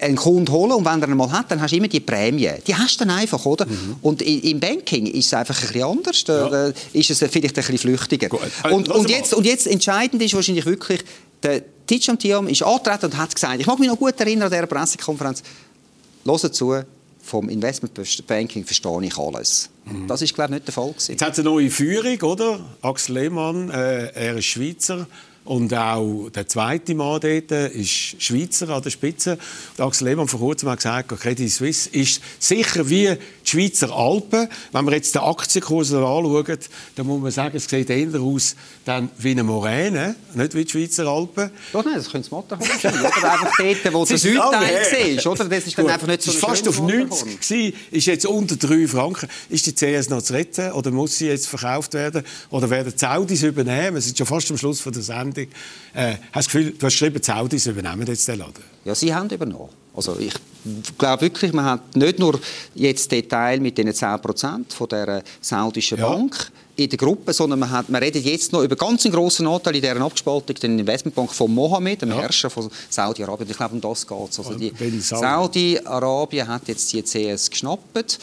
einen 0.00 0.16
Kunden 0.16 0.50
holen 0.52 0.72
und 0.72 0.84
wenn 0.84 1.02
er 1.02 1.08
ihn 1.08 1.16
mal 1.16 1.30
hat, 1.30 1.50
dann 1.50 1.60
hast 1.60 1.72
du 1.72 1.76
immer 1.76 1.88
die 1.88 2.00
Prämie. 2.00 2.50
Die 2.66 2.74
hast 2.74 3.00
du 3.00 3.04
dann 3.04 3.16
einfach, 3.16 3.44
oder? 3.44 3.66
Mhm. 3.66 3.96
Und 4.02 4.22
im 4.22 4.60
Banking 4.60 5.06
ist 5.06 5.26
es 5.26 5.34
einfach 5.34 5.60
ein 5.60 5.66
bisschen 5.66 5.82
anders. 5.82 6.24
Da 6.24 6.66
ja. 6.68 6.72
ist 6.92 7.10
es 7.10 7.18
vielleicht 7.18 7.36
ein 7.36 7.64
bisschen 7.64 7.78
flüchtiger. 7.78 8.28
Äh, 8.64 8.72
und, 8.72 8.88
und, 8.88 9.10
jetzt, 9.10 9.34
und 9.34 9.44
jetzt 9.44 9.66
entscheidend 9.66 10.22
ist 10.22 10.34
wahrscheinlich 10.34 10.66
wirklich, 10.66 11.04
der 11.42 11.62
Tidjam 11.86 12.18
Tiam 12.18 12.48
ist 12.48 12.62
angetreten 12.62 13.06
und 13.06 13.16
hat 13.16 13.34
gesagt, 13.34 13.60
ich 13.60 13.66
mag 13.66 13.78
mich 13.78 13.88
noch 13.88 13.98
gut 13.98 14.18
erinnern 14.20 14.44
an 14.44 14.52
dieser 14.52 14.66
Pressekonferenz, 14.66 15.42
hören 16.24 16.52
zu, 16.52 16.82
vom 17.22 17.48
Investmentbanking 17.48 18.64
verstehe 18.64 19.04
ich 19.04 19.18
alles. 19.18 19.70
Mhm. 19.84 20.06
Das 20.06 20.22
ist, 20.22 20.34
glaube 20.34 20.50
ich, 20.50 20.54
nicht 20.56 20.66
der 20.66 20.74
Fall. 20.74 20.90
Gewesen. 20.90 21.12
Jetzt 21.12 21.22
hat 21.22 21.32
es 21.32 21.38
eine 21.38 21.50
neue 21.50 21.70
Führung, 21.70 22.20
oder? 22.22 22.60
Axel 22.82 23.16
Lehmann, 23.16 23.70
äh, 23.70 24.12
er 24.12 24.36
ist 24.36 24.46
Schweizer 24.46 25.06
Und 25.48 25.72
auch 25.72 26.28
der 26.28 26.46
zweite 26.46 26.94
Mann 26.94 27.20
dort 27.22 27.50
ist 27.72 28.22
Schweizer 28.22 28.68
an 28.68 28.82
der 28.82 28.90
Spitze. 28.90 29.38
Und 29.78 29.84
Axel 29.86 30.06
Lehmann 30.06 30.28
vor 30.28 30.40
kurzem 30.40 30.68
hat 30.68 30.76
gesagt, 30.76 31.08
Credit 31.18 31.50
Suisse 31.50 31.88
ist 31.88 32.20
sicher 32.38 32.90
wie 32.90 33.06
die 33.06 33.48
Schweizer 33.48 33.90
Alpen. 33.90 34.46
Wenn 34.72 34.84
wir 34.84 34.92
jetzt 34.92 35.14
den 35.14 35.22
Aktienkurs 35.22 35.90
anschauen, 35.90 36.58
dann 36.96 37.06
muss 37.06 37.22
man 37.22 37.30
sagen, 37.30 37.56
es 37.56 37.64
sieht 37.64 37.88
eher 37.88 38.20
aus 38.20 38.56
dann 38.84 39.08
wie 39.16 39.30
eine 39.30 39.42
Moräne, 39.42 40.16
nicht 40.34 40.54
wie 40.54 40.66
die 40.66 40.70
Schweizer 40.70 41.06
Alpen. 41.06 41.50
Doch, 41.72 41.82
nein, 41.82 41.94
das 41.94 42.10
könnte 42.10 42.28
das 42.28 42.30
Matterhorn 42.30 42.78
sein. 42.82 42.94
Oder 43.00 43.32
einfach 43.32 43.56
dort, 43.56 43.94
wo 43.94 44.04
der 44.04 44.18
Südteil 44.18 44.84
siehst. 44.84 45.26
Oder? 45.26 45.44
Das 45.46 45.66
ist 45.66 45.78
dann 45.78 45.88
einfach 45.88 46.08
nicht 46.08 46.22
so 46.24 46.42
war 46.42 46.50
fast 46.50 46.68
auf 46.68 46.78
90 46.78 47.40
gewesen, 47.40 47.72
ist 47.90 48.06
jetzt 48.06 48.26
unter 48.26 48.56
3 48.56 48.86
Franken. 48.86 49.30
Ist 49.48 49.64
die 49.64 49.74
CS 49.74 50.10
noch 50.10 50.20
zu 50.20 50.34
retten 50.34 50.72
oder 50.72 50.90
muss 50.90 51.16
sie 51.16 51.28
jetzt 51.28 51.48
verkauft 51.48 51.94
werden? 51.94 52.22
Oder 52.50 52.68
werden 52.68 52.92
die 52.92 52.98
Saudis 52.98 53.42
übernehmen? 53.44 53.94
Wir 53.94 54.02
sind 54.02 54.18
schon 54.18 54.26
fast 54.26 54.50
am 54.50 54.58
Schluss 54.58 54.80
von 54.80 54.92
der 54.92 55.00
Sendung. 55.00 55.37
Äh, 55.94 56.14
hast 56.14 56.18
du 56.22 56.32
das 56.32 56.46
Gefühl, 56.46 56.70
du 56.72 56.86
hast 56.86 56.92
geschrieben, 56.94 57.20
die 57.20 57.24
Saudis 57.24 57.66
übernehmen 57.66 58.06
jetzt 58.06 58.26
den 58.28 58.38
Laden? 58.38 58.64
Ja, 58.84 58.94
sie 58.94 59.14
haben 59.14 59.28
übernommen. 59.28 59.70
Also 59.94 60.16
ich 60.18 60.32
glaube 60.96 61.22
wirklich, 61.22 61.52
man 61.52 61.64
hat 61.64 61.96
nicht 61.96 62.18
nur 62.18 62.38
jetzt 62.74 63.10
den 63.10 63.28
Teil 63.28 63.58
mit 63.58 63.76
den 63.78 63.92
10 63.92 64.20
Prozent 64.20 64.72
von 64.72 64.88
der 64.88 65.22
saudischen 65.40 65.98
ja. 65.98 66.06
In 66.78 66.88
der 66.88 66.96
Gruppe, 66.96 67.32
sondern 67.32 67.58
man, 67.58 67.72
hat, 67.72 67.88
man 67.88 68.00
redet 68.00 68.24
jetzt 68.24 68.52
noch 68.52 68.62
über 68.62 68.76
ganz 68.76 69.04
einen 69.04 69.12
grossen 69.12 69.48
Anteil 69.48 69.74
in 69.74 69.82
dieser 69.82 70.00
Abspaltung, 70.00 70.54
den 70.54 70.78
Investmentbank 70.78 71.32
von 71.32 71.52
Mohammed, 71.52 72.02
dem 72.02 72.10
ja. 72.10 72.20
Herrscher 72.20 72.50
von 72.50 72.70
Saudi-Arabien. 72.88 73.50
Ich 73.50 73.56
glaube, 73.56 73.74
um 73.74 73.80
das 73.80 74.06
geht 74.06 74.30
es. 74.30 74.38
Also 74.38 75.16
Saudi-Arabien 75.16 76.46
hat 76.46 76.68
jetzt 76.68 76.92
die 76.92 77.02
CS 77.02 77.50
geschnappt. 77.50 78.20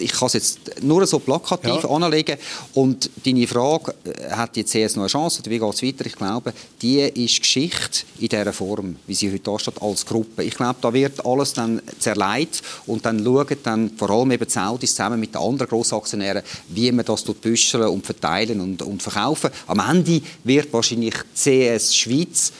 Ich 0.00 0.10
kann 0.10 0.26
es 0.26 0.32
jetzt 0.32 0.82
nur 0.82 1.06
so 1.06 1.20
plakativ 1.20 1.84
ja. 1.84 1.88
anlegen. 1.88 2.38
Und 2.74 3.08
deine 3.24 3.46
Frage, 3.46 3.94
äh, 4.04 4.30
hat 4.32 4.56
die 4.56 4.64
CS 4.64 4.96
noch 4.96 5.04
eine 5.04 5.08
Chance 5.08 5.40
oder 5.40 5.50
wie 5.52 5.58
geht 5.60 5.74
es 5.74 5.82
weiter? 5.82 6.06
Ich 6.06 6.16
glaube, 6.16 6.52
die 6.80 7.00
ist 7.02 7.40
Geschichte 7.40 8.02
in 8.18 8.28
dieser 8.28 8.52
Form, 8.52 8.96
wie 9.06 9.14
sie 9.14 9.30
heute 9.30 9.44
da 9.44 9.58
steht, 9.60 9.80
als 9.80 10.04
Gruppe. 10.04 10.42
Ich 10.42 10.56
glaube, 10.56 10.76
da 10.80 10.92
wird 10.92 11.24
alles 11.24 11.52
dann 11.52 11.80
zerlegt 12.00 12.62
und 12.86 13.06
dann 13.06 13.22
schauen 13.22 13.56
dann 13.62 13.90
vor 13.96 14.10
allem 14.10 14.32
eben 14.32 14.44
die 14.44 14.50
Saudis 14.50 14.90
zusammen 14.90 15.20
mit 15.20 15.34
den 15.34 15.40
anderen 15.40 15.68
Grossaktionären, 15.68 16.42
wie 16.68 16.90
man 16.90 17.04
das 17.04 17.22
büscheln 17.22 17.91
und 17.92 18.04
verteilen 18.04 18.60
und, 18.60 18.82
und 18.82 19.02
verkaufen. 19.02 19.50
Am 19.66 19.80
Ende 19.80 20.20
wird 20.44 20.72
wahrscheinlich 20.72 21.14
CS 21.34 21.94
Schweiz 21.94 22.52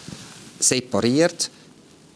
separiert 0.58 1.50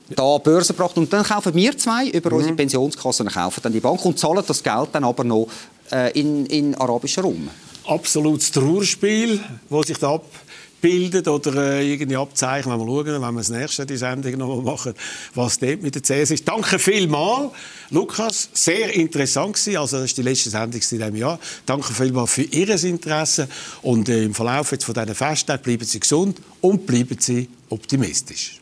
da 0.08 0.38
Börse 0.38 0.72
gebracht 0.72 0.96
und 0.96 1.12
dann 1.12 1.24
kaufen 1.24 1.54
wir 1.54 1.76
zwei 1.76 2.06
über 2.08 2.30
mhm. 2.30 2.36
unsere 2.36 2.54
Pensionskassen 2.54 3.28
kaufen 3.28 3.60
dann 3.62 3.72
die 3.72 3.80
Bank 3.80 4.04
und 4.04 4.18
zahlen 4.18 4.44
das 4.46 4.62
Geld 4.62 4.88
dann 4.92 5.04
aber 5.04 5.24
noch 5.24 5.48
äh, 5.90 6.18
in, 6.18 6.46
in 6.46 6.74
arabischen 6.76 7.24
Raum. 7.24 7.50
Absolutes 7.86 8.50
Trauerspiel, 8.50 9.40
das 9.68 9.86
sich 9.86 9.98
da 9.98 10.14
ab 10.14 10.24
bildet 10.86 11.26
oder 11.26 11.78
äh, 11.78 11.92
irgendwie 11.92 12.16
abzeichnen. 12.16 12.72
Wenn 12.72 12.86
wir 12.86 13.04
schauen, 13.04 13.20
wenn 13.20 13.34
wir 13.34 13.40
das 13.40 13.48
nächste 13.48 13.84
die 13.84 13.96
Sendung 13.96 14.38
noch 14.38 14.62
mal 14.62 14.62
machen, 14.62 14.94
was 15.34 15.58
dort 15.58 15.82
mit 15.82 15.96
der 15.96 16.02
CS 16.02 16.30
ist. 16.30 16.46
Danke 16.46 16.78
vielmals, 16.78 17.50
Lukas. 17.90 18.50
Sehr 18.52 18.94
interessant 18.94 19.54
gewesen. 19.54 19.78
Also, 19.78 19.96
das 19.96 20.06
ist 20.06 20.18
die 20.18 20.22
letzte 20.22 20.50
Sendung 20.50 20.80
in 20.80 20.98
diesem 20.98 21.16
Jahr. 21.16 21.40
Danke 21.66 21.92
vielmals 21.92 22.32
für 22.32 22.42
Ihr 22.42 22.68
Interesse. 22.84 23.48
Und 23.82 24.08
äh, 24.08 24.22
im 24.22 24.34
Verlauf 24.34 24.70
jetzt 24.70 24.84
von 24.84 24.94
diesen 24.94 25.14
Festtagen 25.16 25.62
bleiben 25.64 25.84
Sie 25.84 25.98
gesund 25.98 26.40
und 26.60 26.86
bleiben 26.86 27.16
Sie 27.18 27.48
optimistisch. 27.68 28.60